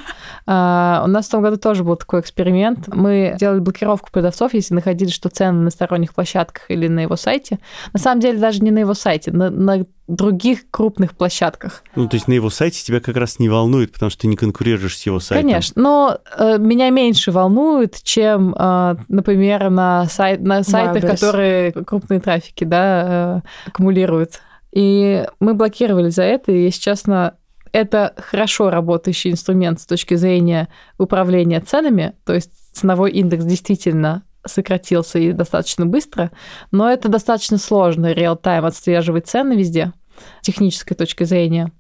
А, 0.51 1.03
У 1.05 1.07
нас 1.07 1.27
в 1.27 1.29
том 1.29 1.43
году 1.43 1.57
тоже 1.57 1.83
был 1.83 1.95
такой 1.95 2.21
эксперимент. 2.21 2.87
Мы 2.87 3.35
делали 3.39 3.59
блокировку 3.59 4.09
продавцов, 4.11 4.55
если 4.55 4.73
находили, 4.73 5.11
что 5.11 5.29
цены 5.29 5.61
на 5.61 5.69
сторонних 5.69 6.15
площадках 6.15 6.71
или 6.71 6.87
на 6.87 7.01
его 7.01 7.15
сайте. 7.17 7.59
На 7.93 7.99
самом 7.99 8.19
деле 8.19 8.39
даже 8.39 8.61
не 8.61 8.71
на 8.71 8.79
его 8.79 8.95
сайте, 8.95 9.31
на, 9.31 9.51
на 9.51 9.85
других 10.07 10.71
крупных 10.71 11.15
площадках. 11.15 11.83
Ну, 11.95 12.07
то 12.07 12.15
есть 12.15 12.27
на 12.27 12.33
его 12.33 12.49
сайте 12.49 12.83
тебя 12.83 12.99
как 12.99 13.15
раз 13.15 13.37
не 13.37 13.47
волнует, 13.47 13.93
потому 13.93 14.09
что 14.09 14.21
ты 14.21 14.27
не 14.27 14.35
конкурируешь 14.35 14.97
с 14.97 15.05
его 15.05 15.19
сайтом. 15.19 15.47
Конечно, 15.47 15.79
но 15.79 16.17
э, 16.35 16.57
меня 16.57 16.89
меньше 16.89 17.31
волнует, 17.31 18.01
чем, 18.01 18.55
э, 18.57 18.95
например, 19.07 19.69
на, 19.69 20.05
сайт, 20.05 20.41
на 20.41 20.63
сайтах, 20.63 21.03
Wildberries. 21.03 21.15
которые 21.15 21.71
крупные 21.73 22.19
трафики 22.21 22.63
да, 22.63 23.43
э, 23.45 23.69
аккумулируют. 23.69 24.41
И 24.71 25.27
мы 25.39 25.53
блокировали 25.53 26.09
за 26.09 26.23
это, 26.23 26.51
и, 26.51 26.63
если 26.63 26.81
честно, 26.81 27.35
Это 27.71 28.13
хорошо 28.17 28.69
работающий 28.69 29.31
инструмент 29.31 29.79
с 29.79 29.85
точки 29.85 30.15
зрения 30.15 30.69
управления 30.97 31.61
ценами, 31.61 32.13
то 32.25 32.33
есть 32.33 32.51
ценовой 32.73 33.11
индекс 33.11 33.45
действительно 33.45 34.23
сократился 34.45 35.19
и 35.19 35.31
достаточно 35.31 35.85
быстро, 35.85 36.31
но 36.71 36.89
это 36.89 37.09
достаточно 37.09 37.57
сложно 37.57 38.11
реал-тайм 38.11 38.65
отслеживать 38.65 39.27
цены 39.27 39.53
везде, 39.53 39.93
с 40.41 40.45
технической 40.45 40.95
точки 40.95 41.23
зрения. 41.23 41.71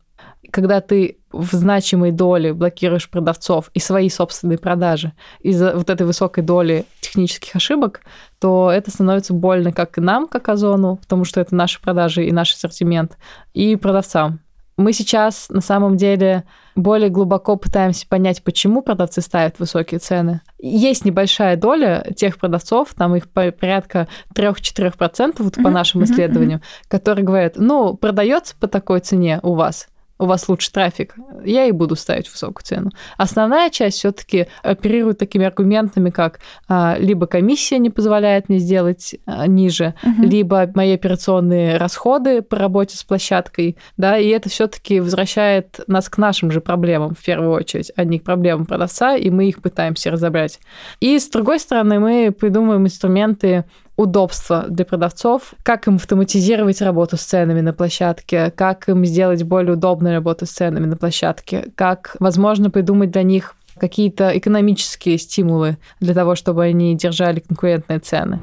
Когда 0.51 0.81
ты 0.81 1.19
в 1.31 1.53
значимой 1.53 2.11
доле 2.11 2.53
блокируешь 2.53 3.09
продавцов 3.09 3.69
и 3.73 3.79
свои 3.79 4.09
собственные 4.09 4.57
продажи 4.57 5.13
из-за 5.41 5.75
вот 5.75 5.89
этой 5.89 6.07
высокой 6.07 6.43
доли 6.43 6.85
технических 7.01 7.55
ошибок, 7.55 8.01
то 8.39 8.71
это 8.71 8.89
становится 8.89 9.33
больно 9.33 9.71
как 9.71 9.97
нам, 9.97 10.27
как 10.27 10.49
Озону, 10.49 10.95
потому 10.97 11.25
что 11.25 11.39
это 11.39 11.55
наши 11.55 11.81
продажи 11.81 12.25
и 12.25 12.31
наш 12.31 12.53
ассортимент, 12.53 13.17
и 13.53 13.75
продавцам. 13.75 14.39
Мы 14.79 14.93
сейчас 14.93 15.49
на 15.49 15.59
самом 15.59 15.97
деле 15.97 16.45
более 16.73 17.09
глубоко 17.09 17.57
пытаемся 17.57 18.07
понять, 18.07 18.41
почему 18.41 18.81
продавцы 18.81 19.19
ставят 19.19 19.59
высокие 19.59 19.99
цены. 19.99 20.39
Есть 20.57 21.03
небольшая 21.03 21.57
доля 21.57 22.07
тех 22.15 22.37
продавцов, 22.37 22.93
там 22.93 23.13
их 23.13 23.27
порядка 23.27 24.07
3-4% 24.33 25.35
вот 25.39 25.55
по 25.55 25.69
нашим 25.69 26.05
исследованиям, 26.05 26.61
которые 26.87 27.25
говорят, 27.25 27.55
ну, 27.57 27.95
продается 27.95 28.55
по 28.57 28.69
такой 28.69 29.01
цене 29.01 29.41
у 29.43 29.53
вас– 29.55 29.89
у 30.19 30.25
вас 30.25 30.49
лучше 30.49 30.71
трафик, 30.71 31.15
я 31.45 31.65
и 31.65 31.71
буду 31.71 31.95
ставить 31.95 32.29
высокую 32.29 32.63
цену. 32.63 32.91
Основная 33.17 33.69
часть 33.69 33.97
все-таки 33.97 34.47
оперирует 34.61 35.17
такими 35.17 35.45
аргументами, 35.45 36.09
как 36.09 36.39
а, 36.67 36.97
либо 36.99 37.25
комиссия 37.25 37.79
не 37.79 37.89
позволяет 37.89 38.49
мне 38.49 38.59
сделать 38.59 39.15
а, 39.25 39.47
ниже, 39.47 39.95
угу. 40.03 40.23
либо 40.23 40.69
мои 40.75 40.93
операционные 40.93 41.77
расходы 41.77 42.41
по 42.41 42.57
работе 42.57 42.97
с 42.97 43.03
площадкой, 43.03 43.77
да, 43.95 44.17
и 44.17 44.27
это 44.27 44.49
все-таки 44.49 44.99
возвращает 44.99 45.79
нас 45.87 46.09
к 46.09 46.17
нашим 46.17 46.51
же 46.51 46.59
проблемам 46.59 47.15
в 47.15 47.23
первую 47.23 47.51
очередь, 47.51 47.91
а 47.95 48.03
не 48.03 48.19
к 48.19 48.23
проблемам 48.23 48.65
продавца, 48.65 49.15
и 49.15 49.29
мы 49.29 49.47
их 49.47 49.61
пытаемся 49.61 50.11
разобрать. 50.11 50.59
И 50.99 51.17
с 51.17 51.29
другой 51.29 51.59
стороны, 51.59 51.99
мы 51.99 52.35
придумываем 52.37 52.85
инструменты 52.85 53.63
удобства 53.99 54.65
для 54.69 54.85
продавцов, 54.85 55.53
как 55.61 55.87
им 55.87 55.95
автоматизировать 55.95 56.81
работу 56.81 57.17
с 57.17 57.21
ценами 57.21 57.59
на 57.59 57.73
площадке, 57.73 58.49
как 58.51 58.87
им 58.87 59.05
сделать 59.05 59.43
более 59.43 59.73
удобную 59.73 60.15
работу 60.15 60.45
с 60.45 60.51
ценами 60.51 60.85
на 60.85 60.95
площадке, 60.95 61.65
как, 61.75 62.15
возможно, 62.19 62.69
придумать 62.69 63.11
для 63.11 63.23
них 63.23 63.55
какие-то 63.77 64.37
экономические 64.37 65.17
стимулы 65.17 65.77
для 65.99 66.13
того, 66.13 66.35
чтобы 66.35 66.63
они 66.63 66.95
держали 66.95 67.41
конкурентные 67.41 67.99
цены. 67.99 68.39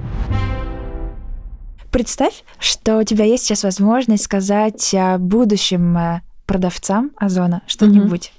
Представь, 1.90 2.44
что 2.58 2.98
у 2.98 3.02
тебя 3.02 3.24
есть 3.24 3.44
сейчас 3.44 3.64
возможность 3.64 4.24
сказать 4.24 4.94
будущим 5.18 5.96
э, 5.96 6.20
продавцам 6.44 7.12
Озона 7.16 7.62
что-нибудь. 7.66 8.30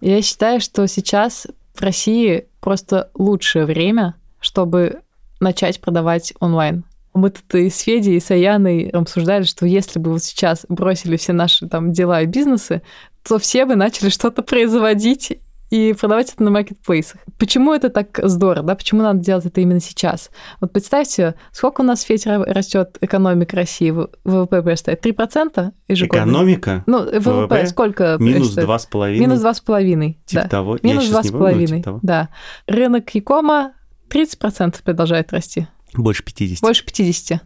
Я 0.00 0.22
считаю, 0.22 0.60
что 0.60 0.86
сейчас 0.86 1.48
в 1.74 1.82
России 1.82 2.46
просто 2.60 3.10
лучшее 3.14 3.64
время, 3.64 4.14
чтобы 4.38 5.00
начать 5.40 5.80
продавать 5.80 6.32
онлайн. 6.40 6.84
Мы 7.12 7.30
тут 7.30 7.54
и 7.54 7.68
с 7.68 7.80
Федей, 7.80 8.16
и 8.16 8.20
с 8.20 8.30
Аяной 8.30 8.88
обсуждали, 8.88 9.42
что 9.42 9.66
если 9.66 9.98
бы 9.98 10.12
вот 10.12 10.22
сейчас 10.22 10.64
бросили 10.68 11.16
все 11.16 11.32
наши 11.32 11.66
там 11.66 11.92
дела 11.92 12.22
и 12.22 12.26
бизнесы, 12.26 12.82
то 13.26 13.38
все 13.38 13.66
бы 13.66 13.74
начали 13.74 14.10
что-то 14.10 14.42
производить 14.42 15.40
и 15.70 15.92
продавать 15.92 16.32
это 16.32 16.42
на 16.42 16.50
маркетплейсах. 16.50 17.20
Почему 17.38 17.72
это 17.72 17.90
так 17.90 18.18
здорово, 18.22 18.66
да? 18.66 18.74
Почему 18.74 19.02
надо 19.02 19.20
делать 19.20 19.46
это 19.46 19.60
именно 19.60 19.80
сейчас? 19.80 20.30
Вот 20.60 20.72
представьте, 20.72 21.36
сколько 21.52 21.80
у 21.82 21.84
нас, 21.84 22.02
Федь, 22.02 22.26
растет 22.26 22.98
экономика 23.00 23.56
России, 23.56 23.90
ВВП 23.90 24.60
растет? 24.62 25.04
3% 25.04 25.70
ежегодно? 25.88 26.22
Экономика? 26.22 26.84
Ну, 26.86 27.04
ВВП, 27.04 27.20
ВВП 27.20 27.66
сколько 27.66 28.16
Минус 28.18 28.56
2,5? 28.56 29.18
Минус 29.18 29.40
2,5, 29.40 30.14
типа 30.26 30.42
да. 30.42 30.48
того? 30.48 30.78
Минус 30.82 31.08
2,5, 31.08 31.66
типа 31.66 32.00
да. 32.02 32.28
Рынок 32.66 33.08
Якома 33.14 33.72
30% 34.10 34.82
продолжает 34.82 35.32
расти. 35.32 35.66
Больше 35.94 36.24
50. 36.24 36.60
Больше 36.60 36.84
50. 36.84 37.42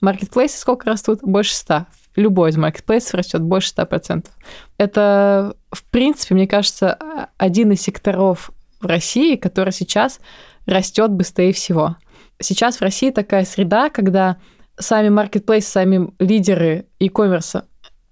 Маркетплейсы 0.00 0.58
сколько 0.58 0.86
растут? 0.86 1.20
Больше 1.22 1.54
100. 1.54 1.86
Любой 2.16 2.50
из 2.50 2.56
маркетплейсов 2.56 3.14
растет 3.14 3.42
больше 3.42 3.72
100%. 3.76 4.26
Это, 4.76 5.54
в 5.70 5.84
принципе, 5.84 6.34
мне 6.34 6.46
кажется, 6.46 6.98
один 7.36 7.72
из 7.72 7.82
секторов 7.82 8.50
в 8.80 8.86
России, 8.86 9.36
который 9.36 9.72
сейчас 9.72 10.20
растет 10.66 11.10
быстрее 11.10 11.52
всего. 11.52 11.96
Сейчас 12.40 12.76
в 12.76 12.82
России 12.82 13.10
такая 13.10 13.44
среда, 13.44 13.90
когда 13.90 14.36
сами 14.78 15.08
маркетплейсы, 15.08 15.68
сами 15.68 16.10
лидеры 16.18 16.86
e-commerce 17.00 17.64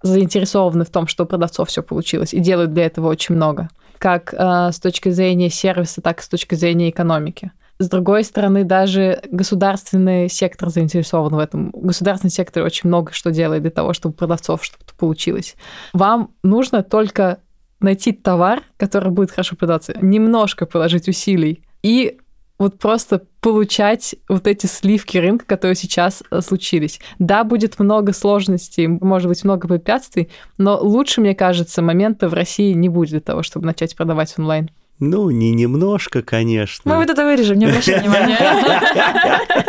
заинтересованы 0.02 0.84
в 0.84 0.90
том, 0.90 1.06
что 1.06 1.24
у 1.24 1.26
продавцов 1.26 1.68
все 1.68 1.82
получилось, 1.82 2.34
и 2.34 2.40
делают 2.40 2.72
для 2.72 2.86
этого 2.86 3.08
очень 3.08 3.34
много. 3.34 3.68
Как 3.98 4.34
э, 4.34 4.72
с 4.72 4.78
точки 4.78 5.08
зрения 5.10 5.50
сервиса, 5.50 6.00
так 6.00 6.20
и 6.20 6.22
с 6.22 6.28
точки 6.28 6.54
зрения 6.54 6.90
экономики. 6.90 7.52
С 7.78 7.88
другой 7.88 8.24
стороны, 8.24 8.64
даже 8.64 9.20
государственный 9.30 10.28
сектор 10.28 10.70
заинтересован 10.70 11.34
в 11.34 11.38
этом. 11.38 11.70
Государственный 11.72 12.30
сектор 12.30 12.62
очень 12.62 12.88
много 12.88 13.12
что 13.12 13.30
делает 13.30 13.62
для 13.62 13.70
того, 13.70 13.92
чтобы 13.92 14.14
продавцов 14.14 14.64
что-то 14.64 14.94
получилось. 14.94 15.56
Вам 15.92 16.30
нужно 16.42 16.82
только 16.82 17.40
найти 17.80 18.12
товар, 18.12 18.62
который 18.78 19.10
будет 19.10 19.30
хорошо 19.30 19.56
продаться, 19.56 19.94
немножко 20.00 20.64
положить 20.64 21.08
усилий 21.08 21.62
и 21.82 22.18
вот 22.58 22.78
просто 22.78 23.22
получать 23.40 24.14
вот 24.28 24.46
эти 24.46 24.66
сливки 24.66 25.18
рынка, 25.18 25.44
которые 25.44 25.76
сейчас 25.76 26.22
э, 26.30 26.40
случились. 26.40 27.00
Да, 27.18 27.44
будет 27.44 27.78
много 27.78 28.12
сложностей, 28.14 28.86
может 28.86 29.28
быть, 29.28 29.44
много 29.44 29.68
препятствий, 29.68 30.30
но 30.56 30.78
лучше, 30.80 31.20
мне 31.20 31.34
кажется, 31.34 31.82
момента 31.82 32.28
в 32.28 32.34
России 32.34 32.72
не 32.72 32.88
будет 32.88 33.10
для 33.10 33.20
того, 33.20 33.42
чтобы 33.42 33.66
начать 33.66 33.94
продавать 33.94 34.34
онлайн. 34.38 34.70
Ну, 34.98 35.30
не 35.30 35.52
немножко, 35.52 36.22
конечно. 36.22 36.90
Мы 36.90 37.00
вот 37.00 37.10
это 37.10 37.24
вырежем, 37.24 37.58
не 37.58 37.66
обращай 37.66 38.00
внимания. 38.00 38.38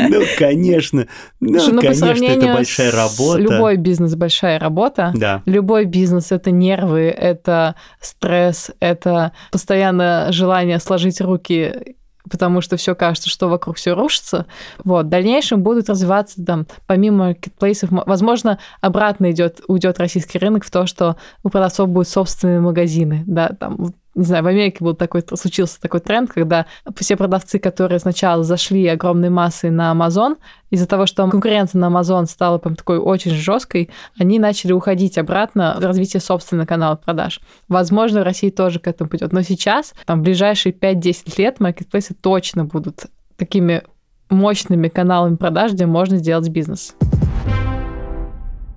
Ну, 0.00 0.22
конечно. 0.38 1.06
Ну, 1.40 1.58
Слушай, 1.58 1.74
ну, 1.74 1.80
конечно, 1.80 2.24
это 2.24 2.54
большая 2.54 2.92
работа. 2.92 3.40
Любой 3.40 3.76
бизнес 3.76 4.14
большая 4.14 4.58
работа. 4.58 5.12
Да. 5.14 5.42
Любой 5.44 5.84
бизнес 5.86 6.30
это 6.30 6.50
нервы, 6.50 7.08
это 7.08 7.74
стресс, 8.00 8.70
это 8.80 9.32
постоянно 9.50 10.28
желание 10.30 10.78
сложить 10.78 11.20
руки 11.20 11.96
потому 12.28 12.60
что 12.60 12.76
все 12.76 12.94
кажется, 12.94 13.28
что 13.30 13.48
вокруг 13.48 13.76
все 13.76 13.94
рушится. 13.94 14.46
Вот. 14.84 15.06
В 15.06 15.08
дальнейшем 15.08 15.62
будут 15.62 15.88
развиваться 15.88 16.44
там, 16.44 16.66
помимо 16.86 17.26
маркетплейсов, 17.28 17.90
возможно, 17.90 18.58
обратно 18.80 19.30
идет, 19.30 19.60
уйдет 19.66 19.98
российский 19.98 20.38
рынок 20.38 20.64
в 20.64 20.70
то, 20.70 20.86
что 20.86 21.16
у 21.42 21.48
продавцов 21.48 21.88
будут 21.88 22.08
собственные 22.08 22.60
магазины, 22.60 23.24
да, 23.26 23.48
там 23.48 23.94
не 24.18 24.24
знаю, 24.24 24.42
в 24.42 24.48
Америке 24.48 24.78
был 24.80 24.94
такой, 24.94 25.22
случился 25.34 25.80
такой 25.80 26.00
тренд, 26.00 26.32
когда 26.32 26.66
все 26.96 27.16
продавцы, 27.16 27.58
которые 27.58 28.00
сначала 28.00 28.42
зашли 28.42 28.86
огромной 28.86 29.30
массой 29.30 29.70
на 29.70 29.92
Amazon, 29.92 30.36
из-за 30.70 30.86
того, 30.86 31.06
что 31.06 31.28
конкуренция 31.28 31.78
на 31.78 31.86
Amazon 31.86 32.26
стала 32.26 32.58
прям 32.58 32.74
такой 32.74 32.98
очень 32.98 33.30
жесткой, 33.30 33.90
они 34.18 34.38
начали 34.38 34.72
уходить 34.72 35.18
обратно 35.18 35.76
в 35.78 35.84
развитие 35.84 36.20
собственного 36.20 36.66
канала 36.66 36.96
продаж. 36.96 37.40
Возможно, 37.68 38.20
в 38.20 38.24
России 38.24 38.50
тоже 38.50 38.80
к 38.80 38.88
этому 38.88 39.08
пойдет. 39.08 39.32
Но 39.32 39.42
сейчас, 39.42 39.94
там, 40.04 40.20
в 40.20 40.24
ближайшие 40.24 40.72
5-10 40.72 41.34
лет 41.38 41.60
маркетплейсы 41.60 42.14
точно 42.14 42.64
будут 42.64 43.06
такими 43.36 43.82
мощными 44.30 44.88
каналами 44.88 45.36
продаж, 45.36 45.72
где 45.72 45.86
можно 45.86 46.16
сделать 46.16 46.48
бизнес. 46.48 46.94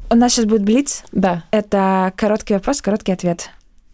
У 0.10 0.16
нас 0.16 0.34
сейчас 0.34 0.46
будет 0.46 0.64
блиц. 0.64 1.04
Да. 1.12 1.44
Это 1.52 2.14
короткий 2.16 2.54
вопрос, 2.54 2.82
короткий 2.82 3.12
ответ. 3.12 3.50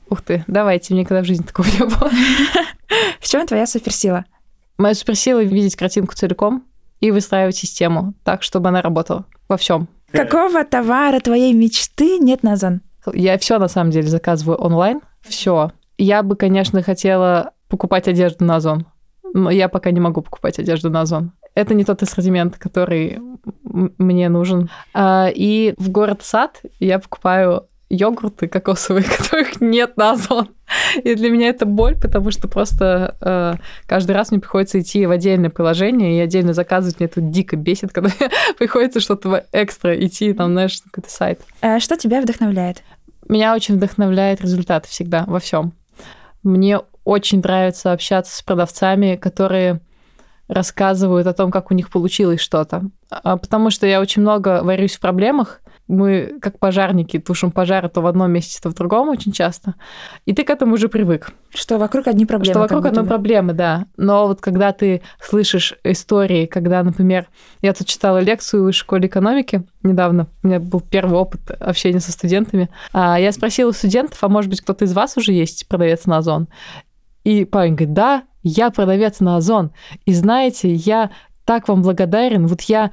Ух 0.09 0.21
ты, 0.21 0.43
давайте, 0.47 0.93
мне 0.93 1.01
никогда 1.01 1.21
в 1.21 1.25
жизни 1.25 1.43
такого 1.43 1.67
не 1.67 1.79
было. 1.79 2.09
В 3.19 3.27
чем 3.27 3.45
твоя 3.45 3.67
суперсила? 3.67 4.25
Моя 4.77 4.93
суперсила— 4.93 5.43
видеть 5.43 5.75
картинку 5.75 6.15
целиком 6.15 6.63
и 7.01 7.11
выстраивать 7.11 7.55
систему 7.55 8.13
так, 8.23 8.43
чтобы 8.43 8.69
она 8.69 8.81
работала 8.81 9.25
во 9.49 9.57
всем. 9.57 9.87
Какого 10.11 10.63
товара 10.63 11.19
твоей 11.19 11.53
мечты 11.53 12.17
нет 12.19 12.43
на 12.43 12.53
Озон? 12.53 12.81
Я 13.13 13.37
все 13.37 13.59
на 13.59 13.67
самом 13.67 13.91
деле 13.91 14.07
заказываю 14.07 14.57
онлайн. 14.57 15.01
Все. 15.21 15.71
Я 15.97 16.23
бы, 16.23 16.35
конечно, 16.35 16.81
хотела 16.81 17.53
покупать 17.67 18.07
одежду 18.07 18.45
на 18.45 18.57
Озон, 18.57 18.85
но 19.33 19.49
я 19.49 19.67
пока 19.67 19.91
не 19.91 19.99
могу 19.99 20.21
покупать 20.21 20.59
одежду 20.59 20.89
на 20.89 21.01
Озон. 21.01 21.33
Это 21.55 21.73
не 21.73 21.83
тот 21.83 22.03
ассортимент, 22.03 22.57
который 22.57 23.19
мне 23.63 24.29
нужен. 24.29 24.69
А, 24.93 25.29
и 25.33 25.73
в 25.77 25.89
город 25.89 26.21
Сад 26.23 26.61
я 26.79 26.99
покупаю 26.99 27.67
йогурты 27.89 28.47
кокосовые, 28.47 29.03
которых 29.17 29.61
нет 29.61 29.97
на 29.97 30.11
Озон. 30.11 30.49
И 31.01 31.15
для 31.15 31.29
меня 31.29 31.49
это 31.49 31.65
боль, 31.65 31.95
потому 31.99 32.31
что 32.31 32.47
просто 32.47 33.15
э, 33.21 33.53
каждый 33.85 34.11
раз 34.11 34.31
мне 34.31 34.39
приходится 34.39 34.79
идти 34.79 35.05
в 35.05 35.11
отдельное 35.11 35.49
приложение 35.49 36.17
и 36.17 36.21
отдельно 36.21 36.53
заказывать. 36.53 36.99
Мне 36.99 37.07
это 37.07 37.21
дико 37.21 37.55
бесит, 37.55 37.91
когда 37.93 38.11
приходится 38.57 38.99
что-то 38.99 39.45
экстра 39.53 39.97
идти, 39.97 40.33
там, 40.33 40.51
знаешь, 40.51 40.81
на 40.83 40.91
какой-то 40.91 41.13
сайт. 41.13 41.41
А 41.61 41.79
что 41.79 41.95
тебя 41.97 42.21
вдохновляет? 42.21 42.83
Меня 43.29 43.53
очень 43.53 43.75
вдохновляет 43.75 44.41
результат 44.41 44.85
всегда, 44.85 45.25
во 45.27 45.39
всем. 45.39 45.73
Мне 46.43 46.79
очень 47.03 47.39
нравится 47.39 47.91
общаться 47.91 48.37
с 48.37 48.41
продавцами, 48.41 49.15
которые 49.15 49.81
рассказывают 50.47 51.27
о 51.27 51.33
том, 51.33 51.51
как 51.51 51.71
у 51.71 51.73
них 51.73 51.89
получилось 51.89 52.39
что-то. 52.39 52.83
А 53.09 53.37
потому 53.37 53.69
что 53.69 53.85
я 53.85 53.99
очень 53.99 54.21
много 54.21 54.61
варюсь 54.63 54.95
в 54.95 54.99
проблемах, 54.99 55.61
мы 55.87 56.37
как 56.41 56.59
пожарники 56.59 57.19
тушим 57.19 57.51
пожары 57.51 57.89
то 57.89 58.01
в 58.01 58.07
одном 58.07 58.31
месте, 58.31 58.59
то 58.61 58.69
в 58.69 58.73
другом 58.73 59.09
очень 59.09 59.31
часто. 59.31 59.75
И 60.25 60.33
ты 60.33 60.43
к 60.43 60.49
этому 60.49 60.73
уже 60.73 60.89
привык. 60.89 61.31
Что 61.49 61.77
вокруг 61.77 62.07
одни 62.07 62.25
проблемы. 62.25 62.53
Что 62.53 62.59
вокруг 62.59 62.85
одной 62.85 63.05
проблемы, 63.05 63.53
да. 63.53 63.85
Но 63.95 64.27
вот 64.27 64.41
когда 64.41 64.73
ты 64.73 65.01
слышишь 65.21 65.75
истории, 65.83 66.45
когда, 66.45 66.83
например, 66.83 67.27
я 67.61 67.73
тут 67.73 67.87
читала 67.87 68.19
лекцию 68.19 68.71
в 68.71 68.73
школе 68.73 69.07
экономики 69.07 69.63
недавно, 69.83 70.27
у 70.43 70.47
меня 70.47 70.59
был 70.59 70.81
первый 70.81 71.17
опыт 71.17 71.51
общения 71.51 71.99
со 71.99 72.11
студентами, 72.11 72.69
а 72.91 73.19
я 73.19 73.31
спросила 73.31 73.71
студентов, 73.71 74.21
а 74.21 74.27
может 74.27 74.49
быть 74.49 74.61
кто-то 74.61 74.85
из 74.85 74.93
вас 74.93 75.15
уже 75.17 75.31
есть 75.31 75.67
продавец 75.67 76.05
на 76.05 76.17
Озон? 76.17 76.47
И 77.23 77.45
парень 77.45 77.75
говорит, 77.75 77.93
да, 77.93 78.23
я 78.43 78.69
продавец 78.69 79.19
на 79.19 79.37
Озон. 79.37 79.71
И 80.05 80.13
знаете, 80.13 80.73
я 80.73 81.11
так 81.45 81.67
вам 81.69 81.81
благодарен. 81.81 82.47
Вот 82.47 82.61
я 82.63 82.91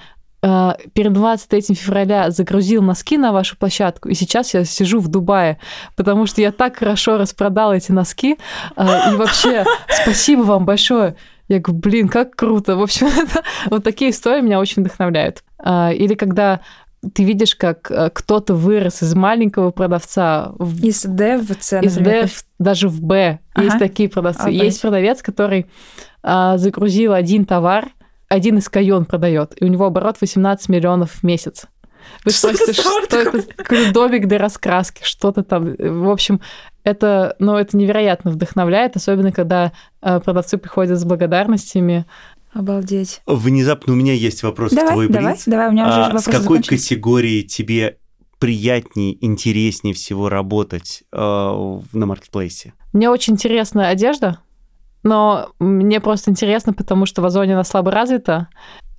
перед 0.93 1.13
23 1.13 1.75
февраля 1.75 2.31
загрузил 2.31 2.83
носки 2.83 3.17
на 3.17 3.33
вашу 3.33 3.57
площадку, 3.57 4.09
и 4.09 4.15
сейчас 4.15 4.53
я 4.53 4.65
сижу 4.65 5.01
в 5.01 5.09
Дубае, 5.09 5.59
потому 5.97 6.27
что 6.27 6.41
я 6.41 6.53
так 6.53 6.77
хорошо 6.77 7.17
распродал 7.17 7.73
эти 7.73 7.93
носки. 7.93 8.37
Э, 8.77 9.13
и 9.13 9.17
вообще, 9.17 9.65
спасибо 10.03 10.43
вам 10.43 10.67
большое. 10.67 11.17
Я 11.49 11.61
говорю, 11.61 11.81
блин, 11.81 12.09
как 12.09 12.37
круто. 12.37 12.77
В 12.77 12.83
общем, 12.83 13.07
это, 13.23 13.43
вот 13.71 13.85
такие 13.85 14.11
истории 14.11 14.43
меня 14.43 14.61
очень 14.61 14.83
вдохновляют. 14.83 15.45
Э, 15.65 15.95
или 15.95 16.15
когда 16.15 16.61
ты 17.15 17.25
видишь, 17.25 17.55
как 17.55 17.91
э, 17.91 18.11
кто-то 18.13 18.55
вырос 18.55 19.03
из 19.03 19.15
маленького 19.15 19.71
продавца 19.71 20.53
в... 20.59 20.83
Из 20.83 21.03
D 21.05 21.39
в 21.39 21.55
C, 21.61 21.81
Из 21.83 21.97
D 21.97 22.27
в, 22.27 22.45
даже 22.59 22.89
в 22.89 23.01
B. 23.03 23.39
Ага. 23.55 23.65
Есть 23.65 23.79
такие 23.79 24.09
продавцы. 24.09 24.41
Обалдеть. 24.41 24.63
Есть 24.63 24.83
продавец, 24.83 25.23
который 25.23 25.67
а, 26.23 26.57
загрузил 26.57 27.13
один 27.13 27.45
товар, 27.45 27.91
один 28.35 28.59
из 28.59 28.69
Кайон 28.69 29.05
продает, 29.05 29.55
и 29.61 29.65
у 29.65 29.69
него 29.69 29.87
оборот 29.87 30.17
18 30.21 30.69
миллионов 30.69 31.13
в 31.13 31.23
месяц. 31.23 31.67
Вы 32.25 32.33
что 32.33 32.53
спросите, 32.55 32.81
что 32.81 33.01
это? 33.01 33.93
Домик 33.93 34.27
для 34.27 34.39
раскраски, 34.39 35.03
что-то 35.05 35.43
там. 35.43 35.75
В 35.79 36.11
общем, 36.11 36.41
это, 36.83 37.35
ну, 37.39 37.57
это 37.57 37.77
невероятно 37.77 38.31
вдохновляет, 38.31 38.97
особенно 38.97 39.33
когда 39.33 39.73
э, 40.03 40.21
продавцы 40.21 40.59
приходят 40.59 40.99
с 40.99 41.05
благодарностями. 41.05 42.05
Обалдеть. 42.53 43.21
Внезапно 43.27 43.95
у 43.95 43.97
меня 43.97 44.13
есть 44.13 44.43
вопрос 44.43 44.73
давай, 44.73 44.91
в 44.91 44.93
твой 44.93 45.09
давай, 45.09 45.33
блиц. 45.33 45.45
Давай, 45.47 45.69
у 45.69 45.73
меня 45.73 45.89
уже 45.89 45.97
а, 45.97 46.05
вопрос 46.05 46.23
С 46.23 46.25
какой 46.27 46.41
закончился. 46.41 46.71
категории 46.71 47.43
тебе 47.43 47.99
приятнее, 48.39 49.25
интереснее 49.25 49.95
всего 49.95 50.29
работать 50.29 51.03
э, 51.11 51.17
на 51.17 52.07
маркетплейсе? 52.07 52.75
Мне 52.93 53.11
очень 53.11 53.33
интересна 53.33 53.89
одежда, 53.89 54.41
но 55.05 55.51
мне 55.61 56.01
просто 56.01 56.31
интересно, 56.31 56.73
потому 56.73 57.07
что 57.07 57.23
в 57.23 57.27
Озоне 57.27 57.55
она 57.55 57.63
слабо 57.65 57.91
развита. 57.91 58.49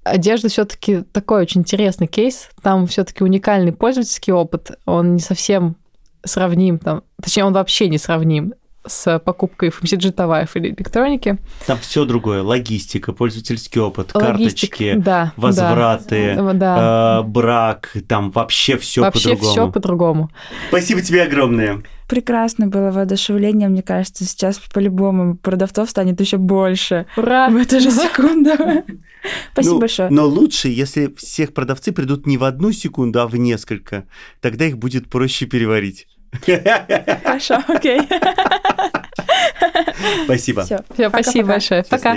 Одежда 0.04 0.50
все-таки 0.50 1.02
такой 1.02 1.42
очень 1.42 1.62
интересный 1.62 2.08
кейс. 2.08 2.50
Там 2.62 2.86
все-таки 2.88 3.24
уникальный 3.24 3.74
пользовательский 3.74 4.32
опыт. 4.32 4.80
Он 4.86 5.16
не 5.16 5.20
совсем 5.20 5.76
сравним, 6.24 6.80
там, 6.80 7.04
точнее, 7.22 7.46
он 7.46 7.54
вообще 7.54 7.90
не 7.90 7.98
сравним 7.98 8.54
с 8.88 9.20
покупкой 9.20 9.70
FMCG 9.70 10.12
товаров 10.12 10.56
или 10.56 10.70
электроники. 10.70 11.38
Там 11.66 11.78
все 11.80 12.06
другое. 12.06 12.42
Логистика, 12.42 13.14
пользовательский 13.14 13.82
опыт, 13.82 14.12
Логистик, 14.14 14.72
карточки, 14.72 14.94
да, 14.96 15.34
возвраты, 15.38 16.38
да. 16.54 17.22
Э, 17.22 17.24
брак, 17.28 17.94
там 18.08 18.32
вообще 18.32 18.78
все 18.78 19.02
вообще 19.02 19.36
по-другому. 19.36 19.52
все 19.52 19.72
по-другому. 19.72 20.30
Спасибо 20.70 21.02
тебе 21.02 21.24
огромное. 21.24 21.84
Прекрасно 22.08 22.68
было 22.68 22.92
воодушевление, 22.92 23.68
мне 23.68 23.82
кажется, 23.82 24.26
сейчас 24.26 24.60
по-любому 24.60 25.38
продавцов 25.38 25.90
станет 25.90 26.22
еще 26.22 26.38
больше. 26.38 27.08
Ура! 27.18 27.50
В 27.50 27.58
эту 27.58 27.80
же 27.80 27.90
секунду. 27.90 28.52
Спасибо 29.54 29.74
ну, 29.74 29.80
большое. 29.80 30.10
Но 30.12 30.28
лучше, 30.28 30.68
если 30.68 31.12
всех 31.18 31.54
продавцы 31.54 31.92
придут 31.92 32.28
не 32.28 32.38
в 32.38 32.44
одну 32.44 32.72
секунду, 32.72 33.22
а 33.22 33.28
в 33.28 33.36
несколько. 33.36 34.06
Тогда 34.40 34.66
их 34.66 34.78
будет 34.78 35.10
проще 35.10 35.48
переварить. 35.48 36.08
Хорошо, 37.24 37.64
окей. 37.68 38.02
Спасибо. 40.26 40.64
Все, 40.64 40.84
Все 40.94 41.10
спасибо 41.10 41.48
большое. 41.50 41.84
Пока. 41.84 42.16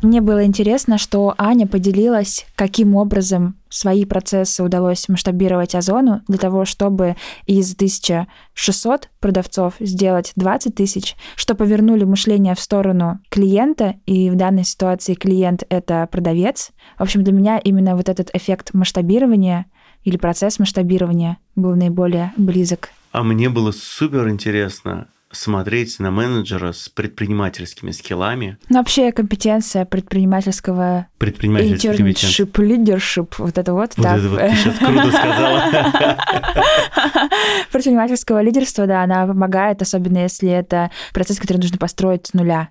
Мне 0.00 0.20
было 0.20 0.44
интересно, 0.44 0.96
что 0.96 1.34
Аня 1.38 1.66
поделилась, 1.66 2.46
каким 2.54 2.94
образом 2.94 3.56
свои 3.68 4.04
процессы 4.04 4.62
удалось 4.62 5.08
масштабировать 5.08 5.74
Озону 5.74 6.22
для 6.28 6.38
того, 6.38 6.64
чтобы 6.64 7.16
из 7.46 7.74
1600 7.74 9.08
продавцов 9.18 9.74
сделать 9.80 10.30
20 10.36 10.76
тысяч, 10.76 11.16
что 11.34 11.56
повернули 11.56 12.04
мышление 12.04 12.54
в 12.54 12.60
сторону 12.60 13.18
клиента, 13.28 13.96
и 14.06 14.30
в 14.30 14.36
данной 14.36 14.62
ситуации 14.62 15.14
клиент— 15.14 15.64
это 15.68 16.08
продавец. 16.10 16.70
В 16.96 17.02
общем, 17.02 17.24
для 17.24 17.32
меня 17.32 17.58
именно 17.58 17.96
вот 17.96 18.08
этот 18.08 18.30
эффект 18.34 18.74
масштабирования 18.74 19.66
или 20.04 20.16
процесс 20.16 20.60
масштабирования 20.60 21.38
был 21.56 21.74
наиболее 21.74 22.32
близок. 22.36 22.90
А 23.10 23.24
мне 23.24 23.48
было 23.48 23.72
супер 23.72 24.28
интересно 24.28 25.08
смотреть 25.30 25.98
на 25.98 26.10
менеджера 26.10 26.72
с 26.72 26.88
предпринимательскими 26.88 27.90
скиллами. 27.90 28.58
Ну, 28.68 28.78
вообще 28.78 29.12
компетенция 29.12 29.84
предпринимательского... 29.84 31.06
Internship, 31.18 32.52
leadership, 32.52 33.34
вот 33.38 33.58
это 33.58 33.74
вот. 33.74 33.92
Вот 33.96 34.04
да. 34.04 34.16
это 34.16 34.28
вот 34.28 34.40
ты 34.40 34.50
сейчас 34.54 34.78
круто 34.78 35.10
сказала. 35.10 35.62
Предпринимательского 37.72 38.40
лидерства, 38.40 38.86
да, 38.86 39.02
она 39.02 39.26
помогает, 39.26 39.82
особенно 39.82 40.18
если 40.18 40.48
это 40.50 40.90
процесс, 41.12 41.38
который 41.38 41.58
нужно 41.58 41.78
построить 41.78 42.26
с 42.26 42.32
нуля. 42.32 42.70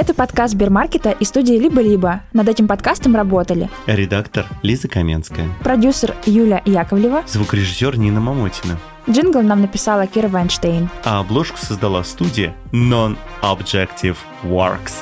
Это 0.00 0.14
подкаст 0.14 0.54
Сбермаркета 0.54 1.10
и 1.10 1.26
студии 1.26 1.58
«Либо-либо». 1.58 2.22
Над 2.32 2.48
этим 2.48 2.66
подкастом 2.66 3.14
работали 3.14 3.68
Редактор 3.84 4.46
Лиза 4.62 4.88
Каменская. 4.88 5.46
продюсер 5.62 6.14
Юля 6.24 6.62
Яковлева, 6.64 7.24
Звукорежиссер 7.26 7.98
Нина 7.98 8.18
Мамотина. 8.18 8.78
джингл 9.10 9.42
нам 9.42 9.60
написала 9.60 10.06
Кира 10.06 10.28
Вайнштейн. 10.28 10.88
А 11.04 11.20
обложку 11.20 11.58
создала 11.58 12.02
студия 12.02 12.54
Non-Objective 12.72 14.16
Works. 14.42 14.94